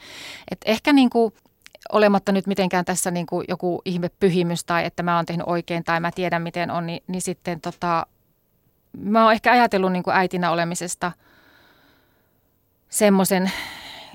Et 0.50 0.60
ehkä 0.64 0.92
niin 0.92 1.10
kuin, 1.10 1.34
olematta 1.92 2.32
nyt 2.32 2.46
mitenkään 2.46 2.84
tässä 2.84 3.10
niin 3.10 3.26
kuin 3.26 3.44
joku 3.48 3.82
ihme 3.84 4.08
pyhimys 4.08 4.64
tai 4.64 4.84
että 4.84 5.02
mä 5.02 5.16
oon 5.16 5.26
tehnyt 5.26 5.46
oikein 5.48 5.84
tai 5.84 6.00
mä 6.00 6.10
tiedän 6.10 6.42
miten 6.42 6.70
on, 6.70 6.86
niin, 6.86 7.02
niin 7.06 7.22
sitten 7.22 7.60
tota, 7.60 8.06
mä 8.98 9.24
oon 9.24 9.32
ehkä 9.32 9.52
ajatellut 9.52 9.92
niin 9.92 10.02
kuin 10.02 10.16
äitinä 10.16 10.50
olemisesta 10.50 11.12
semmoisen 12.88 13.52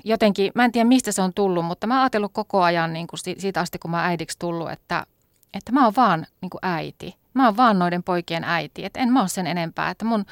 jotenkin, 0.04 0.52
mä 0.54 0.64
en 0.64 0.72
tiedä 0.72 0.88
mistä 0.88 1.12
se 1.12 1.22
on 1.22 1.34
tullut, 1.34 1.64
mutta 1.64 1.86
mä 1.86 1.94
oon 1.94 2.02
ajatellut 2.02 2.32
koko 2.32 2.62
ajan 2.62 2.92
niin 2.92 3.06
kuin 3.06 3.20
siitä 3.38 3.60
asti, 3.60 3.78
kun 3.78 3.90
mä 3.90 3.96
oon 3.96 4.06
äidiksi 4.06 4.38
tullut, 4.38 4.70
että, 4.70 5.06
että 5.54 5.72
mä 5.72 5.84
oon 5.84 5.92
vaan 5.96 6.26
niin 6.40 6.50
kuin 6.50 6.60
äiti. 6.62 7.16
Mä 7.34 7.44
oon 7.44 7.56
vaan 7.56 7.78
noiden 7.78 8.02
poikien 8.02 8.44
äiti, 8.44 8.84
että 8.84 9.00
en 9.00 9.12
mä 9.12 9.20
ole 9.20 9.28
sen 9.28 9.46
enempää. 9.46 9.90
Että 9.90 10.04
mun, 10.04 10.24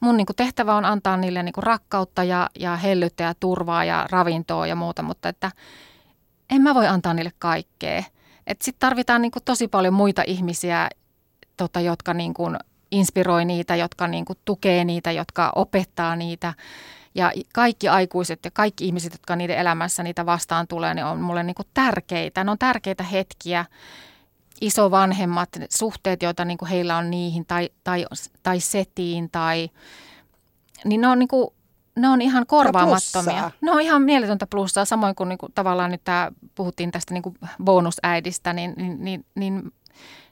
mun 0.00 0.16
niin 0.16 0.26
kuin 0.26 0.36
tehtävä 0.36 0.74
on 0.74 0.84
antaa 0.84 1.16
niille 1.16 1.42
niin 1.42 1.52
kuin 1.52 1.64
rakkautta 1.64 2.24
ja, 2.24 2.50
ja 2.58 2.76
hellyttä 2.76 3.24
ja 3.24 3.34
turvaa 3.34 3.84
ja 3.84 4.06
ravintoa 4.10 4.66
ja 4.66 4.76
muuta, 4.76 5.02
mutta 5.02 5.28
että 5.28 5.52
en 6.50 6.62
mä 6.62 6.74
voi 6.74 6.86
antaa 6.86 7.14
niille 7.14 7.32
kaikkea. 7.38 8.02
Sitten 8.62 8.80
tarvitaan 8.80 9.22
niin 9.22 9.32
kuin 9.32 9.44
tosi 9.44 9.68
paljon 9.68 9.94
muita 9.94 10.22
ihmisiä, 10.26 10.88
tota, 11.56 11.80
jotka 11.80 12.14
niin 12.14 12.34
kuin 12.34 12.56
inspiroi 12.90 13.44
niitä, 13.44 13.76
jotka 13.76 14.08
niin 14.08 14.24
kuin 14.24 14.38
tukee 14.44 14.84
niitä, 14.84 15.12
jotka 15.12 15.52
opettaa 15.54 16.16
niitä. 16.16 16.54
Ja 17.14 17.32
kaikki 17.54 17.88
aikuiset 17.88 18.44
ja 18.44 18.50
kaikki 18.50 18.86
ihmiset, 18.86 19.12
jotka 19.12 19.36
niiden 19.36 19.58
elämässä 19.58 20.02
niitä 20.02 20.26
vastaan 20.26 20.68
tulee, 20.68 20.94
ne 20.94 21.04
on 21.04 21.20
mulle 21.20 21.42
niin 21.42 21.54
kuin 21.54 21.68
tärkeitä. 21.74 22.44
Ne 22.44 22.50
on 22.50 22.58
tärkeitä 22.58 23.04
hetkiä 23.04 23.64
isovanhemmat, 24.60 25.48
suhteet, 25.70 26.22
joita 26.22 26.44
niin 26.44 26.58
kuin 26.58 26.68
heillä 26.68 26.96
on 26.96 27.10
niihin 27.10 27.46
tai, 27.46 27.70
tai, 27.84 28.06
tai 28.42 28.60
setiin 28.60 29.30
tai, 29.30 29.70
niin 30.84 31.00
ne 31.00 31.08
on 31.08 31.18
niin 31.18 31.28
kuin, 31.28 31.48
ne 31.96 32.08
on 32.08 32.22
ihan 32.22 32.46
korvaamattomia. 32.46 33.50
Ne 33.60 33.72
on 33.72 33.80
ihan 33.80 34.02
mieletöntä 34.02 34.46
plussaa, 34.46 34.84
samoin 34.84 35.14
kuin, 35.14 35.28
niin 35.28 35.38
kuin 35.38 35.52
tavallaan 35.54 35.90
nyt 35.90 36.04
tämä, 36.04 36.32
puhuttiin 36.54 36.90
tästä 36.90 37.14
niin 37.14 37.22
kuin 37.22 37.38
bonusäidistä, 37.64 38.52
niin, 38.52 38.74
niin, 38.76 39.04
niin, 39.04 39.24
niin, 39.34 39.72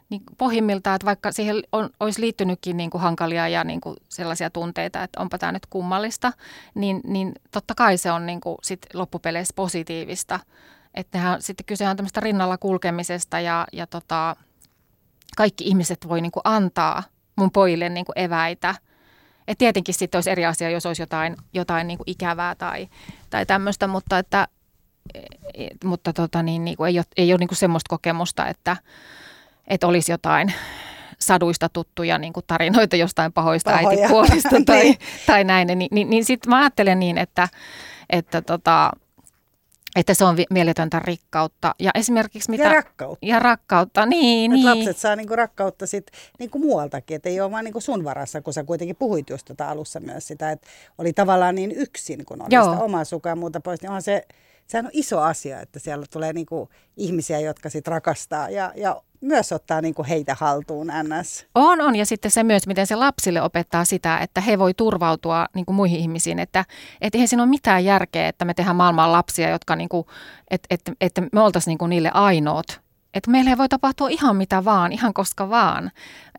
niin 0.09 0.22
pohjimmiltaan, 0.38 0.96
että 0.96 1.07
vaikka 1.07 1.32
siihen 1.32 1.57
on, 1.72 1.90
olisi 2.00 2.20
liittynytkin 2.20 2.76
niin 2.76 2.90
kuin 2.90 3.00
hankalia 3.00 3.48
ja 3.48 3.64
niin 3.64 3.80
kuin 3.80 3.96
sellaisia 4.09 4.50
tunteita, 4.50 5.02
että 5.02 5.20
onpa 5.20 5.38
tämä 5.38 5.52
nyt 5.52 5.66
kummallista, 5.66 6.32
niin, 6.74 7.00
niin 7.04 7.32
totta 7.50 7.74
kai 7.74 7.98
se 7.98 8.12
on 8.12 8.26
niin 8.26 8.40
kuin 8.40 8.57
sit 8.62 8.80
loppupeleissä 8.94 9.52
positiivista– 9.57 10.40
että 10.96 11.18
nehän, 11.18 11.42
sitten 11.42 11.66
kyse 11.66 11.88
on 11.88 11.96
tämmöistä 11.96 12.20
rinnalla 12.20 12.59
kulkemisesta 12.59 13.40
ja, 13.40 13.66
ja 13.72 13.86
tota, 13.86 14.36
kaikki 15.36 15.64
ihmiset 15.64 16.09
voi 16.09 16.20
niin 16.20 16.32
kuin 16.32 16.40
antaa 16.44 17.02
mun 17.36 17.50
pojille 17.50 17.88
niin 17.88 18.07
kuin 18.07 18.18
eväitä. 18.18 18.74
Et 19.48 19.59
tietenkin 19.59 19.94
sitten 19.94 20.16
olisi 20.16 20.30
eri 20.30 20.46
asia, 20.46 20.70
jos 20.70 20.86
olisi 20.86 21.02
jotain, 21.02 21.36
jotain 21.52 21.86
niin 21.86 21.98
kuin 21.98 22.11
ikävää 22.11 22.54
tai, 22.54 22.88
tai 23.30 23.46
tämmöistä, 23.46 23.86
mutta, 23.86 24.18
että, 24.18 24.48
e, 25.14 25.18
e, 25.54 25.68
mutta 25.84 26.12
tota 26.12 26.42
niin, 26.42 26.64
niin 26.64 26.76
kuin 26.76 26.88
ei 26.88 26.98
ole, 26.98 27.04
ei 27.16 27.32
ole 27.32 27.38
niin 27.38 27.48
kuin 27.48 27.59
semmoista 27.59 27.88
kokemusta, 27.88 28.46
että, 28.46 28.76
että 29.69 29.87
olisi 29.87 30.12
jotain 30.12 30.53
saduista 31.19 31.69
tuttuja 31.69 32.19
niin 32.19 32.33
kuin 32.33 32.45
tarinoita 32.47 32.97
jostain 32.97 33.33
pahoista 33.33 33.71
Pahoja. 33.71 33.99
äitipuolista 33.99 34.57
tai, 34.67 34.83
niin. 34.83 34.99
tai 35.27 35.45
näin. 35.45 35.67
Niin, 35.67 35.89
niin, 35.91 36.11
niin 36.11 36.25
sitten 36.25 36.51
mä 36.51 36.59
ajattelen 36.59 36.99
niin, 36.99 37.19
että, 37.19 37.49
että 38.11 38.43
tota, 38.43 38.91
että 39.97 40.14
se 40.14 40.25
on 40.25 40.37
mieletöntä 40.51 40.99
rikkautta. 40.99 41.75
Ja 41.79 41.91
esimerkiksi 41.95 42.51
mitä... 42.51 42.64
Ja 42.64 42.73
rakkautta. 42.73 43.27
Ja 43.27 43.39
rakkautta, 43.39 44.07
niin. 44.07 44.53
Et 44.53 44.55
niin. 44.55 44.67
lapset 44.67 44.97
saa 44.97 45.17
niinku 45.17 45.37
rakkautta 45.37 45.87
sit 45.87 46.07
niinku 46.39 46.59
muualtakin, 46.59 47.14
että 47.14 47.29
ei 47.29 47.41
ole 47.41 47.51
vaan 47.51 47.64
niinku 47.64 47.81
sun 47.81 48.05
varassa, 48.05 48.43
kun 48.43 48.53
sä 48.53 48.64
kuitenkin 48.64 48.97
puhuit 48.97 49.31
just 49.31 49.47
tota 49.47 49.69
alussa 49.69 50.01
myös 50.01 50.27
sitä, 50.27 50.51
että 50.51 50.67
oli 50.99 51.12
tavallaan 51.12 51.55
niin 51.55 51.73
yksin, 51.73 52.25
kun 52.25 52.43
oli 52.43 52.49
Joo. 52.51 52.64
sitä 52.64 52.85
omaa 52.85 53.05
sukua 53.05 53.33
ja 53.33 53.37
muuta 53.37 53.61
pois, 53.61 53.83
niin 53.83 53.91
onhan 53.91 54.03
se, 54.03 54.27
sehän 54.67 54.87
on 54.87 54.91
iso 54.95 55.21
asia, 55.21 55.61
että 55.61 55.79
siellä 55.79 56.07
tulee 56.11 56.33
niinku 56.33 56.69
ihmisiä, 56.97 57.41
jotka 57.41 57.71
sit 57.71 57.89
rakastaa 57.89 58.51
ja, 58.51 58.73
ja 58.77 59.03
myös 59.21 59.53
ottaa 59.53 59.81
niin 59.81 59.95
kuin 59.95 60.09
heitä 60.09 60.37
haltuun 60.41 60.87
NS. 60.87 61.47
On, 61.55 61.81
on. 61.81 61.97
Ja 61.97 62.07
sitten 62.07 62.31
se 62.31 62.43
myös, 62.43 62.67
miten 62.67 62.87
se 62.87 62.97
lapsille 62.97 63.43
opettaa 63.43 63.85
sitä, 63.85 64.19
että 64.19 64.41
he 64.41 64.59
voi 64.59 64.75
turvautua 64.75 65.47
niin 65.55 65.67
kuin 65.67 65.77
muihin 65.77 66.01
ihmisiin. 66.01 66.39
Että 66.39 66.64
et 67.01 67.14
eihän 67.14 67.29
siinä 67.29 67.43
ole 67.43 67.51
mitään 67.51 67.85
järkeä, 67.85 68.29
että 68.29 68.45
me 68.45 68.55
tehdään 68.55 68.77
maailman 68.77 69.12
lapsia, 69.12 69.51
jotka 69.51 69.77
niin 69.77 69.89
kuin, 69.89 70.07
että 70.51 70.67
et, 70.71 70.81
et 71.01 71.12
me 71.33 71.41
oltaisiin 71.41 71.71
niin 71.71 71.79
kuin 71.79 71.91
niille 71.91 72.11
ainoat. 72.14 72.81
Että 73.14 73.31
meille 73.31 73.59
voi 73.59 73.69
tapahtua 73.69 74.09
ihan 74.09 74.37
mitä 74.37 74.64
vaan, 74.64 74.93
ihan 74.93 75.14
koska 75.14 75.51
vaan. 75.51 75.91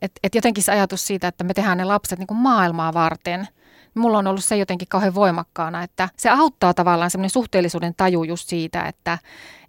Että 0.01 0.19
et 0.23 0.35
jotenkin 0.35 0.63
se 0.63 0.71
ajatus 0.71 1.07
siitä, 1.07 1.27
että 1.27 1.43
me 1.43 1.53
tehdään 1.53 1.77
ne 1.77 1.83
lapset 1.83 2.19
niin 2.19 2.27
kuin 2.27 2.37
maailmaa 2.37 2.93
varten– 2.93 3.47
mulla 3.97 4.17
on 4.17 4.27
ollut 4.27 4.43
se 4.43 4.57
jotenkin 4.57 4.87
kauhean 4.87 5.15
voimakkaana, 5.15 5.83
että 5.83 6.09
se 6.17 6.29
auttaa 6.29 6.73
tavallaan 6.73 7.11
semmoinen 7.11 7.29
suhteellisuuden 7.29 7.93
taju 7.97 8.23
just 8.23 8.49
siitä, 8.49 8.83
että, 8.83 9.17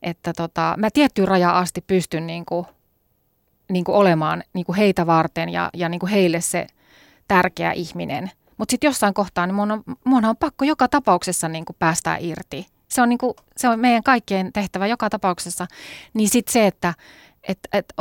että 0.02 0.32
tota, 0.32 0.74
mä 0.76 0.90
tiettyyn 0.90 1.28
rajaan 1.28 1.56
asti 1.56 1.80
pystyn 1.80 2.26
niin 2.26 2.44
kuin 2.46 2.66
niin 3.68 3.84
kuin 3.84 3.96
olemaan 3.96 4.42
niin 4.52 4.66
kuin 4.66 4.76
heitä 4.76 5.06
varten 5.06 5.48
ja, 5.48 5.70
ja 5.74 5.88
niin 5.88 6.00
kuin 6.00 6.10
heille 6.10 6.40
se 6.40 6.66
tärkeä 7.28 7.72
ihminen. 7.72 8.30
Mutta 8.58 8.72
sitten 8.72 8.88
jossain 8.88 9.14
kohtaa 9.14 9.46
niin 9.46 9.54
mun 9.54 9.70
on, 9.70 9.82
mun 10.04 10.24
on 10.24 10.36
pakko 10.36 10.64
joka 10.64 10.88
tapauksessa 10.88 11.48
niin 11.48 11.64
kuin 11.64 11.76
päästää 11.78 12.16
irti. 12.20 12.66
Se 12.88 13.02
on, 13.02 13.08
niin 13.08 13.18
kuin, 13.18 13.34
se 13.56 13.68
on 13.68 13.80
meidän 13.80 14.02
kaikkien 14.02 14.52
tehtävä 14.52 14.86
joka 14.86 15.10
tapauksessa. 15.10 15.66
Niin 16.14 16.28
sitten 16.28 16.52
se, 16.52 16.66
että 16.66 16.94
et, 17.48 17.58
et, 17.72 17.94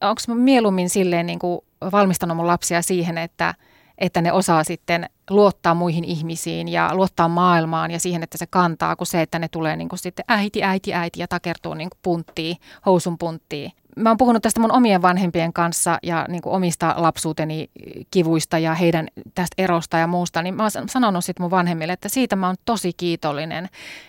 onko 0.00 0.20
mieluummin 0.34 0.90
silleen 0.90 1.26
niin 1.26 1.38
kuin 1.38 1.60
valmistanut 1.92 2.36
mun 2.36 2.46
lapsia 2.46 2.82
siihen, 2.82 3.18
että, 3.18 3.54
että 3.98 4.22
ne 4.22 4.32
osaa 4.32 4.64
sitten 4.64 5.10
luottaa 5.30 5.74
muihin 5.74 6.04
ihmisiin 6.04 6.68
ja 6.68 6.94
luottaa 6.94 7.28
maailmaan 7.28 7.90
ja 7.90 8.00
siihen, 8.00 8.22
että 8.22 8.38
se 8.38 8.46
kantaa, 8.46 8.96
kuin 8.96 9.06
se, 9.06 9.22
että 9.22 9.38
ne 9.38 9.48
tulee 9.48 9.76
niin 9.76 9.88
kuin 9.88 9.98
sitten 9.98 10.24
äiti, 10.28 10.64
äiti, 10.64 10.94
äiti 10.94 11.20
ja 11.20 11.28
takertuu 11.28 11.74
niin 11.74 11.90
kuin 11.90 11.98
punttiin, 12.02 12.56
housun 12.86 13.18
punttiin 13.18 13.72
mä 13.96 14.10
oon 14.10 14.16
puhunut 14.16 14.42
tästä 14.42 14.60
mun 14.60 14.72
omien 14.72 15.02
vanhempien 15.02 15.52
kanssa 15.52 15.98
ja 16.02 16.26
niin 16.28 16.42
kuin 16.42 16.52
omista 16.52 16.94
lapsuuteni 16.96 17.70
kivuista 18.10 18.58
ja 18.58 18.74
heidän 18.74 19.08
tästä 19.34 19.54
erosta 19.58 19.98
ja 19.98 20.06
muusta, 20.06 20.42
niin 20.42 20.54
mä 20.54 20.62
oon 20.62 20.88
sanonut 20.88 21.24
sitten 21.24 21.44
mun 21.44 21.50
vanhemmille, 21.50 21.92
että 21.92 22.08
siitä 22.08 22.36
mä 22.36 22.46
oon 22.46 22.56
tosi 22.64 22.92
kiitollinen, 22.96 23.68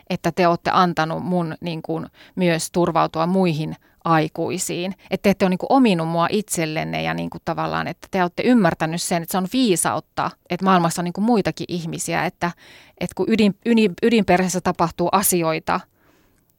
että 0.09 0.31
te 0.31 0.47
olette 0.47 0.71
antanut 0.73 1.23
mun 1.23 1.55
niin 1.61 1.81
kuin 1.81 2.05
myös 2.35 2.71
turvautua 2.71 3.27
muihin 3.27 3.75
aikuisiin. 4.03 4.93
Että 5.11 5.23
te 5.23 5.29
ette 5.29 5.45
ole 5.45 5.49
niin 5.49 5.57
kuin 5.57 5.71
ominut 5.71 6.07
mua 6.07 6.27
itsellenne 6.31 7.03
ja 7.03 7.13
niin 7.13 7.29
kuin 7.29 7.41
tavallaan, 7.45 7.87
että 7.87 8.07
te 8.11 8.21
olette 8.21 8.43
ymmärtänyt 8.43 9.01
sen, 9.01 9.23
että 9.23 9.31
se 9.31 9.37
on 9.37 9.47
viisautta, 9.53 10.31
että 10.49 10.65
maailmassa 10.65 11.01
on 11.01 11.03
niin 11.03 11.13
kuin 11.13 11.25
muitakin 11.25 11.65
ihmisiä, 11.69 12.25
että, 12.25 12.51
että 12.99 13.13
kun 13.15 13.25
ydin, 13.29 13.57
ydin, 13.65 13.93
ydinperheessä 14.03 14.61
tapahtuu 14.61 15.09
asioita– 15.11 15.79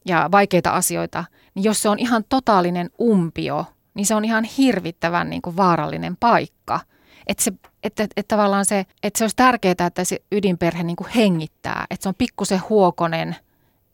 ja 0.09 0.29
vaikeita 0.33 0.71
asioita, 0.71 1.25
niin 1.59 1.65
jos 1.65 1.83
se 1.83 1.89
on 1.89 1.99
ihan 1.99 2.25
totaalinen 2.29 2.91
umpio, 3.01 3.65
niin 3.95 4.07
se 4.07 4.15
on 4.15 4.25
ihan 4.25 4.45
hirvittävän 4.45 5.31
niin 5.31 5.43
kuin 5.43 5.57
vaarallinen 5.57 6.17
paikka. 6.17 6.81
Että 7.27 7.45
se, 7.45 7.53
että, 7.83 8.03
että, 8.03 8.15
että 8.17 8.37
tavallaan 8.37 8.65
se, 8.65 8.87
että 9.03 9.19
se 9.19 9.25
olisi 9.25 9.37
tärkeää, 9.37 9.87
että 9.87 10.05
se 10.05 10.19
ydinperhe 10.33 10.83
niin 10.83 10.97
kuin 10.97 11.11
hengittää, 11.11 11.87
että 11.91 12.03
se 12.03 12.09
on 12.09 12.15
pikkusen 12.15 12.63
huokonen, 12.69 13.37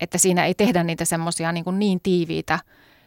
että 0.00 0.18
siinä 0.18 0.46
ei 0.46 0.54
tehdä 0.54 0.84
niitä 0.84 1.04
semmoisia 1.04 1.52
niin, 1.52 1.64
niin 1.72 2.00
tiiviitä 2.02 2.58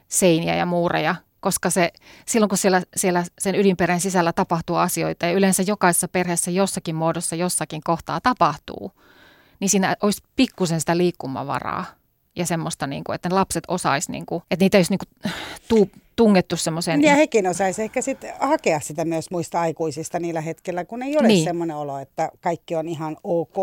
seiniä 0.08 0.56
ja 0.56 0.66
muureja, 0.66 1.16
koska 1.40 1.70
se, 1.70 1.92
silloin 2.26 2.50
kun 2.50 2.58
siellä, 2.58 2.82
siellä 2.96 3.24
sen 3.40 3.56
ydinperheen 3.56 4.02
sisällä 4.02 4.34
tapahtuu 4.34 4.76
asioita 4.76 5.26
ja 5.26 5.32
yleensä 5.32 5.64
jokaisessa 5.68 6.08
perheessä 6.08 6.52
jossakin 6.52 6.96
muodossa 6.96 7.36
jossakin 7.36 7.82
kohtaa 7.84 8.22
tapahtuu, 8.22 8.92
niin 9.60 9.70
siinä 9.70 9.96
olisi 10.02 10.24
pikkusen 10.36 10.80
sitä 10.80 10.98
liikkumavaraa. 10.98 11.97
Ja 12.38 12.46
semmoista, 12.46 12.88
niin 12.88 13.04
kuin, 13.04 13.16
että 13.16 13.30
ne 13.30 13.36
lapset 13.36 13.64
osais, 13.68 14.10
niin 14.10 14.26
kuin, 14.26 14.44
että 14.52 14.64
niitä 14.64 14.78
ei 14.78 14.80
olisi 14.80 14.92
niin 14.94 15.00
kuin, 15.00 15.34
tuu, 15.68 15.90
tungettu 16.16 16.58
semmoiseen. 16.58 17.02
Ja 17.02 17.16
hekin 17.16 17.48
osaisi 17.48 17.82
ehkä 17.82 18.02
sitten 18.02 18.34
hakea 18.40 18.80
sitä 18.80 19.06
myös 19.06 19.32
muista 19.32 19.62
aikuisista 19.62 20.20
niillä 20.20 20.42
hetkellä, 20.42 20.86
kun 20.86 21.04
ei 21.04 21.18
ole 21.18 21.28
niin. 21.28 21.44
semmoinen 21.44 21.76
olo, 21.76 22.00
että 22.00 22.32
kaikki 22.42 22.76
on 22.76 22.88
ihan 22.88 23.18
ok. 23.24 23.56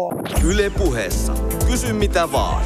Yle 0.45 0.70
puheessa. 0.70 1.35
Kysy 1.70 1.93
mitä 1.93 2.33
vaan. 2.33 2.64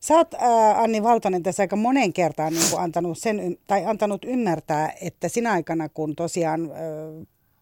Sä 0.00 0.14
oot, 0.14 0.34
ää, 0.34 0.82
Anni 0.82 1.02
Valtonen, 1.02 1.42
tässä 1.42 1.62
aika 1.62 1.76
monen 1.76 2.12
kertaan 2.12 2.52
niin 2.52 2.70
kuin 2.70 2.82
antanut, 2.82 3.18
sen, 3.18 3.56
tai 3.66 3.86
antanut 3.86 4.24
ymmärtää, 4.24 4.92
että 5.00 5.28
sinä 5.28 5.52
aikana, 5.52 5.88
kun 5.88 6.16
tosiaan 6.16 6.70
ää, 6.70 6.78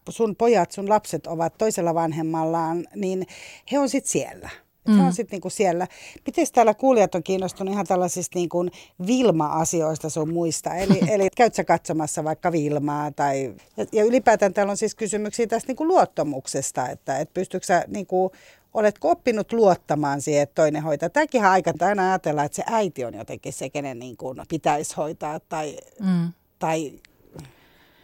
sun 0.09 0.35
pojat, 0.35 0.71
sun 0.71 0.89
lapset 0.89 1.27
ovat 1.27 1.57
toisella 1.57 1.93
vanhemmallaan, 1.93 2.87
niin 2.95 3.27
he 3.71 3.79
on 3.79 3.89
sitten 3.89 4.11
siellä. 4.11 4.49
Mm. 4.89 4.97
Se 4.97 5.03
on 5.03 5.13
sitten 5.13 5.35
niinku 5.35 5.49
siellä. 5.49 5.87
Miten 6.25 6.45
täällä 6.53 6.73
kuulijat 6.73 7.15
on 7.15 7.23
kiinnostunut 7.23 7.73
ihan 7.73 7.85
tällaisista 7.85 8.39
niinku 8.39 8.65
Vilma-asioista 9.07 10.09
sun 10.09 10.33
muista? 10.33 10.75
Eli, 10.75 10.99
eli 11.13 11.27
käyt 11.35 11.55
sä 11.55 11.63
katsomassa 11.63 12.23
vaikka 12.23 12.51
Vilmaa? 12.51 13.11
Tai, 13.11 13.53
ja, 13.77 13.85
ja 13.91 14.03
ylipäätään 14.03 14.53
täällä 14.53 14.71
on 14.71 14.77
siis 14.77 14.95
kysymyksiä 14.95 15.47
tästä 15.47 15.67
niinku 15.67 15.87
luottamuksesta, 15.87 16.89
että 16.89 17.19
et 17.19 17.33
pystytkö 17.33 17.65
sä 17.65 17.85
niinku, 17.87 18.31
oletko 18.73 19.11
oppinut 19.11 19.53
luottamaan 19.53 20.21
siihen, 20.21 20.43
että 20.43 20.61
toinen 20.61 20.83
hoitaa? 20.83 21.09
Tämäkin 21.09 21.45
aika 21.45 21.73
aina 21.81 22.09
ajatellaan, 22.09 22.45
että 22.45 22.55
se 22.55 22.63
äiti 22.65 23.05
on 23.05 23.13
jotenkin 23.13 23.53
se, 23.53 23.69
kenen 23.69 23.99
niin 23.99 24.17
kuin 24.17 24.37
pitäisi 24.49 24.95
hoitaa 24.95 25.39
tai, 25.39 25.77
mm. 25.99 26.31
tai 26.59 26.91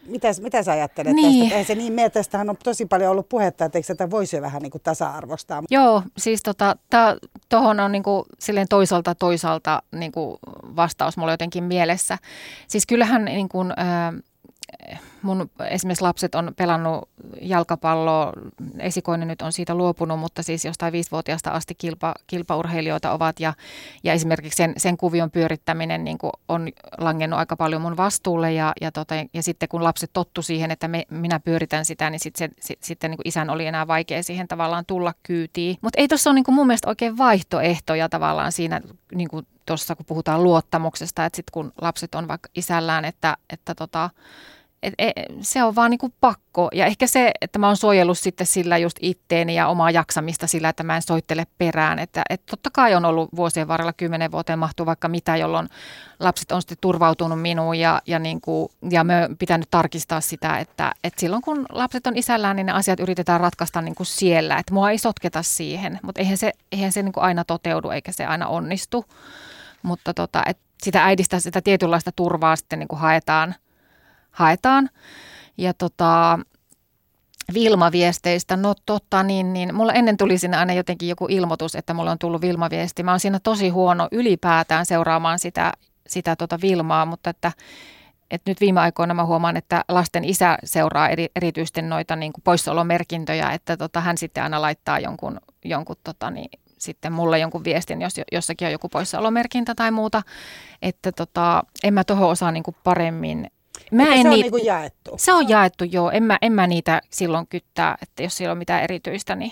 mitä, 0.06 0.28
mitä 0.42 0.64
sä 0.64 0.72
ajattelet 0.72 1.14
niin. 1.14 1.44
tästä? 1.44 1.58
Ei 1.58 1.64
se 1.64 1.76
niin 1.76 1.94
mene, 1.94 2.10
tästähän 2.10 2.50
on 2.50 2.58
tosi 2.64 2.86
paljon 2.86 3.12
ollut 3.12 3.30
puhetta, 3.30 3.66
että 3.66 3.78
eikö 3.78 3.88
tätä 3.88 4.10
voisi 4.10 4.42
vähän 4.42 4.62
niin 4.62 4.72
kuin 4.72 4.82
tasa-arvostaa? 4.82 5.64
Joo, 5.70 6.04
siis 6.18 6.44
tota, 6.44 6.76
tuohon 7.50 7.80
on 7.80 7.92
niin 7.92 8.04
kuin, 8.04 8.26
silleen 8.40 8.68
toisaalta 8.70 9.16
toisaalta 9.16 9.84
niin 9.92 10.12
kuin 10.12 10.38
vastaus 10.76 11.18
mulla 11.18 11.34
jotenkin 11.34 11.64
mielessä. 11.64 12.18
Siis 12.68 12.86
kyllähän 12.86 13.26
niin 13.26 13.50
kuin, 13.50 13.72
äh, 13.72 14.14
mun 15.22 15.50
esimerkiksi 15.70 16.02
lapset 16.02 16.36
on 16.36 16.54
pelannut 16.58 17.10
jalkapalloa, 17.42 18.34
esikoinen 18.80 19.28
nyt 19.28 19.42
on 19.42 19.54
siitä 19.54 19.76
luopunut, 19.76 20.20
mutta 20.20 20.44
siis 20.44 20.66
jostain 20.66 20.94
viisivuotiaasta 20.94 21.52
asti 21.52 21.76
kilpa, 21.76 22.14
kilpaurheilijoita 22.28 23.12
ovat 23.12 23.40
ja, 23.40 23.54
ja 24.04 24.14
esimerkiksi 24.14 24.58
sen, 24.58 24.74
sen 24.78 24.98
kuvion 24.98 25.32
pyörittäminen 25.32 26.04
niin 26.04 26.18
on 26.48 26.70
langennut 26.98 27.40
aika 27.40 27.58
paljon 27.58 27.82
mun 27.82 27.98
vastuulle 27.98 28.54
ja, 28.54 28.74
ja, 28.82 28.92
tota, 28.92 29.16
ja 29.34 29.44
sitten 29.44 29.70
kun 29.70 29.84
lapset 29.84 30.10
tottu 30.14 30.42
siihen, 30.42 30.72
että 30.72 30.88
me, 30.88 31.04
minä 31.10 31.40
pyöritän 31.40 31.86
sitä, 31.86 32.10
niin 32.10 32.20
sit 32.20 32.36
se, 32.36 32.50
sit, 32.62 32.84
sitten 32.84 33.12
niin 33.12 33.20
isän 33.26 33.50
oli 33.50 33.66
enää 33.66 33.88
vaikea 33.88 34.24
siihen 34.24 34.48
tavallaan 34.48 34.86
tulla 34.86 35.14
kyytiin. 35.24 35.78
Mutta 35.82 36.02
ei 36.02 36.08
tuossa 36.08 36.30
ole 36.30 36.36
niin 36.36 36.56
mun 36.56 36.68
mielestä 36.68 36.90
oikein 36.90 37.18
vaihtoehtoja 37.18 38.10
tavallaan 38.10 38.52
siinä 38.52 38.82
niin 39.16 39.30
kuin 39.30 39.48
tuossa, 39.66 39.96
kun 39.96 40.06
puhutaan 40.06 40.44
luottamuksesta, 40.44 41.26
että 41.26 41.36
sitten 41.36 41.52
kun 41.52 41.72
lapset 41.82 42.16
on 42.16 42.28
vaikka 42.28 42.50
isällään, 42.56 43.06
että, 43.06 43.38
että 43.50 43.76
tota, 43.76 44.10
et, 44.86 44.94
et, 44.98 45.14
se 45.42 45.64
on 45.64 45.76
vaan 45.76 45.92
niinku 45.92 46.14
pakko. 46.22 46.70
Ja 46.74 46.86
ehkä 46.86 47.08
se, 47.08 47.32
että 47.42 47.60
mä 47.60 47.68
oon 47.68 47.78
suojellut 47.78 48.20
sitten 48.20 48.48
sillä 48.48 48.78
just 48.78 48.98
itteeni 49.02 49.56
ja 49.56 49.68
omaa 49.68 49.92
jaksamista 49.92 50.48
sillä, 50.48 50.70
että 50.70 50.84
mä 50.84 50.96
en 50.96 51.02
soittele 51.02 51.48
perään. 51.58 52.00
Että 52.00 52.24
et 52.30 52.42
totta 52.46 52.70
kai 52.74 52.96
on 52.96 53.06
ollut 53.06 53.30
vuosien 53.36 53.68
varrella 53.68 53.94
kymmenen 53.94 54.32
vuoteen 54.32 54.60
mahtuu 54.60 54.86
vaikka 54.86 55.08
mitä, 55.08 55.36
jolloin 55.36 55.70
lapset 56.20 56.52
on 56.52 56.62
sitten 56.62 56.78
turvautunut 56.82 57.42
minuun 57.42 57.80
ja, 57.80 58.02
ja, 58.08 58.20
niinku, 58.20 58.72
ja 58.90 59.04
me 59.04 59.30
pitänyt 59.40 59.68
tarkistaa 59.72 60.22
sitä, 60.22 60.58
että, 60.58 60.92
että 61.04 61.22
silloin 61.22 61.42
kun 61.42 61.66
lapset 61.70 62.08
on 62.08 62.18
isällään, 62.18 62.56
niin 62.56 62.66
ne 62.66 62.72
asiat 62.72 63.00
yritetään 63.00 63.40
ratkaista 63.40 63.82
niinku 63.82 64.04
siellä. 64.04 64.58
Että 64.58 64.74
mua 64.74 64.92
ei 64.92 64.98
sotketa 64.98 65.44
siihen, 65.44 66.00
mutta 66.04 66.22
eihän 66.22 66.38
se, 66.38 66.52
eihän 66.72 66.92
se 66.92 67.04
niinku 67.04 67.20
aina 67.20 67.44
toteudu 67.44 67.90
eikä 67.90 68.12
se 68.12 68.26
aina 68.26 68.48
onnistu. 68.48 69.06
Mutta 69.86 70.14
tota, 70.14 70.44
et 70.46 70.58
sitä 70.84 71.06
äidistä 71.06 71.40
sitä 71.40 71.62
tietynlaista 71.62 72.12
turvaa 72.12 72.56
sitten 72.56 72.80
niinku 72.80 72.96
haetaan– 72.96 73.56
haetaan. 74.36 74.90
Ja 75.58 75.74
tota, 75.74 76.40
Vilma-viesteistä, 77.54 78.58
no 78.58 78.74
totta, 78.86 79.24
niin, 79.24 79.54
niin 79.54 79.76
mulla 79.76 79.94
ennen 79.94 80.18
tuli 80.18 80.38
sinne 80.38 80.58
aina 80.58 80.74
jotenkin 80.74 81.10
joku 81.10 81.28
ilmoitus, 81.30 81.76
että 81.76 81.94
mulla 81.94 82.12
on 82.12 82.20
tullut 82.20 82.42
Vilma-viesti. 82.42 83.04
Mä 83.04 83.12
oon 83.12 83.20
siinä 83.20 83.40
tosi 83.40 83.70
huono 83.70 84.08
ylipäätään 84.12 84.86
seuraamaan 84.86 85.40
sitä, 85.40 85.74
sitä 86.08 86.36
tota 86.36 86.60
Vilmaa, 86.62 87.06
mutta 87.06 87.30
että, 87.30 87.52
että 88.32 88.52
nyt 88.52 88.62
viime 88.62 88.80
aikoina 88.80 89.14
mä 89.14 89.26
huomaan, 89.26 89.58
että 89.58 89.86
lasten 89.88 90.26
isä 90.26 90.58
seuraa 90.64 91.10
eri, 91.10 91.28
erityisesti 91.36 91.82
noita 91.82 92.16
niin 92.16 92.34
kuin 92.34 92.44
poissaolomerkintöjä, 92.44 93.52
että 93.52 93.78
tota, 93.78 94.02
hän 94.02 94.18
sitten 94.18 94.44
aina 94.44 94.62
laittaa 94.62 95.00
jonkun, 95.00 95.40
jonkun 95.66 95.96
tota, 96.04 96.32
niin, 96.32 96.50
sitten 96.86 97.14
mulle 97.14 97.40
jonkun 97.40 97.64
viestin, 97.64 98.02
jos 98.02 98.14
jossakin 98.32 98.66
on 98.66 98.72
joku 98.72 98.90
poissaolomerkintä 98.90 99.76
tai 99.76 99.92
muuta, 99.92 100.22
että 100.82 101.12
tota, 101.12 101.64
en 101.84 101.94
mä 101.94 102.04
tuohon 102.04 102.30
osaa 102.30 102.52
niin 102.52 102.64
kuin 102.64 102.76
paremmin 102.84 103.48
Mä 103.92 104.04
en 104.04 104.22
se 104.22 104.28
on 104.28 104.30
niitä, 104.30 104.50
niin 104.58 104.66
jaettu? 104.66 105.12
Se 105.18 105.34
on 105.34 105.50
jaettu, 105.50 105.84
joo. 105.84 106.12
En 106.12 106.24
mä, 106.24 106.38
en 106.42 106.52
mä 106.52 106.68
niitä 106.68 107.02
silloin 107.10 107.48
kyttää, 107.48 107.98
että 108.02 108.24
jos 108.24 108.38
siellä 108.38 108.52
on 108.52 108.58
mitään 108.58 108.84
erityistä, 108.84 109.36
niin... 109.36 109.52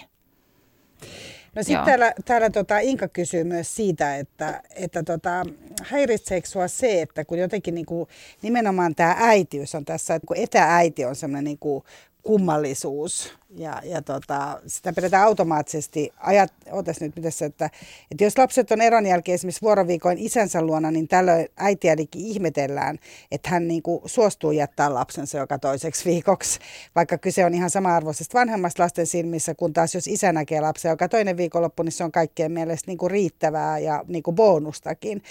No 1.55 1.63
sitten 1.63 1.85
täällä, 1.85 2.13
täällä 2.25 2.49
tota 2.49 2.79
Inka 2.79 3.07
kysyy 3.07 3.43
myös 3.43 3.75
siitä, 3.75 4.17
että, 4.17 4.61
että 4.75 5.03
tota, 5.03 5.45
häiritseekö 5.83 6.47
sua 6.47 6.67
se, 6.67 7.01
että 7.01 7.25
kun 7.25 7.39
jotenkin 7.39 7.75
niin 7.75 7.85
kuin, 7.85 8.09
nimenomaan 8.41 8.95
tämä 8.95 9.15
äitiys 9.19 9.75
on 9.75 9.85
tässä, 9.85 10.15
että 10.15 10.27
kun 10.27 10.37
etääiti 10.37 11.05
on 11.05 11.15
semmoinen 11.15 11.43
niin 11.43 11.59
kuin 11.59 11.83
kummallisuus, 12.23 13.33
ja, 13.57 13.81
ja 13.83 14.01
tota, 14.01 14.61
sitä 14.67 14.93
pidetään 14.93 15.23
automaattisesti, 15.23 16.13
ajat, 16.19 16.53
otas 16.71 17.01
nyt 17.01 17.15
miten 17.15 17.31
se, 17.31 17.45
että, 17.45 17.69
että 18.11 18.23
jos 18.23 18.37
lapset 18.37 18.71
on 18.71 18.81
eron 18.81 19.05
jälkeen 19.05 19.33
esimerkiksi 19.33 19.61
vuoroviikoin 19.61 20.17
isänsä 20.17 20.61
luona, 20.61 20.91
niin 20.91 21.07
tällöin 21.07 21.47
äitiälikin 21.57 22.25
ihmetellään, 22.25 22.99
että 23.31 23.49
hän 23.49 23.67
niin 23.67 23.83
kuin 23.83 24.01
suostuu 24.05 24.51
jättää 24.51 24.93
lapsensa 24.93 25.37
joka 25.37 25.59
toiseksi 25.59 26.05
viikoksi, 26.09 26.59
vaikka 26.95 27.17
kyse 27.17 27.45
on 27.45 27.53
ihan 27.53 27.69
sama-arvoisesta 27.69 28.39
vanhemmasta 28.39 28.83
lasten 28.83 29.07
silmissä, 29.07 29.55
kun 29.55 29.73
taas 29.73 29.95
jos 29.95 30.07
isä 30.07 30.31
näkee 30.31 30.61
lapsen 30.61 30.89
joka 30.89 31.09
toinen 31.09 31.37
viikonloppu, 31.37 31.83
niin 31.83 31.91
se 31.91 32.03
on 32.03 32.11
kaikkien 32.11 32.51
mielestä 32.51 32.91
niin 32.91 32.97
kuin 32.97 33.11
riittävää 33.11 33.79
ja 33.79 34.03
niin 34.07 34.23
kuin 34.23 34.35
bonustakin. 34.35 35.21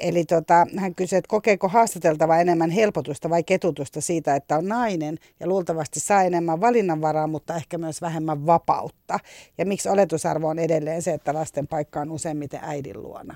Eli 0.00 0.24
tota, 0.24 0.66
hän 0.76 0.94
kysyi, 0.94 1.16
että 1.16 1.28
kokeeko 1.28 1.68
haastateltava 1.68 2.38
enemmän 2.38 2.70
helpotusta 2.70 3.30
vai 3.30 3.42
ketutusta 3.42 4.00
siitä, 4.00 4.36
että 4.36 4.56
on 4.56 4.68
nainen 4.68 5.18
ja 5.40 5.46
luultavasti 5.46 6.00
saa 6.00 6.22
enemmän 6.22 6.60
valinnanvaraa, 6.60 7.26
mutta 7.26 7.56
ehkä 7.56 7.78
myös 7.78 8.00
vähemmän 8.00 8.46
vapautta. 8.46 9.18
Ja 9.58 9.66
miksi 9.66 9.88
oletusarvo 9.88 10.48
on 10.48 10.58
edelleen 10.58 11.02
se, 11.02 11.12
että 11.12 11.34
lasten 11.34 11.66
paikka 11.66 12.00
on 12.00 12.10
useimmiten 12.10 12.60
äidin 12.62 13.02
luona? 13.02 13.34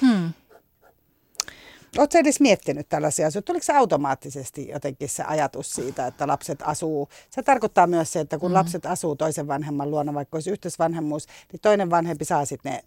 Hmm. 0.00 0.32
Oletko 1.98 2.18
edes 2.18 2.40
miettinyt 2.40 2.88
tällaisia 2.88 3.26
asioita? 3.26 3.46
Tuliko 3.46 3.64
se 3.64 3.72
automaattisesti 3.72 4.68
jotenkin 4.68 5.08
se 5.08 5.22
ajatus 5.22 5.70
siitä, 5.70 6.06
että 6.06 6.26
lapset 6.26 6.58
asuu? 6.62 7.08
Se 7.30 7.42
tarkoittaa 7.42 7.86
myös 7.86 8.12
se, 8.12 8.20
että 8.20 8.38
kun 8.38 8.50
mm. 8.50 8.54
lapset 8.54 8.86
asuu 8.86 9.16
toisen 9.16 9.48
vanhemman 9.48 9.90
luona, 9.90 10.14
vaikka 10.14 10.36
olisi 10.36 10.50
yhteisvanhemmuus, 10.50 11.26
niin 11.52 11.60
toinen 11.60 11.90
vanhempi 11.90 12.24
saa 12.24 12.44
sitten 12.44 12.72
ne 12.72 12.84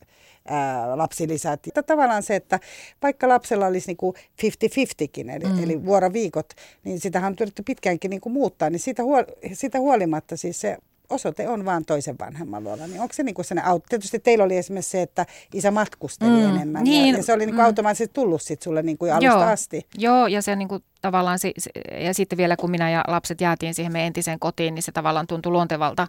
ää, 0.47 0.97
lapsilisät. 0.97 1.59
Ja 1.75 1.83
tavallaan 1.83 2.23
se, 2.23 2.35
että 2.35 2.59
vaikka 3.01 3.27
lapsella 3.27 3.67
olisi 3.67 3.87
niinku 3.87 4.13
50-50kin, 4.43 5.29
eli, 5.35 5.45
mm. 5.45 5.63
eli 5.63 5.85
vuoroviikot, 5.85 6.53
niin 6.83 6.99
sitähän 6.99 7.27
on 7.27 7.35
yritetty 7.41 7.63
pitkäänkin 7.63 8.09
niinku 8.09 8.29
muuttaa, 8.29 8.69
niin 8.69 8.79
siitä, 8.79 9.03
huol- 9.03 9.53
siitä 9.53 9.79
huolimatta 9.79 10.37
siis 10.37 10.61
se 10.61 10.77
osoite 11.09 11.49
on 11.49 11.65
vaan 11.65 11.85
toisen 11.85 12.15
vanhemman 12.19 12.63
luona, 12.63 12.87
niin 12.87 13.01
onko 13.01 13.13
se 13.13 13.23
niinku 13.23 13.43
sellainen 13.43 13.71
auto? 13.71 13.85
Tietysti 13.89 14.19
teillä 14.19 14.43
oli 14.43 14.57
esimerkiksi 14.57 14.91
se, 14.91 15.01
että 15.01 15.25
isä 15.53 15.71
matkusteli 15.71 16.31
mm, 16.31 16.55
enemmän 16.55 16.83
niin, 16.83 17.13
ja, 17.13 17.17
ja 17.17 17.23
se 17.23 17.33
oli 17.33 17.45
niinku 17.45 17.61
mm. 17.61 17.65
automaattisesti 17.65 18.13
tullut 18.13 18.41
sit 18.41 18.61
sulle 18.61 18.83
niinku 18.83 19.05
alusta 19.05 19.25
joo, 19.25 19.41
asti. 19.41 19.87
Joo, 19.97 20.27
ja 20.27 20.41
se 20.41 20.55
niinku 20.55 20.79
tavallaan, 21.01 21.39
se, 21.39 21.51
ja 21.99 22.13
sitten 22.13 22.37
vielä 22.37 22.55
kun 22.55 22.71
minä 22.71 22.89
ja 22.89 23.03
lapset 23.07 23.41
jäätiin 23.41 23.73
siihen 23.73 23.91
meidän 23.91 24.07
entiseen 24.07 24.39
kotiin, 24.39 24.75
niin 24.75 24.83
se 24.83 24.91
tavallaan 24.91 25.27
tuntui 25.27 25.51
luontevalta. 25.51 26.07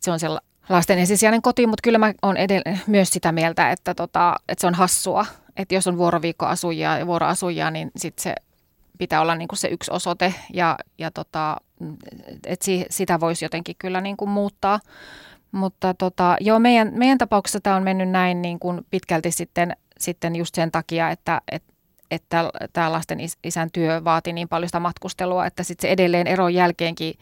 Se 0.00 0.10
on 0.10 0.20
se 0.20 0.26
lasten 0.68 0.98
ensisijainen 0.98 1.42
koti, 1.42 1.66
mutta 1.66 1.82
kyllä 1.82 1.98
mä 1.98 2.14
oon 2.22 2.36
edelleen 2.36 2.80
myös 2.86 3.10
sitä 3.10 3.32
mieltä, 3.32 3.70
että, 3.70 3.94
tota, 3.94 4.36
että 4.48 4.60
se 4.60 4.66
on 4.66 4.74
hassua, 4.74 5.26
että 5.56 5.74
jos 5.74 5.86
on 5.86 5.98
vuoroviikkoasujia 5.98 6.98
ja 6.98 7.06
vuoroasujia, 7.06 7.70
niin 7.70 7.90
sitten 7.96 8.22
se 8.22 8.34
pitää 8.98 9.20
olla 9.20 9.34
niin 9.34 9.48
kuin 9.48 9.58
se 9.58 9.68
yksi 9.68 9.90
osoite 9.90 10.34
ja, 10.52 10.76
ja 10.98 11.10
tota, 11.10 11.56
että 12.46 12.64
si, 12.64 12.86
sitä 12.90 13.20
voisi 13.20 13.44
jotenkin 13.44 13.76
kyllä 13.78 14.00
niin 14.00 14.16
kuin 14.16 14.30
muuttaa. 14.30 14.80
Mutta 15.52 15.94
tota, 15.94 16.36
joo, 16.40 16.58
meidän, 16.58 16.92
meidän 16.94 17.18
tapauksessa 17.18 17.60
tämä 17.60 17.76
on 17.76 17.82
mennyt 17.82 18.08
näin 18.08 18.42
niin 18.42 18.58
kuin 18.58 18.80
pitkälti 18.90 19.30
sitten, 19.30 19.76
sitten 19.98 20.36
just 20.36 20.54
sen 20.54 20.70
takia, 20.70 21.10
että, 21.10 21.40
että 21.52 21.70
että 22.10 22.50
tämä 22.72 22.92
lasten 22.92 23.18
isän 23.44 23.70
työ 23.72 24.04
vaati 24.04 24.32
niin 24.32 24.48
paljon 24.48 24.68
sitä 24.68 24.80
matkustelua, 24.80 25.46
että 25.46 25.62
sitten 25.62 25.88
se 25.88 25.92
edelleen 25.92 26.26
eron 26.26 26.54
jälkeenkin 26.54 27.14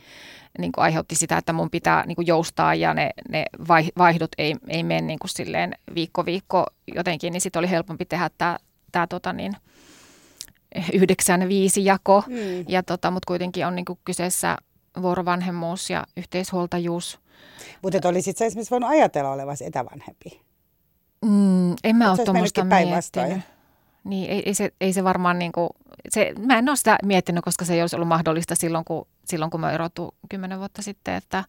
niin 0.58 0.72
kuin 0.72 0.84
aiheutti 0.84 1.14
sitä, 1.14 1.38
että 1.38 1.52
mun 1.52 1.70
pitää 1.70 2.06
niin 2.06 2.16
kuin 2.16 2.26
joustaa 2.26 2.74
ja 2.74 2.94
ne, 2.94 3.10
ne 3.28 3.44
vaihdot 3.98 4.30
ei, 4.38 4.54
ei 4.68 4.82
mene 4.82 5.00
niin 5.00 5.18
kuin 5.18 5.28
silleen 5.28 5.74
viikko 5.94 6.26
viikko 6.26 6.66
jotenkin, 6.94 7.32
niin 7.32 7.40
sitten 7.40 7.60
oli 7.60 7.70
helpompi 7.70 8.04
tehdä 8.04 8.30
tämä, 8.38 8.58
tämä 8.92 9.06
tota 9.06 9.32
niin, 9.32 9.52
yhdeksän 10.92 11.48
viisi 11.48 11.84
jako, 11.84 12.24
mm. 12.26 12.64
ja 12.68 12.82
tota, 12.82 13.10
mutta 13.10 13.26
kuitenkin 13.26 13.66
on 13.66 13.76
niin 13.76 13.84
kuin 13.84 13.98
kyseessä 14.04 14.56
vuorovanhemmuus 15.02 15.90
ja 15.90 16.04
yhteishuoltajuus. 16.16 17.18
Mutta 17.82 18.08
olisit 18.08 18.36
sä 18.36 18.44
esimerkiksi 18.44 18.70
voinut 18.70 18.90
ajatella 18.90 19.30
olevasi 19.30 19.64
etävanhempi? 19.64 20.40
Mm, 21.24 21.72
en 21.84 21.96
mä 21.96 22.04
Et 22.04 22.10
ole 22.10 22.24
tuommoista 22.24 22.64
miettinyt. 22.64 23.40
Niin, 24.04 24.30
ei, 24.30 24.42
ei, 24.46 24.54
se, 24.54 24.72
ei 24.80 24.92
se 24.92 25.04
varmaan 25.04 25.38
niin 25.38 25.52
kuin, 25.52 25.68
se, 26.08 26.32
mä 26.46 26.58
en 26.58 26.68
ole 26.68 26.76
sitä 26.76 26.98
miettinyt, 27.04 27.44
koska 27.44 27.64
se 27.64 27.74
ei 27.74 27.80
olisi 27.80 27.96
ollut 27.96 28.08
mahdollista 28.08 28.54
silloin, 28.54 28.84
kun, 28.84 29.06
silloin, 29.24 29.50
kun 29.50 29.60
mä 29.60 29.72
erottu 29.72 30.14
kymmenen 30.28 30.58
vuotta 30.58 30.82
sitten, 30.82 31.14
että 31.14 31.44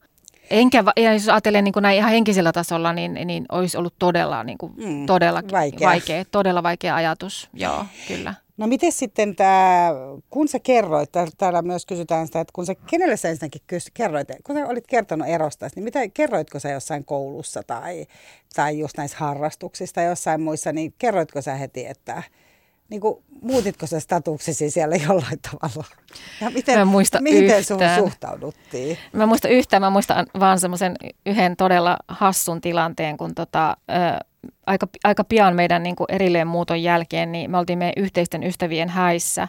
Enkä, 0.50 0.84
ja 0.98 1.14
jos 1.14 1.30
ajattelee 1.30 1.62
niin 1.62 1.74
näin 1.82 1.98
ihan 1.98 2.12
henkisellä 2.12 2.52
tasolla, 2.52 2.94
niin, 2.94 3.14
niin 3.26 3.46
olisi 3.52 3.78
ollut 3.78 3.94
todella, 4.00 4.44
niin 4.44 4.58
kuin, 4.58 4.74
Mm, 4.78 5.06
todella 5.06 5.44
vaikea. 5.52 5.90
vaikea, 5.90 6.26
todella 6.26 6.64
vaikea 6.64 6.96
ajatus. 6.96 7.50
Joo, 7.54 7.86
kyllä. 8.08 8.34
No 8.60 8.68
miten 8.68 8.92
sitten 8.92 9.36
tämä, 9.36 9.92
kun 10.30 10.48
sä 10.48 10.60
kerroit, 10.60 11.12
tää- 11.12 11.28
täällä 11.38 11.62
myös 11.62 11.86
kysytään 11.86 12.28
sitä, 12.28 12.40
että 12.40 12.52
kun 12.54 12.66
sä, 12.66 12.76
kenelle 12.76 13.18
sä 13.18 13.30
ensinnäkin 13.30 13.62
kerroit, 13.94 14.28
kun 14.44 14.56
sä 14.56 14.68
olit 14.68 14.88
kertonut 14.88 15.28
erosta, 15.28 15.68
niin 15.76 15.84
mitä, 15.84 16.00
kerroitko 16.14 16.60
sä 16.60 16.70
jossain 16.70 17.06
koulussa 17.06 17.62
tai, 17.68 18.06
tai 18.56 18.80
just 18.80 18.98
näissä 18.98 19.18
harrastuksissa 19.20 20.02
jossain 20.02 20.42
muissa, 20.42 20.72
niin 20.72 20.94
kerroitko 20.98 21.42
sä 21.42 21.56
heti, 21.56 21.86
että 21.86 22.24
niin 22.90 23.02
kuin, 23.02 23.24
muutitko 23.42 23.88
sä 23.88 24.00
statuksesi 24.00 24.70
siellä 24.70 24.96
jollain 24.96 25.40
tavalla? 25.52 25.88
Ja 26.42 26.50
miten, 26.50 26.80
Mä 26.80 26.86
muista 26.86 27.22
miten 27.22 27.64
sun 27.64 27.80
suhtauduttiin? 28.00 28.98
Mä 29.14 29.26
muista 29.26 29.48
yhtään, 29.48 29.82
mä 29.82 29.90
muistan 29.90 30.26
vaan 30.40 30.60
semmoisen 30.60 30.96
yhden 31.26 31.56
todella 31.56 31.98
hassun 32.08 32.62
tilanteen, 32.62 33.18
kun 33.18 33.36
tota, 33.36 33.78
ö, 33.90 34.26
aika, 34.66 34.88
aika 35.04 35.24
pian 35.24 35.56
meidän 35.56 35.84
niin 35.84 35.96
kuin 35.96 36.08
erilleen 36.12 36.48
muuton 36.48 36.84
jälkeen, 36.84 37.32
niin 37.32 37.52
me 37.52 37.58
oltiin 37.58 37.80
meidän 37.80 38.04
yhteisten 38.04 38.44
ystävien 38.44 38.90
häissä 38.90 39.48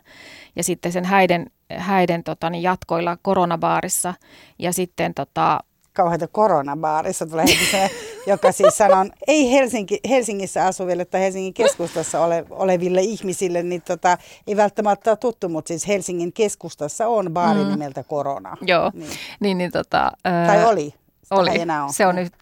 ja 0.56 0.64
sitten 0.64 0.92
sen 0.92 1.04
häiden, 1.04 1.46
häiden 1.76 2.24
tota, 2.24 2.50
niin 2.50 2.62
jatkoilla 2.62 3.16
koronabaarissa 3.22 4.14
ja 4.58 4.72
sitten 4.72 5.14
tota, 5.14 5.60
kauheita 5.92 6.28
koronabaarissa 6.28 7.26
tulee 7.26 7.44
heti 7.44 7.66
se, 7.70 7.90
joka 8.26 8.52
siis 8.52 8.76
sanoo, 8.76 9.04
ei 9.26 9.52
Helsinki, 9.52 10.00
Helsingissä 10.08 10.66
asuville 10.66 11.04
tai 11.04 11.20
Helsingin 11.20 11.54
keskustassa 11.54 12.20
ole, 12.20 12.44
oleville 12.50 13.00
ihmisille, 13.00 13.62
niin 13.62 13.82
tota, 13.82 14.18
ei 14.46 14.56
välttämättä 14.56 15.10
ole 15.10 15.16
tuttu, 15.16 15.48
mutta 15.48 15.68
siis 15.68 15.88
Helsingin 15.88 16.32
keskustassa 16.32 17.06
on 17.08 17.30
baari 17.32 17.64
Mm. 17.64 17.70
nimeltä 17.70 18.02
Korona. 18.04 18.56
joo, 18.62 18.90
Niin. 18.94 19.10
niin, 19.40 19.58
niin 19.58 19.70
tota, 19.72 20.12
Tai 20.46 20.64
oli. 20.64 20.94
Sitä 21.22 21.34
Oli, 21.34 21.60
enää 21.60 21.84
ole. 21.84 21.92
se 21.92 22.06
on 22.06 22.14
nyt 22.14 22.32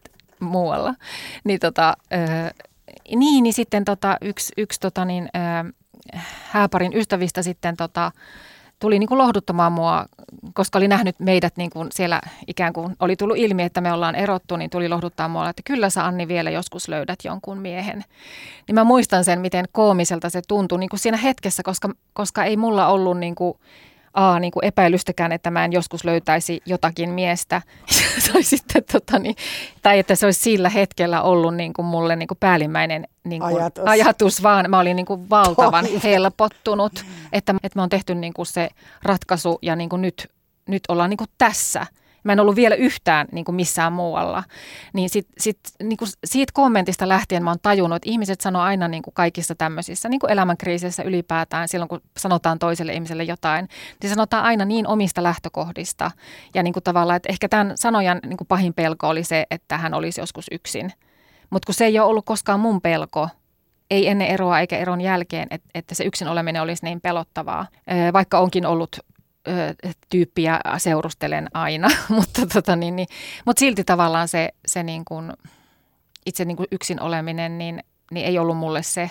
muualla. 0.40 0.94
Niin, 1.44 1.60
tota, 1.60 1.96
ö, 2.12 2.16
niin, 3.16 3.42
niin 3.42 3.52
sitten 3.52 3.84
tota, 3.84 4.16
yksi, 4.20 4.52
yksi 4.56 4.80
tota, 4.80 5.04
niin, 5.04 5.28
hääparin 6.50 6.96
ystävistä 6.96 7.42
sitten 7.42 7.76
tota, 7.76 8.12
tuli 8.78 8.98
niin 8.98 9.08
kuin 9.08 9.18
lohduttamaan 9.18 9.72
mua, 9.72 10.06
koska 10.54 10.78
oli 10.78 10.88
nähnyt 10.88 11.20
meidät 11.20 11.56
niin 11.56 11.70
kuin 11.70 11.88
siellä 11.92 12.20
ikään 12.46 12.72
kuin 12.72 12.96
oli 13.00 13.16
tullut 13.16 13.36
ilmi, 13.36 13.62
että 13.62 13.80
me 13.80 13.92
ollaan 13.92 14.14
erottu, 14.14 14.56
niin 14.56 14.70
tuli 14.70 14.88
lohduttaa 14.88 15.28
mua, 15.28 15.48
että 15.48 15.62
kyllä 15.64 15.90
sä 15.90 16.06
Anni 16.06 16.28
vielä 16.28 16.50
joskus 16.50 16.88
löydät 16.88 17.18
jonkun 17.24 17.58
miehen. 17.58 18.04
Niin 18.66 18.74
mä 18.74 18.84
muistan 18.84 19.24
sen, 19.24 19.40
miten 19.40 19.64
koomiselta 19.72 20.30
se 20.30 20.42
tuntui 20.48 20.78
niin 20.78 20.90
kuin 20.90 21.00
siinä 21.00 21.16
hetkessä, 21.16 21.62
koska, 21.62 21.90
koska 22.12 22.44
ei 22.44 22.56
mulla 22.56 22.88
ollut 22.88 23.18
niin 23.18 23.34
kuin, 23.34 23.58
A, 24.18 24.38
niin 24.40 24.50
kuin 24.50 24.64
epäilystäkään, 24.64 25.32
että 25.32 25.50
mä 25.50 25.64
en 25.64 25.72
joskus 25.72 26.04
löytäisi 26.04 26.62
jotakin 26.66 27.10
miestä. 27.10 27.62
tai, 28.32 28.42
sitten, 28.42 28.84
tota, 28.92 29.18
niin, 29.18 29.36
tai 29.82 29.98
että 29.98 30.14
se 30.14 30.26
olisi 30.26 30.40
sillä 30.40 30.68
hetkellä 30.68 31.22
ollut 31.22 31.54
niin 31.56 31.72
kuin 31.72 31.86
mulle 31.86 32.16
niin 32.16 32.26
kuin 32.28 32.38
päällimmäinen 32.38 33.08
niin 33.24 33.42
kuin 33.42 33.56
Ajatus. 33.56 33.84
ajatus, 33.86 34.42
vaan 34.42 34.70
mä 34.70 34.78
olin 34.78 34.96
niin 34.96 35.06
kuin 35.06 35.30
valtavan 35.30 35.84
Toive. 35.84 36.00
helpottunut, 36.02 37.04
että, 37.32 37.54
että 37.62 37.76
me 37.76 37.82
on 37.82 37.88
tehty 37.88 38.14
niin 38.14 38.32
kuin 38.32 38.46
se 38.46 38.68
ratkaisu 39.02 39.58
ja 39.62 39.76
niin 39.76 39.88
kuin 39.88 40.02
nyt, 40.02 40.30
nyt 40.68 40.82
ollaan 40.88 41.10
niin 41.10 41.18
kuin 41.18 41.30
tässä. 41.38 41.86
Mä 42.28 42.32
en 42.32 42.40
ollut 42.40 42.56
vielä 42.56 42.74
yhtään 42.74 43.26
niin 43.32 43.44
kuin 43.44 43.54
missään 43.54 43.92
muualla. 43.92 44.44
Niin, 44.92 45.10
sit, 45.10 45.28
sit, 45.38 45.58
niin 45.82 45.96
kuin 45.96 46.08
siitä 46.24 46.52
kommentista 46.54 47.08
lähtien 47.08 47.44
mä 47.44 47.50
oon 47.50 47.58
tajunnut, 47.62 47.96
että 47.96 48.10
ihmiset 48.10 48.40
sanoo 48.40 48.62
aina 48.62 48.88
niin 48.88 49.02
kuin 49.02 49.14
kaikissa 49.14 49.54
tämmöisissä 49.54 50.08
niin 50.08 50.20
kuin 50.20 50.30
elämänkriiseissä 50.30 51.02
ylipäätään, 51.02 51.68
silloin 51.68 51.88
kun 51.88 52.00
sanotaan 52.16 52.58
toiselle 52.58 52.92
ihmiselle 52.92 53.24
jotain, 53.24 53.68
niin 54.02 54.10
sanotaan 54.10 54.44
aina 54.44 54.64
niin 54.64 54.86
omista 54.86 55.22
lähtökohdista. 55.22 56.10
Ja 56.54 56.62
niin 56.62 56.72
kuin 56.72 56.82
tavallaan, 56.82 57.16
että 57.16 57.32
ehkä 57.32 57.48
tämän 57.48 57.72
sanojan 57.74 58.20
niin 58.26 58.36
kuin 58.36 58.48
pahin 58.48 58.74
pelko 58.74 59.08
oli 59.08 59.24
se, 59.24 59.46
että 59.50 59.78
hän 59.78 59.94
olisi 59.94 60.20
joskus 60.20 60.46
yksin. 60.50 60.92
Mutta 61.50 61.66
kun 61.66 61.74
se 61.74 61.84
ei 61.84 61.98
ole 61.98 62.08
ollut 62.08 62.24
koskaan 62.24 62.60
mun 62.60 62.80
pelko, 62.80 63.28
ei 63.90 64.08
ennen 64.08 64.28
eroa 64.28 64.60
eikä 64.60 64.78
eron 64.78 65.00
jälkeen, 65.00 65.46
et, 65.50 65.62
että 65.74 65.94
se 65.94 66.04
yksin 66.04 66.28
oleminen 66.28 66.62
olisi 66.62 66.84
niin 66.84 67.00
pelottavaa. 67.00 67.66
Vaikka 68.12 68.38
onkin 68.38 68.66
ollut 68.66 68.98
tyyppiä 70.08 70.60
seurustelen 70.78 71.48
aina, 71.54 71.88
mutta, 72.16 72.46
tota, 72.46 72.76
niin, 72.76 72.96
niin, 72.96 73.08
mutta 73.46 73.60
silti 73.60 73.84
tavallaan 73.84 74.28
se, 74.28 74.48
se 74.66 74.82
niin 74.82 75.04
kuin, 75.04 75.32
itse 76.26 76.44
niin 76.44 76.56
kuin 76.56 76.66
yksin 76.72 77.00
oleminen 77.00 77.58
niin, 77.58 77.84
niin 78.10 78.26
ei 78.26 78.38
ollut 78.38 78.56
mulle 78.56 78.82
se, 78.82 79.10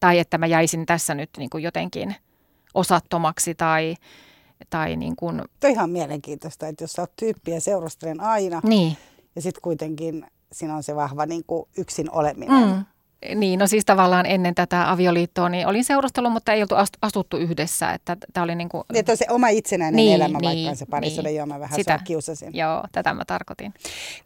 tai 0.00 0.18
että 0.18 0.38
mä 0.38 0.46
jäisin 0.46 0.86
tässä 0.86 1.14
nyt 1.14 1.30
niin 1.38 1.50
kuin 1.50 1.64
jotenkin 1.64 2.16
osattomaksi 2.74 3.54
tai, 3.54 3.94
tai 4.70 4.96
niin 4.96 5.16
kuin, 5.16 5.40
on 5.40 5.70
ihan 5.70 5.90
mielenkiintoista, 5.90 6.68
että 6.68 6.84
jos 6.84 6.92
sä 6.92 7.02
oot 7.02 7.16
tyyppiä 7.16 7.60
seurustelen 7.60 8.20
aina 8.20 8.60
niin. 8.64 8.96
ja 9.36 9.42
sitten 9.42 9.62
kuitenkin 9.62 10.26
siinä 10.52 10.76
on 10.76 10.82
se 10.82 10.96
vahva 10.96 11.26
niin 11.26 11.44
kuin 11.46 11.68
yksin 11.78 12.10
oleminen. 12.10 12.68
Mm. 12.68 12.84
Niin, 13.34 13.58
no 13.58 13.66
siis 13.66 13.84
tavallaan 13.84 14.26
ennen 14.26 14.54
tätä 14.54 14.90
avioliittoa 14.90 15.48
niin 15.48 15.66
olin 15.66 15.84
seurustellut, 15.84 16.32
mutta 16.32 16.52
ei 16.52 16.62
oltu 16.62 16.74
asuttu 17.02 17.36
yhdessä. 17.36 17.92
Että 17.92 18.16
tämä 18.32 18.44
oli 18.44 18.54
niin 18.54 18.68
kuin, 18.68 18.84
Että 18.94 19.12
on 19.12 19.16
se 19.18 19.26
oma 19.30 19.48
itsenäinen 19.48 19.96
Niin, 19.96 20.14
elämä, 20.14 20.32
vaikka 20.32 20.50
niin, 20.50 20.70
on 20.70 20.76
se 20.76 20.86
parisuuden, 20.86 21.24
niin. 21.24 21.36
joo 21.36 21.46
mä 21.46 21.60
vähän 21.60 21.76
Sitä. 21.76 22.00
kiusasin. 22.04 22.50
joo, 22.54 22.84
tätä 22.92 23.14
mä 23.14 23.24
tarkoitin. 23.24 23.74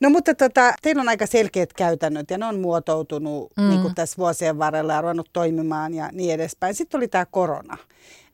No 0.00 0.10
mutta 0.10 0.34
tota, 0.34 0.72
teillä 0.82 1.02
on 1.02 1.08
aika 1.08 1.26
selkeät 1.26 1.72
käytännöt 1.72 2.30
ja 2.30 2.38
ne 2.38 2.46
on 2.46 2.60
muotoutunut 2.60 3.52
mm. 3.56 3.68
niin 3.68 3.82
kuin 3.82 3.94
tässä 3.94 4.16
vuosien 4.16 4.58
varrella 4.58 4.92
ja 4.92 5.00
ruvennut 5.00 5.30
toimimaan 5.32 5.94
ja 5.94 6.08
niin 6.12 6.34
edespäin. 6.34 6.74
Sitten 6.74 6.98
tuli 6.98 7.08
tämä 7.08 7.26
korona. 7.30 7.76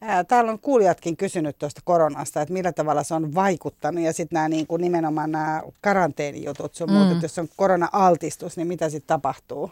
Ää, 0.09 0.24
Täällä 0.24 0.52
on 0.52 0.59
kuulijatkin 0.59 1.16
kysynyt 1.16 1.59
tuosta 1.59 1.80
koronasta, 1.84 2.42
että 2.42 2.52
millä 2.52 2.72
tavalla 2.72 3.02
se 3.02 3.14
on 3.14 3.34
vaikuttanut 3.34 4.04
ja 4.04 4.12
sitten 4.12 4.36
nämä 4.36 4.48
niin 4.48 4.66
kuin 4.66 4.82
nimenomaan 4.82 5.32
nämä 5.32 5.62
karanteenijutut 5.80 6.74
sun 6.74 6.88
mm. 6.88 6.94
muut, 6.94 7.12
että 7.12 7.24
jos 7.24 7.38
on 7.38 7.48
korona-altistus, 7.57 8.57
niin 8.57 8.68
mitä 8.68 8.88
sitten 8.88 9.07
tapahtuu? 9.07 9.70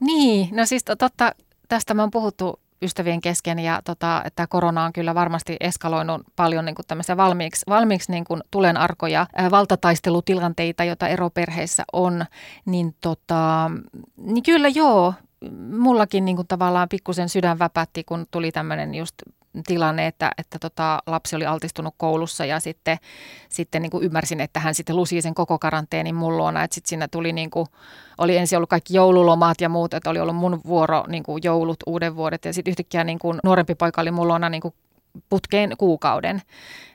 Niin, 0.00 0.48
no 0.56 0.66
siis 0.66 0.84
to- 0.84 0.96
totta, 0.96 1.34
tästä 1.68 1.94
me 1.94 2.02
on 2.02 2.10
puhuttu 2.10 2.60
ystävien 2.82 3.20
kesken 3.20 3.58
ja 3.58 3.80
tota, 3.84 4.22
että 4.24 4.46
korona 4.46 4.84
on 4.84 4.92
kyllä 4.92 5.14
varmasti 5.14 5.56
eskaloinut 5.60 6.22
paljon 6.36 6.64
niin 6.64 6.74
kuin 6.74 6.86
tämmöisiä 6.86 7.16
valmiiksi, 7.16 7.62
valmiiksi 7.68 8.12
niin 8.12 8.24
kuin 8.24 8.40
tulenarkoja 8.50 9.26
ää, 9.36 9.50
valtataistelutilanteita, 9.50 10.84
joita 10.84 11.08
eroperheissä 11.08 11.84
on, 11.92 12.24
niin, 12.64 12.94
tota, 13.00 13.70
niin 14.16 14.42
kyllä 14.42 14.68
joo, 14.68 15.14
mullakin 15.70 16.24
niin 16.24 16.36
kuin 16.36 16.48
tavallaan 16.48 16.88
pikkusen 16.88 17.28
sydän 17.28 17.58
väpätti, 17.58 18.04
kun 18.04 18.26
tuli 18.30 18.52
tämmöinen 18.52 18.94
just 18.94 19.14
tilanne, 19.66 20.06
että, 20.06 20.32
että 20.38 20.58
tota, 20.58 20.98
lapsi 21.06 21.36
oli 21.36 21.46
altistunut 21.46 21.94
koulussa 21.96 22.44
ja 22.44 22.60
sitten, 22.60 22.98
sitten 23.48 23.82
niin 23.82 23.90
kuin 23.90 24.04
ymmärsin, 24.04 24.40
että 24.40 24.60
hän 24.60 24.74
sitten 24.74 24.96
lusi 24.96 25.22
sen 25.22 25.34
koko 25.34 25.58
karanteenin 25.58 26.14
mun 26.14 26.36
luona, 26.36 26.64
että 26.64 26.74
sitten 26.74 26.88
siinä 26.88 27.08
tuli 27.08 27.32
niin 27.32 27.50
kuin, 27.50 27.66
oli 28.18 28.36
ensin 28.36 28.56
ollut 28.56 28.70
kaikki 28.70 28.94
joululomat 28.94 29.60
ja 29.60 29.68
muut, 29.68 29.94
että 29.94 30.10
oli 30.10 30.20
ollut 30.20 30.36
mun 30.36 30.60
vuoro 30.66 31.04
niin 31.08 31.22
kuin 31.22 31.40
joulut, 31.44 31.78
uuden 31.86 32.16
vuodet 32.16 32.44
ja 32.44 32.52
sitten 32.52 32.70
yhtäkkiä 32.70 33.04
niin 33.04 33.18
kuin 33.18 33.38
nuorempi 33.44 33.74
poika 33.74 34.00
oli 34.00 34.10
mun 34.10 34.28
luona 34.28 34.48
niin 34.48 34.62
kuin 34.62 34.74
putkeen 35.28 35.72
kuukauden 35.78 36.42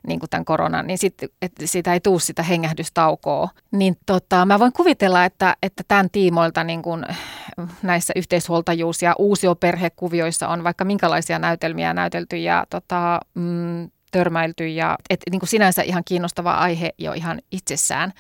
niin 0.08 0.20
kuin 0.20 0.30
tämän 0.30 0.46
koronan, 0.46 0.88
niin 0.88 0.98
sit, 0.98 1.14
että 1.42 1.68
siitä 1.68 1.94
ei 1.94 2.00
tule 2.00 2.20
sitä 2.20 2.44
hengähdystaukoa. 2.44 3.50
Niin 3.72 3.98
tota, 4.06 4.46
mä 4.46 4.60
voin 4.60 4.74
kuvitella, 4.74 5.26
että, 5.26 5.56
että 5.64 5.84
tämän 5.88 6.10
tiimoilta 6.12 6.64
niin 6.64 6.82
kuin 6.82 7.06
näissä 7.82 8.14
yhteishuoltajuus- 8.16 9.02
ja 9.02 9.16
uusioperhekuvioissa 9.18 10.48
on 10.48 10.64
vaikka 10.64 10.86
minkälaisia 10.86 11.40
näytelmiä 11.40 11.94
näytelty 11.94 12.38
ja 12.38 12.66
tota, 12.70 13.20
mm, 13.34 13.90
törmäilty 14.12 14.68
ja 14.68 14.98
et, 15.10 15.20
niin 15.32 15.40
kuin 15.40 15.50
sinänsä 15.50 15.82
ihan 15.82 16.04
kiinnostava 16.06 16.54
aihe 16.54 16.90
jo 16.98 17.14
ihan 17.14 17.42
itsessään. 17.52 18.14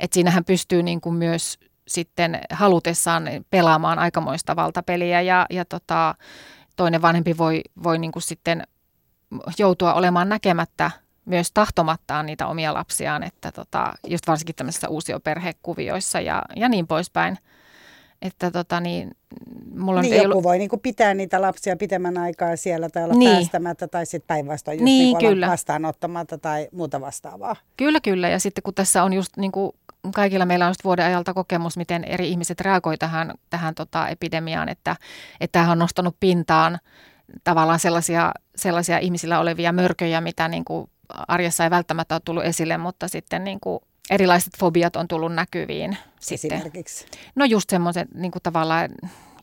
Että 0.00 0.14
siinähän 0.14 0.44
pystyy 0.44 0.82
niin 0.82 1.00
kuin 1.00 1.14
myös 1.14 1.58
sitten 1.88 2.38
halutessaan 2.50 3.24
pelaamaan 3.50 3.98
aikamoista 3.98 4.56
valtapeliä 4.56 5.20
ja, 5.20 5.46
ja 5.50 5.64
tota, 5.64 6.14
toinen 6.76 7.02
vanhempi 7.02 7.38
voi, 7.38 7.60
voi 7.82 7.98
niin 7.98 8.12
kuin 8.12 8.22
sitten 8.22 8.62
joutua 9.58 9.94
olemaan 9.94 10.28
näkemättä 10.28 10.90
myös 11.24 11.52
tahtomattaan 11.52 12.26
niitä 12.26 12.46
omia 12.46 12.74
lapsiaan, 12.74 13.22
että 13.22 13.52
tota, 13.52 13.92
just 14.06 14.26
varsinkin 14.26 14.54
tämmöisissä 14.54 14.88
uusioperhekuvioissa 14.88 16.20
ja, 16.20 16.42
ja 16.56 16.68
niin 16.68 16.86
poispäin. 16.86 17.38
Että 18.22 18.50
tota 18.50 18.80
niin, 18.80 19.10
mulla 19.76 20.02
Niin 20.02 20.16
joku 20.16 20.24
ollut... 20.30 20.42
voi 20.42 20.58
niin 20.58 20.70
pitää 20.82 21.14
niitä 21.14 21.42
lapsia 21.42 21.76
pitemmän 21.76 22.18
aikaa 22.18 22.56
siellä 22.56 22.88
tai 22.88 23.04
olla 23.04 23.14
Niin. 23.14 23.36
päästämättä 23.36 23.88
tai 23.88 24.06
sitten 24.06 24.26
päinvastoin 24.26 24.74
just 24.74 24.84
Niin, 24.84 25.18
niin, 25.18 25.30
kyllä. 25.30 25.46
vastaanottamatta 25.48 26.38
tai 26.38 26.68
muuta 26.72 27.00
vastaavaa. 27.00 27.56
Kyllä, 27.76 28.00
kyllä. 28.00 28.28
Ja 28.28 28.38
sitten 28.38 28.62
kun 28.62 28.74
tässä 28.74 29.02
on 29.02 29.12
just 29.12 29.36
niin 29.36 29.52
kuin 29.52 29.72
kaikilla 30.14 30.46
meillä 30.46 30.64
on 30.64 30.70
just 30.70 30.84
vuoden 30.84 31.04
ajalta 31.06 31.34
kokemus, 31.34 31.76
miten 31.76 32.04
eri 32.04 32.28
ihmiset 32.28 32.60
reagoi 32.60 32.98
tähän, 32.98 33.34
tähän 33.50 33.74
tota 33.74 34.08
epidemiaan, 34.08 34.68
että, 34.68 34.96
että 35.40 35.52
tämähän 35.52 35.72
on 35.72 35.78
nostanut 35.78 36.16
pintaan 36.20 36.78
tavallaan 37.44 37.78
sellaisia, 37.78 38.32
sellaisia 38.56 38.98
ihmisillä 38.98 39.40
olevia 39.40 39.72
mörköjä, 39.72 40.20
mitä 40.20 40.48
niin 40.48 40.64
kuin 40.64 40.90
arjessa 41.08 41.64
ei 41.64 41.70
välttämättä 41.70 42.14
ole 42.14 42.22
tullut 42.24 42.44
esille, 42.44 42.78
mutta 42.78 43.08
sitten 43.08 43.44
niin 43.44 43.60
kuin 43.60 43.80
erilaiset 44.10 44.52
fobiat 44.58 44.96
on 44.96 45.08
tullut 45.08 45.34
näkyviin. 45.34 45.98
Sitten. 46.20 46.52
Esimerkiksi? 46.52 47.06
No 47.34 47.44
just 47.44 47.70
semmoiset 47.70 48.14
niin 48.14 48.30
kuin 48.30 48.42
tavallaan 48.42 48.90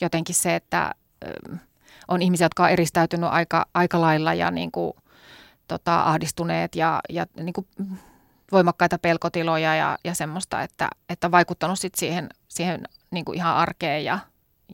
jotenkin 0.01 0.36
se, 0.36 0.55
että 0.55 0.91
on 2.07 2.22
ihmisiä, 2.22 2.45
jotka 2.45 2.64
on 2.64 2.70
eristäytynyt 2.70 3.30
aika, 3.30 3.66
aika 3.74 4.01
lailla 4.01 4.34
ja 4.34 4.51
niin 4.51 4.72
kuin, 4.72 4.93
tota, 5.68 6.01
ahdistuneet 6.01 6.76
ja, 6.76 7.01
ja 7.09 7.26
niin 7.38 7.53
kuin 7.53 7.68
voimakkaita 8.51 8.99
pelkotiloja 8.99 9.76
ja, 9.76 9.97
ja 10.03 10.14
semmoista, 10.14 10.62
että, 10.62 10.89
että 11.09 11.28
on 11.28 11.32
vaikuttanut 11.32 11.80
sit 11.80 11.95
siihen, 11.95 12.30
siihen 12.47 12.84
niin 13.12 13.26
kuin 13.26 13.36
ihan 13.36 13.55
arkeen 13.55 14.05
ja, 14.05 14.20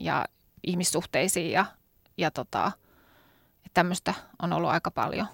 ja 0.00 0.24
ihmissuhteisiin 0.66 1.50
ja, 1.50 1.64
ja 2.16 2.30
tota, 2.30 2.72
tämmöistä 3.74 4.14
on 4.42 4.52
ollut 4.52 4.70
aika 4.70 4.90
paljon. 4.90 5.26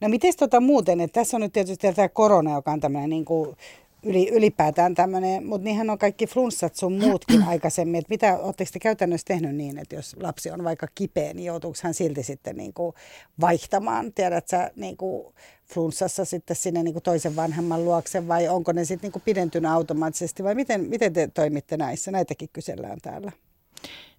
No 0.00 0.08
miten 0.08 0.32
tota 0.38 0.60
muuten, 0.60 1.00
että 1.00 1.20
tässä 1.20 1.36
on 1.36 1.40
nyt 1.40 1.52
tietysti 1.52 1.92
tämä 1.92 2.08
korona, 2.08 2.54
joka 2.54 2.72
on 2.72 2.80
tämmöinen 2.80 3.10
niin 3.10 3.24
kuin 3.24 3.56
yli, 4.04 4.28
ylipäätään 4.28 4.94
tämmöinen, 4.94 5.46
mutta 5.46 5.64
niinhän 5.64 5.90
on 5.90 5.98
kaikki 5.98 6.26
flunssat 6.26 6.74
sun 6.74 6.92
muutkin 6.92 7.42
aikaisemmin. 7.52 7.98
Että 7.98 8.10
mitä, 8.10 8.38
oletteko 8.38 8.70
te 8.72 8.78
käytännössä 8.78 9.24
tehnyt 9.24 9.56
niin, 9.56 9.78
että 9.78 9.94
jos 9.94 10.16
lapsi 10.20 10.50
on 10.50 10.64
vaikka 10.64 10.88
kipeä, 10.94 11.34
niin 11.34 11.44
joutuuko 11.44 11.78
hän 11.82 11.94
silti 11.94 12.22
sitten 12.22 12.56
niin 12.56 12.72
kuin 12.74 12.94
vaihtamaan, 13.40 14.12
tiedät 14.12 14.48
sä, 14.48 14.70
niin 14.76 14.96
kuin 14.96 15.34
flunssassa 15.74 16.24
sitten 16.24 16.56
sinne 16.56 16.82
niin 16.82 16.94
kuin 16.94 17.02
toisen 17.02 17.36
vanhemman 17.36 17.84
luokse 17.84 18.28
vai 18.28 18.48
onko 18.48 18.72
ne 18.72 18.84
sitten 18.84 19.06
niin 19.06 19.12
kuin 19.12 19.22
pidentynyt 19.22 19.70
automaattisesti 19.70 20.44
vai 20.44 20.54
miten, 20.54 20.80
miten 20.80 21.12
te 21.12 21.28
toimitte 21.34 21.76
näissä? 21.76 22.10
Näitäkin 22.10 22.48
kysellään 22.52 22.98
täällä. 23.02 23.32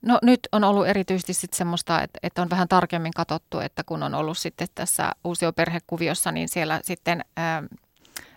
No 0.01 0.19
nyt 0.21 0.39
on 0.51 0.63
ollut 0.63 0.87
erityisesti 0.87 1.33
sit 1.33 1.53
semmoista, 1.53 2.01
että, 2.01 2.19
että 2.23 2.41
on 2.41 2.49
vähän 2.49 2.67
tarkemmin 2.67 3.13
katsottu, 3.13 3.59
että 3.59 3.83
kun 3.83 4.03
on 4.03 4.15
ollut 4.15 4.37
sitten 4.37 4.67
tässä 4.75 5.11
uusioperhekuviossa, 5.23 6.31
niin 6.31 6.49
siellä 6.49 6.79
sitten 6.83 7.25
ää, 7.37 7.63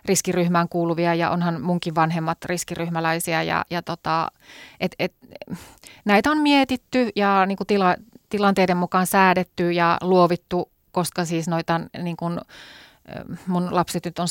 riskiryhmään 0.05 0.69
kuuluvia 0.69 1.15
ja 1.15 1.29
onhan 1.29 1.61
munkin 1.61 1.95
vanhemmat 1.95 2.45
riskiryhmäläisiä 2.45 3.43
ja, 3.43 3.65
ja 3.69 3.81
tota, 3.81 4.27
et, 4.79 4.95
et, 4.99 5.13
näitä 6.05 6.31
on 6.31 6.37
mietitty 6.37 7.09
ja 7.15 7.45
niin 7.45 7.57
kuin 7.57 7.67
tila, 7.67 7.95
tilanteiden 8.29 8.77
mukaan 8.77 9.07
säädetty 9.07 9.71
ja 9.71 9.97
luovittu, 10.01 10.71
koska 10.91 11.25
siis 11.25 11.47
noita 11.47 11.81
niin 12.03 12.17
kuin, 12.17 12.39
mun 13.47 13.67
lapset 13.71 14.05
nyt 14.05 14.19
on 14.19 14.27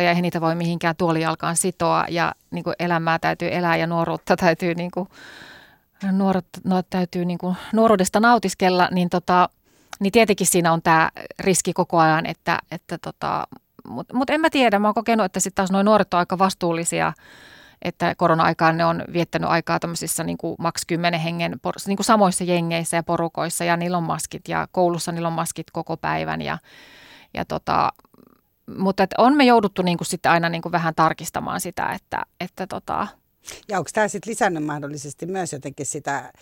17-13 0.00 0.02
ja 0.02 0.10
ei 0.10 0.22
niitä 0.22 0.40
voi 0.40 0.54
mihinkään 0.54 0.96
tuolijalkaan 0.96 1.56
sitoa 1.56 2.04
ja 2.08 2.34
niin 2.50 2.64
kuin 2.64 2.76
elämää 2.78 3.18
täytyy 3.18 3.48
elää 3.52 3.76
ja 3.76 3.86
nuoruutta 3.86 4.36
täytyy, 4.36 4.74
niin 4.74 4.90
kuin, 4.90 5.08
nuorut, 6.12 6.46
no, 6.64 6.82
täytyy 6.82 7.24
niin 7.24 7.38
kuin 7.38 7.56
nuoruudesta 7.72 8.20
nautiskella, 8.20 8.88
niin, 8.90 9.10
tota, 9.10 9.48
niin 10.00 10.12
tietenkin 10.12 10.46
siinä 10.46 10.72
on 10.72 10.82
tämä 10.82 11.10
riski 11.38 11.72
koko 11.72 11.98
ajan, 11.98 12.26
että, 12.26 12.58
että 12.70 12.98
tota, 12.98 13.46
mutta 13.88 14.16
mut 14.16 14.30
en 14.30 14.40
mä 14.40 14.50
tiedä, 14.50 14.78
mä 14.78 14.88
oon 14.88 14.94
kokenut, 14.94 15.24
että 15.26 15.40
sitten 15.40 15.54
taas 15.54 15.70
noin 15.70 15.84
nuoret 15.84 16.14
on 16.14 16.18
aika 16.18 16.38
vastuullisia, 16.38 17.12
että 17.82 18.14
korona-aikaan 18.14 18.76
ne 18.76 18.84
on 18.84 19.04
viettänyt 19.12 19.50
aikaa 19.50 19.80
tämmöisissä 19.80 20.24
niin 20.24 20.38
kuin 20.38 20.56
maks 20.58 20.82
10 20.86 21.20
hengen 21.20 21.60
niin 21.86 21.96
kuin 21.96 22.04
samoissa 22.04 22.44
jengeissä 22.44 22.96
ja 22.96 23.02
porukoissa 23.02 23.64
ja 23.64 23.76
niillä 23.76 23.96
on 23.96 24.02
maskit 24.02 24.48
ja 24.48 24.68
koulussa 24.72 25.12
niillä 25.12 25.28
on 25.28 25.32
maskit 25.32 25.70
koko 25.70 25.96
päivän 25.96 26.42
ja, 26.42 26.58
ja 27.34 27.44
tota, 27.44 27.92
mutta 28.78 29.02
et 29.02 29.14
on 29.18 29.36
me 29.36 29.44
jouduttu 29.44 29.82
niin 29.82 29.98
kuin 29.98 30.06
sitten 30.06 30.32
aina 30.32 30.48
niin 30.48 30.62
kuin 30.62 30.72
vähän 30.72 30.94
tarkistamaan 30.94 31.60
sitä, 31.60 31.92
että, 31.92 32.22
että 32.40 32.66
tota, 32.66 33.06
ja 33.68 33.78
onko 33.78 33.90
tämä 33.92 34.08
sitten 34.08 34.30
lisännyt 34.30 34.64
mahdollisesti 34.64 35.26
myös 35.26 35.52
jotenkin 35.52 35.86
sitä 35.86 36.32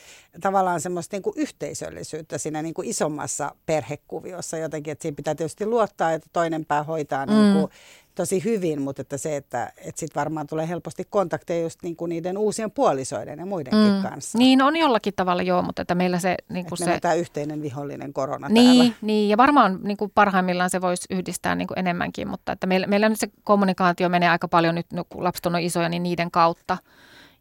tavallaan 0.40 0.80
semmoista 0.80 1.16
niin 1.16 1.22
kuin 1.22 1.34
yhteisöllisyyttä 1.36 2.38
siinä 2.38 2.62
niin 2.62 2.74
kuin 2.74 2.88
isommassa 2.88 3.55
perhekuviossa 3.66 4.57
jotenkin, 4.59 4.92
että 4.92 5.03
siinä 5.03 5.16
pitää 5.16 5.34
tietysti 5.34 5.66
luottaa, 5.66 6.12
että 6.12 6.28
toinen 6.32 6.64
pää 6.64 6.82
hoitaa 6.82 7.26
mm. 7.26 7.32
niin 7.32 7.53
kuin 7.53 7.72
tosi 8.20 8.44
hyvin, 8.44 8.82
mutta 8.82 9.02
että 9.02 9.16
se, 9.16 9.36
että, 9.36 9.72
että 9.76 10.00
sitten 10.00 10.20
varmaan 10.20 10.46
tulee 10.46 10.68
helposti 10.68 11.06
kontakteja 11.10 11.62
just 11.62 11.82
niin 11.82 11.96
kuin 11.96 12.08
niiden 12.08 12.38
uusien 12.38 12.70
puolisoiden 12.70 13.38
ja 13.38 13.46
muidenkin 13.46 13.94
mm. 13.94 14.02
kanssa. 14.02 14.38
Niin 14.38 14.62
on 14.62 14.76
jollakin 14.76 15.14
tavalla 15.16 15.42
joo, 15.42 15.62
mutta 15.62 15.82
että 15.82 15.94
meillä 15.94 16.18
se... 16.18 16.36
Niin 16.48 16.66
kuin 16.66 16.78
se... 16.78 17.00
tämä 17.00 17.14
yhteinen 17.14 17.62
vihollinen 17.62 18.12
korona 18.12 18.48
niin, 18.48 18.76
täällä. 18.76 18.94
Niin, 19.02 19.28
ja 19.28 19.36
varmaan 19.36 19.78
niin 19.82 19.96
kuin 19.96 20.10
parhaimmillaan 20.14 20.70
se 20.70 20.80
voisi 20.80 21.06
yhdistää 21.10 21.54
niin 21.54 21.68
kuin 21.68 21.78
enemmänkin, 21.78 22.28
mutta 22.28 22.52
että 22.52 22.66
meillä, 22.66 22.86
meillä 22.86 23.08
nyt 23.08 23.20
se 23.20 23.28
kommunikaatio 23.44 24.08
menee 24.08 24.28
aika 24.28 24.48
paljon 24.48 24.74
nyt, 24.74 24.86
kun 25.08 25.24
lapset 25.24 25.46
on 25.46 25.60
isoja, 25.60 25.88
niin 25.88 26.02
niiden 26.02 26.30
kautta. 26.30 26.78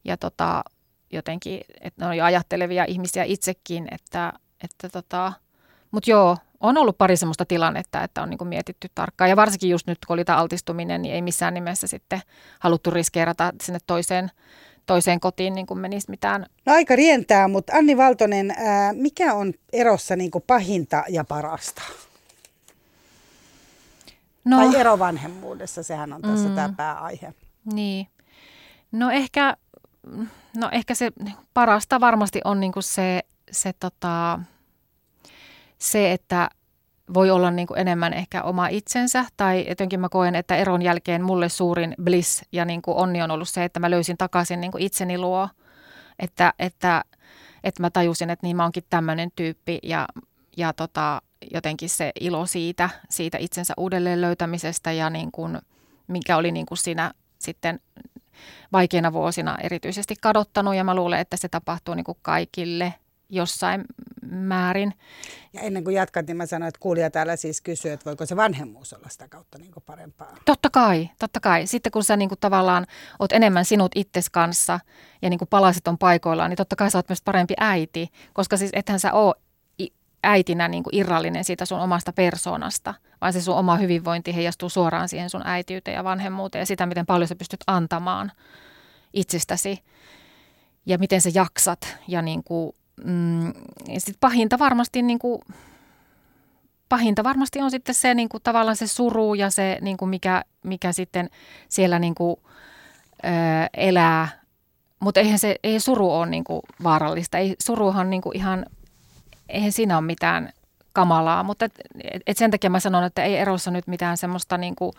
Ja 0.05 0.17
tota, 0.17 0.63
jotenkin, 1.11 1.61
että 1.82 2.05
ne 2.05 2.09
on 2.09 2.17
jo 2.17 2.23
ajattelevia 2.23 2.86
ihmisiä 2.88 3.23
itsekin, 3.23 3.88
että, 3.91 4.34
että 4.63 4.89
tota, 4.89 5.34
mutta 5.91 6.11
joo, 6.11 6.38
on 6.60 6.78
ollut 6.78 6.97
pari 6.97 7.18
semmoista 7.18 7.45
tilannetta, 7.45 8.03
että 8.03 8.22
on 8.22 8.30
niin 8.30 8.38
kuin 8.38 8.47
mietitty 8.47 8.88
tarkkaan. 8.95 9.30
Ja 9.30 9.36
varsinkin 9.36 9.70
just 9.70 9.88
nyt, 9.88 9.97
kun 10.07 10.14
oli 10.14 10.26
tämä 10.26 10.38
altistuminen, 10.38 11.01
niin 11.01 11.16
ei 11.16 11.22
missään 11.22 11.53
nimessä 11.53 11.88
sitten 11.88 12.22
haluttu 12.60 12.91
riskeerata 12.91 13.53
sinne 13.62 13.80
toiseen, 13.88 14.32
toiseen 14.86 15.20
kotiin 15.20 15.55
niin 15.55 15.68
kuin 15.68 15.80
menisi 15.80 16.10
mitään. 16.10 16.45
No 16.66 16.74
aika 16.74 16.95
rientää, 16.95 17.47
mutta 17.47 17.74
Anni 17.76 17.97
Valtonen, 17.97 18.51
ää, 18.51 18.93
mikä 18.93 19.34
on 19.34 19.53
erossa 19.74 20.16
niin 20.16 20.32
kuin 20.32 20.43
pahinta 20.47 21.03
ja 21.10 21.24
parasta? 21.24 21.82
No, 24.45 24.57
tai 24.57 24.76
erovanhemmuudessa, 24.76 25.84
sehän 25.84 26.14
on 26.14 26.22
tässä 26.22 26.49
mm, 26.49 26.55
tämä 26.55 26.74
pääaihe. 26.78 27.34
Niin. 27.74 28.07
No 28.91 29.10
ehkä, 29.10 29.57
no 30.57 30.70
ehkä 30.72 30.95
se 30.95 31.12
parasta 31.53 31.99
varmasti 31.99 32.41
on 32.45 32.60
niin 32.60 32.72
kuin 32.72 32.84
se, 32.84 33.24
se 33.51 33.74
tota, 33.80 34.39
se, 35.80 36.11
että 36.11 36.49
voi 37.13 37.30
olla 37.30 37.51
niin 37.51 37.67
kuin 37.67 37.80
enemmän 37.80 38.13
ehkä 38.13 38.43
oma 38.43 38.67
itsensä 38.67 39.25
tai 39.38 39.65
jotenkin 39.69 39.99
mä 39.99 40.09
koen, 40.09 40.36
että 40.36 40.55
eron 40.55 40.82
jälkeen 40.82 41.23
mulle 41.23 41.49
suurin 41.49 41.95
bliss 42.03 42.43
ja 42.51 42.65
niin 42.65 42.82
kuin 42.82 42.97
onni 42.97 43.21
on 43.21 43.32
ollut 43.32 43.49
se, 43.49 43.63
että 43.63 43.80
mä 43.80 43.91
löysin 43.91 44.17
takaisin 44.17 44.61
niin 44.61 44.71
kuin 44.71 44.84
itseni 44.84 45.17
luo, 45.17 45.49
että, 46.19 46.53
että, 46.59 47.03
että 47.63 47.84
mä 47.84 47.89
tajusin, 47.89 48.30
että 48.30 48.47
niin 48.47 48.57
mä 48.57 48.63
oonkin 48.63 48.84
tämmöinen 48.89 49.32
tyyppi 49.36 49.80
ja, 49.84 50.07
ja 50.57 50.73
tota, 50.73 51.21
jotenkin 51.51 51.89
se 51.89 52.11
ilo 52.19 52.45
siitä, 52.45 52.89
siitä 53.09 53.38
itsensä 53.38 53.73
uudelleen 53.77 54.21
löytämisestä 54.21 54.91
ja 54.91 55.09
niin 55.09 55.32
kuin, 55.32 55.57
mikä 56.07 56.38
oli 56.38 56.51
niin 56.51 56.65
kuin 56.65 56.77
siinä 56.77 57.11
sitten 57.39 57.80
vaikeina 58.71 59.13
vuosina 59.13 59.57
erityisesti 59.63 60.15
kadottanut. 60.21 60.75
Ja 60.75 60.84
mä 60.84 60.95
luulen, 60.95 61.19
että 61.19 61.38
se 61.38 61.49
tapahtuu 61.49 61.95
niin 61.95 62.03
kuin 62.03 62.17
kaikille 62.21 62.93
jossain 63.30 63.86
määrin. 64.32 64.93
Ja 65.53 65.61
ennen 65.61 65.84
kuin 65.84 65.95
jatkat, 65.95 66.27
niin 66.27 66.38
mä 66.38 66.45
sanoin, 66.45 66.67
että 66.67 66.80
kuulija 66.80 67.11
täällä 67.11 67.36
siis 67.36 67.61
kysyy, 67.61 67.91
että 67.91 68.05
voiko 68.05 68.25
se 68.25 68.36
vanhemmuus 68.36 68.93
olla 68.93 69.09
sitä 69.09 69.27
kautta 69.27 69.57
niin 69.57 69.71
kuin 69.71 69.84
parempaa. 69.86 70.36
Totta 70.45 70.69
kai, 70.69 71.09
totta 71.19 71.39
kai. 71.39 71.67
Sitten 71.67 71.91
kun 71.91 72.03
sä 72.03 72.17
niin 72.17 72.30
kuin 72.30 72.39
tavallaan 72.39 72.86
oot 73.19 73.32
enemmän 73.32 73.65
sinut 73.65 73.91
itses 73.95 74.30
kanssa 74.30 74.80
ja 75.21 75.30
niin 75.30 75.38
kuin 75.38 75.49
palaset 75.49 75.88
on 75.88 75.97
paikoillaan, 75.97 76.49
niin 76.49 76.57
totta 76.57 76.75
kai 76.75 76.91
sä 76.91 76.97
oot 76.97 77.09
myös 77.09 77.21
parempi 77.21 77.53
äiti, 77.57 78.09
koska 78.34 78.57
siis 78.57 78.71
ethän 78.73 78.99
sä 78.99 79.13
oo 79.13 79.36
äitinä 80.23 80.67
niin 80.67 80.84
kuin 80.84 80.95
irrallinen 80.95 81.43
siitä 81.43 81.65
sun 81.65 81.80
omasta 81.80 82.13
persoonasta, 82.13 82.93
vaan 83.21 83.34
se 83.34 83.41
sun 83.41 83.55
oma 83.55 83.77
hyvinvointi 83.77 84.36
heijastuu 84.36 84.69
suoraan 84.69 85.09
siihen 85.09 85.30
sun 85.30 85.41
äitiyteen 85.45 85.95
ja 85.95 86.03
vanhemmuuteen 86.03 86.61
ja 86.61 86.65
sitä, 86.65 86.86
miten 86.86 87.05
paljon 87.05 87.27
sä 87.27 87.36
pystyt 87.36 87.63
antamaan 87.67 88.32
itsestäsi 89.13 89.84
ja 90.86 90.97
miten 90.97 91.21
sä 91.21 91.30
jaksat 91.34 91.97
ja 92.07 92.21
niin 92.21 92.43
kuin 92.43 92.75
mm, 93.04 93.54
sit 93.97 94.18
pahinta 94.20 94.60
varmasti 94.60 95.02
niin 95.02 95.20
kuin, 95.20 95.41
pahinta 96.89 97.24
varmasti 97.24 97.62
on 97.62 97.72
sitten 97.72 97.95
se 97.95 98.14
niin 98.14 98.30
kuin, 98.30 98.43
tavallaan 98.43 98.76
se 98.76 98.88
suru 98.88 99.34
ja 99.34 99.50
se, 99.50 99.78
niin 99.82 99.97
kuin 99.97 100.10
mikä, 100.10 100.43
mikä 100.64 100.91
sitten 100.91 101.30
siellä 101.70 102.00
niin 102.00 102.16
kuin, 102.16 102.36
ö, 103.26 103.30
elää. 103.74 104.28
Mutta 105.00 105.20
eihän 105.20 105.39
se 105.39 105.56
ei 105.64 105.80
suru 105.80 106.12
ole 106.12 106.26
niin 106.26 106.43
kuin, 106.43 106.62
vaarallista. 106.84 107.38
Ei, 107.38 107.56
suruhan 107.60 108.10
niin 108.10 108.22
kuin, 108.22 108.38
ihan, 108.38 108.66
eihän 109.50 109.72
siinä 109.72 109.97
ole 109.97 110.06
mitään 110.06 110.50
kamalaa. 110.93 111.43
Mutta 111.43 111.66
et, 111.66 111.74
et 112.28 112.38
sen 112.38 112.52
takia 112.52 112.70
mä 112.70 112.80
sanon, 112.80 113.04
että 113.04 113.24
ei 113.24 113.38
erossa 113.38 113.72
nyt 113.72 113.88
mitään 113.88 114.18
semmoista 114.18 114.58
niin 114.58 114.76
kuin, 114.76 114.91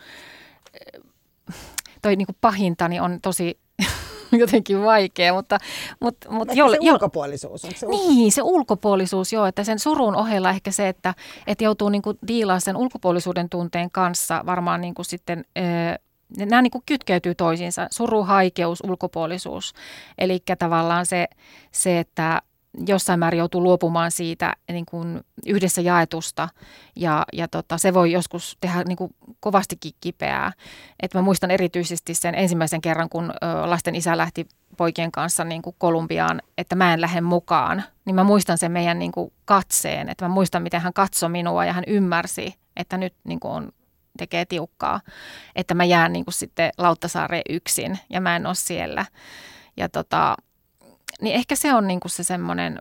toi 2.03 2.17
niin 2.17 2.27
kuin 2.27 2.37
pahinta 2.41 2.89
niin 2.89 3.03
on 3.03 3.19
tosi 3.23 3.59
jotenkin 4.39 4.83
vaikea, 4.83 5.33
mutta... 5.33 5.59
mutta, 6.01 6.31
mutta 6.31 6.55
jolle, 6.55 6.76
se 6.81 6.91
ulkopuolisuus. 6.93 7.64
On 7.64 7.70
se 7.74 7.87
niin, 7.87 8.33
se 8.33 8.43
ulkopuolisuus, 8.43 9.33
joo, 9.33 9.47
että 9.47 9.64
sen 9.64 9.78
surun 9.78 10.16
ohella 10.16 10.51
ehkä 10.51 10.70
se, 10.70 10.89
että, 10.89 11.14
että 11.47 11.64
joutuu 11.64 11.89
niin 11.89 12.03
kuin 12.03 12.18
sen 12.59 12.76
ulkopuolisuuden 12.76 13.49
tunteen 13.49 13.91
kanssa 13.91 14.43
varmaan 14.47 14.81
niin 14.81 14.95
kuin 14.95 15.07
sitten... 15.07 15.45
nämä 16.39 16.62
niin 16.62 16.70
kuin 16.70 16.83
kytkeytyy 16.87 17.35
toisiinsa, 17.35 17.89
suru, 17.91 18.22
haikeus, 18.22 18.81
ulkopuolisuus. 18.89 19.72
Eli 20.18 20.43
tavallaan 20.59 21.07
se, 21.07 21.28
se, 21.72 21.99
että 21.99 22.43
jossain 22.87 23.18
määrin 23.18 23.39
joutuu 23.39 23.62
luopumaan 23.62 24.11
siitä 24.11 24.57
niin 24.72 24.87
kuin 24.87 25.20
yhdessä 25.47 25.81
jaetusta 25.81 26.49
ja, 26.97 27.24
ja 27.33 27.49
tota, 27.49 27.78
se 27.78 27.95
voi 27.95 28.12
joskus 28.12 28.57
tehdä 28.61 28.85
niin 28.85 28.97
kuin 28.97 29.14
kovastikin 29.41 29.93
kipeää. 30.01 30.53
Et 31.03 31.14
mä 31.14 31.22
muistan 31.22 31.51
erityisesti 31.51 32.14
sen 32.14 32.35
ensimmäisen 32.35 32.81
kerran, 32.81 33.09
kun 33.09 33.31
ö, 33.31 33.70
lasten 33.70 33.95
isä 33.95 34.16
lähti 34.16 34.49
poikien 34.76 35.12
kanssa 35.12 35.45
niin 35.45 35.62
kuin 35.62 35.76
Kolumbiaan, 35.78 36.43
että 36.59 36.76
mä 36.76 36.95
en 36.95 37.01
lähde 37.01 37.20
mukaan, 37.20 37.83
niin 38.05 38.14
mä 38.14 38.24
muistan 38.24 38.59
sen 38.59 38.72
meidän 38.72 38.99
niin 38.99 39.12
kuin 39.12 39.33
katseen, 39.45 40.09
että 40.09 40.24
mä 40.24 40.28
muistan, 40.28 40.62
miten 40.62 40.81
hän 40.81 40.93
katsoi 40.93 41.28
minua 41.28 41.64
ja 41.64 41.72
hän 41.72 41.85
ymmärsi, 41.87 42.55
että 42.76 42.97
nyt 42.97 43.14
niin 43.24 43.41
kuin 43.41 43.53
on 43.53 43.72
tekee 44.18 44.45
tiukkaa, 44.45 45.01
että 45.57 45.74
mä 45.74 45.85
jään 45.85 46.12
niin 46.12 46.24
kuin 46.24 46.35
sitten 46.35 46.70
Lauttasaareen 46.78 47.43
yksin 47.49 47.99
ja 48.11 48.20
mä 48.20 48.37
en 48.37 48.47
ole 48.47 48.55
siellä. 48.55 49.07
Ja 49.76 49.89
tota, 49.89 50.37
niin 51.21 51.37
ehkä 51.37 51.57
se 51.57 51.75
on 51.75 51.87
niin 51.87 52.01
kuin 52.01 52.11
se 52.11 52.23
semmoinen, 52.23 52.79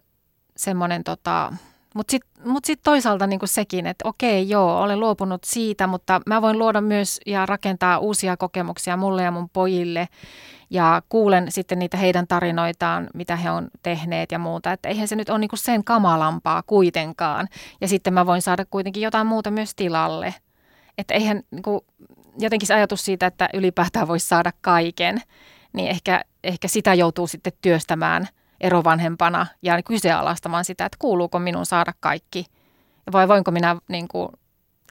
semmoinen 0.57 1.03
tota, 1.03 1.53
mutta 1.95 2.11
sitten 2.11 2.51
mut 2.51 2.65
sit 2.65 2.79
toisaalta 2.83 3.27
niinku 3.27 3.47
sekin, 3.47 3.87
että 3.87 4.07
okei, 4.07 4.49
joo, 4.49 4.81
olen 4.81 4.99
luopunut 4.99 5.43
siitä, 5.43 5.87
mutta 5.87 6.21
mä 6.25 6.41
voin 6.41 6.59
luoda 6.59 6.81
myös 6.81 7.19
ja 7.25 7.45
rakentaa 7.45 7.97
uusia 7.97 8.37
kokemuksia 8.37 8.97
mulle 8.97 9.23
ja 9.23 9.31
mun 9.31 9.49
pojille. 9.49 10.07
Ja 10.69 11.01
kuulen 11.09 11.51
sitten 11.51 11.79
niitä 11.79 11.97
heidän 11.97 12.27
tarinoitaan, 12.27 13.07
mitä 13.13 13.35
he 13.35 13.51
on 13.51 13.67
tehneet 13.83 14.31
ja 14.31 14.39
muuta. 14.39 14.71
Että 14.71 14.89
eihän 14.89 15.07
se 15.07 15.15
nyt 15.15 15.29
ole 15.29 15.39
niinku 15.39 15.55
sen 15.55 15.83
kamalampaa 15.83 16.63
kuitenkaan. 16.63 17.47
Ja 17.81 17.87
sitten 17.87 18.13
mä 18.13 18.25
voin 18.25 18.41
saada 18.41 18.65
kuitenkin 18.65 19.03
jotain 19.03 19.27
muuta 19.27 19.51
myös 19.51 19.75
tilalle. 19.75 20.35
Että 20.97 21.13
eihän 21.13 21.43
niinku, 21.51 21.85
jotenkin 22.39 22.67
se 22.67 22.73
ajatus 22.73 23.05
siitä, 23.05 23.27
että 23.27 23.49
ylipäätään 23.53 24.07
voisi 24.07 24.27
saada 24.27 24.51
kaiken, 24.61 25.21
niin 25.73 25.87
ehkä, 25.87 26.21
ehkä 26.43 26.67
sitä 26.67 26.93
joutuu 26.93 27.27
sitten 27.27 27.53
työstämään– 27.61 28.27
erovanhempana 28.61 29.47
ja 29.61 29.83
kyseenalaistamaan 29.83 30.65
sitä, 30.65 30.85
että 30.85 30.97
kuuluuko 30.99 31.39
minun 31.39 31.65
saada 31.65 31.93
kaikki 31.99 32.45
vai 33.11 33.27
voinko 33.27 33.51
minä 33.51 33.75
niin 33.89 34.07
kuin, 34.07 34.29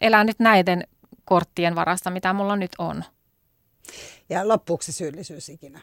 elää 0.01 0.25
nyt 0.25 0.39
näiden 0.39 0.85
korttien 1.25 1.75
varassa, 1.75 2.11
mitä 2.11 2.33
mulla 2.33 2.57
nyt 2.57 2.73
on. 2.79 3.05
Ja 4.29 4.49
loppuuko 4.49 4.83
se 4.83 4.93
syyllisyys 4.93 5.49
ikinä? 5.49 5.81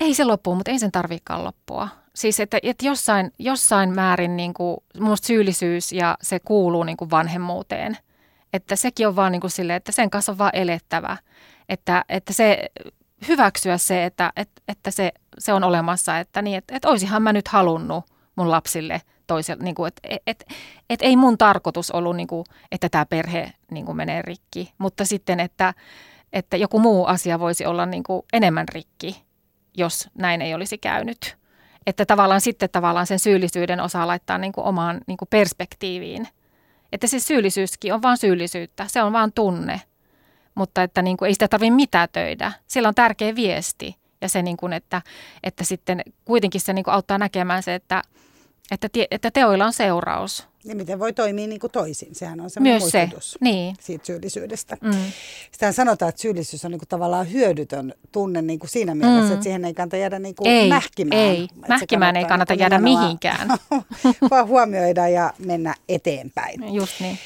Ei 0.00 0.14
se 0.14 0.24
loppu, 0.24 0.54
mutta 0.54 0.70
ei 0.70 0.78
sen 0.78 0.92
tarvikaan 0.92 1.44
loppua. 1.44 1.88
Siis 2.14 2.40
että, 2.40 2.58
että 2.62 2.86
jossain, 2.86 3.32
jossain 3.38 3.94
määrin 3.94 4.36
niin 4.36 4.54
kuin, 4.54 4.76
musta 5.00 5.26
syyllisyys 5.26 5.92
ja 5.92 6.18
se 6.22 6.40
kuuluu 6.40 6.84
niin 6.84 6.96
kuin 6.96 7.10
vanhemmuuteen. 7.10 7.98
Että 8.52 8.76
sekin 8.76 9.08
on 9.08 9.16
vaan 9.16 9.32
niin 9.32 9.40
kuin 9.40 9.50
sille, 9.50 9.76
että 9.76 9.92
sen 9.92 10.10
kanssa 10.10 10.32
on 10.32 10.38
vaan 10.38 10.56
elettävä. 10.56 11.16
Että, 11.68 12.04
että 12.08 12.32
se 12.32 12.70
hyväksyä 13.28 13.78
se, 13.78 14.04
että, 14.04 14.32
että, 14.36 14.62
että 14.68 14.90
se, 14.90 15.12
se 15.38 15.52
on 15.52 15.64
olemassa, 15.64 16.18
että, 16.18 16.42
niin, 16.42 16.58
että, 16.58 16.76
että 16.76 16.88
olisihan 16.88 17.22
mä 17.22 17.32
nyt 17.32 17.48
halunnut 17.48 18.04
mun 18.36 18.50
lapsille 18.50 19.02
toiselle, 19.26 19.64
niin 19.64 19.74
kuin, 19.74 19.88
että, 19.88 20.00
että, 20.10 20.22
että, 20.26 20.44
että 20.90 21.06
ei 21.06 21.16
mun 21.16 21.38
tarkoitus 21.38 21.90
ollut, 21.90 22.16
niin 22.16 22.26
kuin, 22.26 22.44
että 22.72 22.88
tämä 22.88 23.06
perhe 23.06 23.52
niin 23.70 23.86
kuin 23.86 23.96
menee 23.96 24.22
rikki, 24.22 24.72
mutta 24.78 25.04
sitten, 25.04 25.40
että, 25.40 25.74
että 26.32 26.56
joku 26.56 26.78
muu 26.78 27.06
asia 27.06 27.38
voisi 27.38 27.66
olla 27.66 27.86
niin 27.86 28.02
kuin 28.02 28.22
enemmän 28.32 28.68
rikki, 28.68 29.24
jos 29.76 30.08
näin 30.18 30.42
ei 30.42 30.54
olisi 30.54 30.78
käynyt. 30.78 31.36
Että 31.86 32.06
tavallaan 32.06 32.40
sitten 32.40 32.70
tavallaan 32.70 33.06
sen 33.06 33.18
syyllisyyden 33.18 33.80
osaa 33.80 34.06
laittaa 34.06 34.38
niin 34.38 34.52
kuin 34.52 34.64
omaan 34.64 35.00
niin 35.06 35.16
kuin 35.16 35.28
perspektiiviin. 35.30 36.28
Että 36.92 37.06
se 37.06 37.18
syyllisyyskin 37.18 37.94
on 37.94 38.02
vain 38.02 38.18
syyllisyyttä, 38.18 38.86
se 38.88 39.02
on 39.02 39.12
vain 39.12 39.32
tunne– 39.32 39.80
mutta 40.54 40.82
että 40.82 41.02
niin 41.02 41.16
kuin 41.16 41.26
ei 41.26 41.34
sitä 41.34 41.48
tarvitse 41.48 41.74
mitätöidä. 41.74 42.52
Sillä 42.66 42.88
on 42.88 42.94
tärkeä 42.94 43.34
viesti 43.34 43.96
ja 44.20 44.28
se, 44.28 44.42
niin 44.42 44.56
kuin, 44.56 44.72
että, 44.72 45.02
että 45.42 45.64
sitten 45.64 46.02
kuitenkin 46.24 46.60
se 46.60 46.72
niin 46.72 46.84
kuin 46.84 46.94
auttaa 46.94 47.18
näkemään 47.18 47.62
se, 47.62 47.74
että, 47.74 48.02
että, 48.70 48.88
että 49.10 49.30
teoilla 49.30 49.66
on 49.66 49.72
seuraus. 49.72 50.52
Ja 50.64 50.74
miten 50.74 50.98
voi 50.98 51.12
toimia 51.12 51.46
niin 51.46 51.60
kuin 51.60 51.70
toisin, 51.70 52.14
sehän 52.14 52.40
on 52.40 52.50
Myös 52.60 52.90
se, 52.90 53.08
niin. 53.40 53.76
siitä 53.80 54.06
syyllisyydestä. 54.06 54.76
Mm. 54.80 54.92
Sitähän 55.52 55.74
sanotaan, 55.74 56.08
että 56.08 56.22
syyllisyys 56.22 56.64
on 56.64 56.70
niin 56.70 56.78
kuin 56.78 56.88
tavallaan 56.88 57.32
hyödytön 57.32 57.94
tunne 58.12 58.42
niin 58.42 58.58
kuin 58.58 58.70
siinä 58.70 58.94
mielessä, 58.94 59.28
mm. 59.28 59.32
että 59.32 59.44
siihen 59.44 59.64
ei 59.64 59.74
kannata 59.74 59.96
jäädä 59.96 60.18
niin 60.18 60.34
kuin 60.34 60.50
ei, 60.50 60.68
mähkimään. 60.68 61.20
Ei, 61.20 61.48
mähkimään 61.68 62.16
ei 62.16 62.24
kannata 62.24 62.54
jäädä 62.54 62.78
mihinkään. 62.78 63.48
vaan 64.30 64.48
huomioida 64.48 65.08
ja 65.08 65.32
mennä 65.38 65.74
eteenpäin. 65.88 66.74
Just 66.74 67.00
niin. 67.00 67.18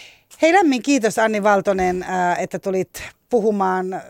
Hei 0.42 0.52
lämmin 0.52 0.82
kiitos 0.82 1.18
Anni 1.18 1.42
Valtonen, 1.42 2.04
että 2.38 2.58
tulit 2.58 3.02
puhumaan 3.30 4.02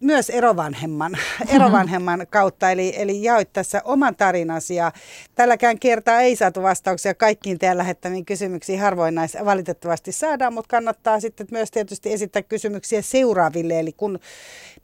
myös 0.00 0.30
erovanhemman, 0.30 1.18
erovanhemman 1.54 2.26
kautta, 2.30 2.70
eli, 2.70 2.92
eli 2.96 3.22
jaoit 3.22 3.52
tässä 3.52 3.82
oman 3.84 4.16
tarinasi 4.16 4.74
ja 4.74 4.92
tälläkään 5.34 5.78
kertaa 5.78 6.20
ei 6.20 6.36
saatu 6.36 6.62
vastauksia 6.62 7.14
kaikkiin 7.14 7.58
teidän 7.58 7.78
lähettämiin 7.78 8.24
kysymyksiin, 8.24 8.80
harvoin 8.80 9.14
näissä 9.14 9.44
valitettavasti 9.44 10.12
saadaan, 10.12 10.52
mutta 10.52 10.70
kannattaa 10.70 11.20
sitten 11.20 11.46
myös 11.50 11.70
tietysti 11.70 12.12
esittää 12.12 12.42
kysymyksiä 12.42 13.02
seuraaville, 13.02 13.80
eli 13.80 13.92
kun 13.92 14.18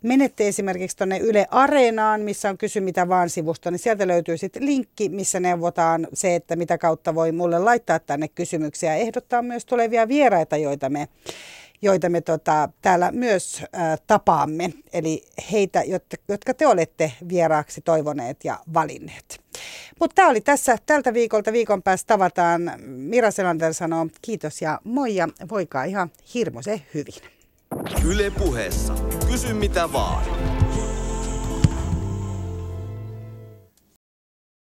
menette 0.02 0.48
esimerkiksi 0.48 0.96
tuonne 0.96 1.18
Yle 1.18 1.46
Areenaan, 1.50 2.20
missä 2.20 2.48
on 2.48 2.58
kysy 2.58 2.80
mitä 2.80 3.08
vaan 3.08 3.30
sivusto, 3.30 3.70
niin 3.70 3.78
sieltä 3.78 4.08
löytyy 4.08 4.36
sitten 4.36 4.66
linkki, 4.66 5.08
missä 5.08 5.40
neuvotaan 5.40 6.08
se, 6.12 6.34
että 6.34 6.56
mitä 6.56 6.78
kautta 6.78 7.14
voi 7.14 7.32
mulle 7.32 7.58
laittaa 7.58 7.98
tänne 7.98 8.28
kysymyksiä 8.28 8.96
ja 8.96 9.00
ehdottaa 9.00 9.42
myös 9.42 9.64
tulevia 9.64 10.08
vieraita, 10.08 10.56
joita 10.56 10.88
me 10.90 11.08
joita 11.84 12.08
me 12.08 12.20
tota, 12.20 12.68
täällä 12.82 13.12
myös 13.12 13.62
ä, 13.62 13.66
tapaamme, 14.06 14.72
eli 14.92 15.22
heitä, 15.52 15.82
jotka 16.28 16.54
te 16.54 16.66
olette 16.66 17.12
vieraaksi 17.28 17.80
toivoneet 17.80 18.44
ja 18.44 18.58
valinneet. 18.74 19.40
Mutta 20.00 20.14
tämä 20.14 20.28
oli 20.28 20.40
tässä 20.40 20.76
tältä 20.86 21.14
viikolta. 21.14 21.52
Viikon 21.52 21.82
päästä 21.82 22.06
tavataan. 22.06 22.72
Mira 22.86 23.30
Selander 23.30 23.74
sanoo 23.74 24.06
kiitos 24.22 24.62
ja 24.62 24.80
moi 24.84 25.14
ja 25.14 25.28
voikaa 25.50 25.84
ihan 25.84 26.10
hirmuisen 26.34 26.82
hyvin. 26.94 27.14
Yle 28.04 28.30
puheessa. 28.30 28.94
Kysy 29.30 29.54
mitä 29.54 29.92
vaan. 29.92 30.53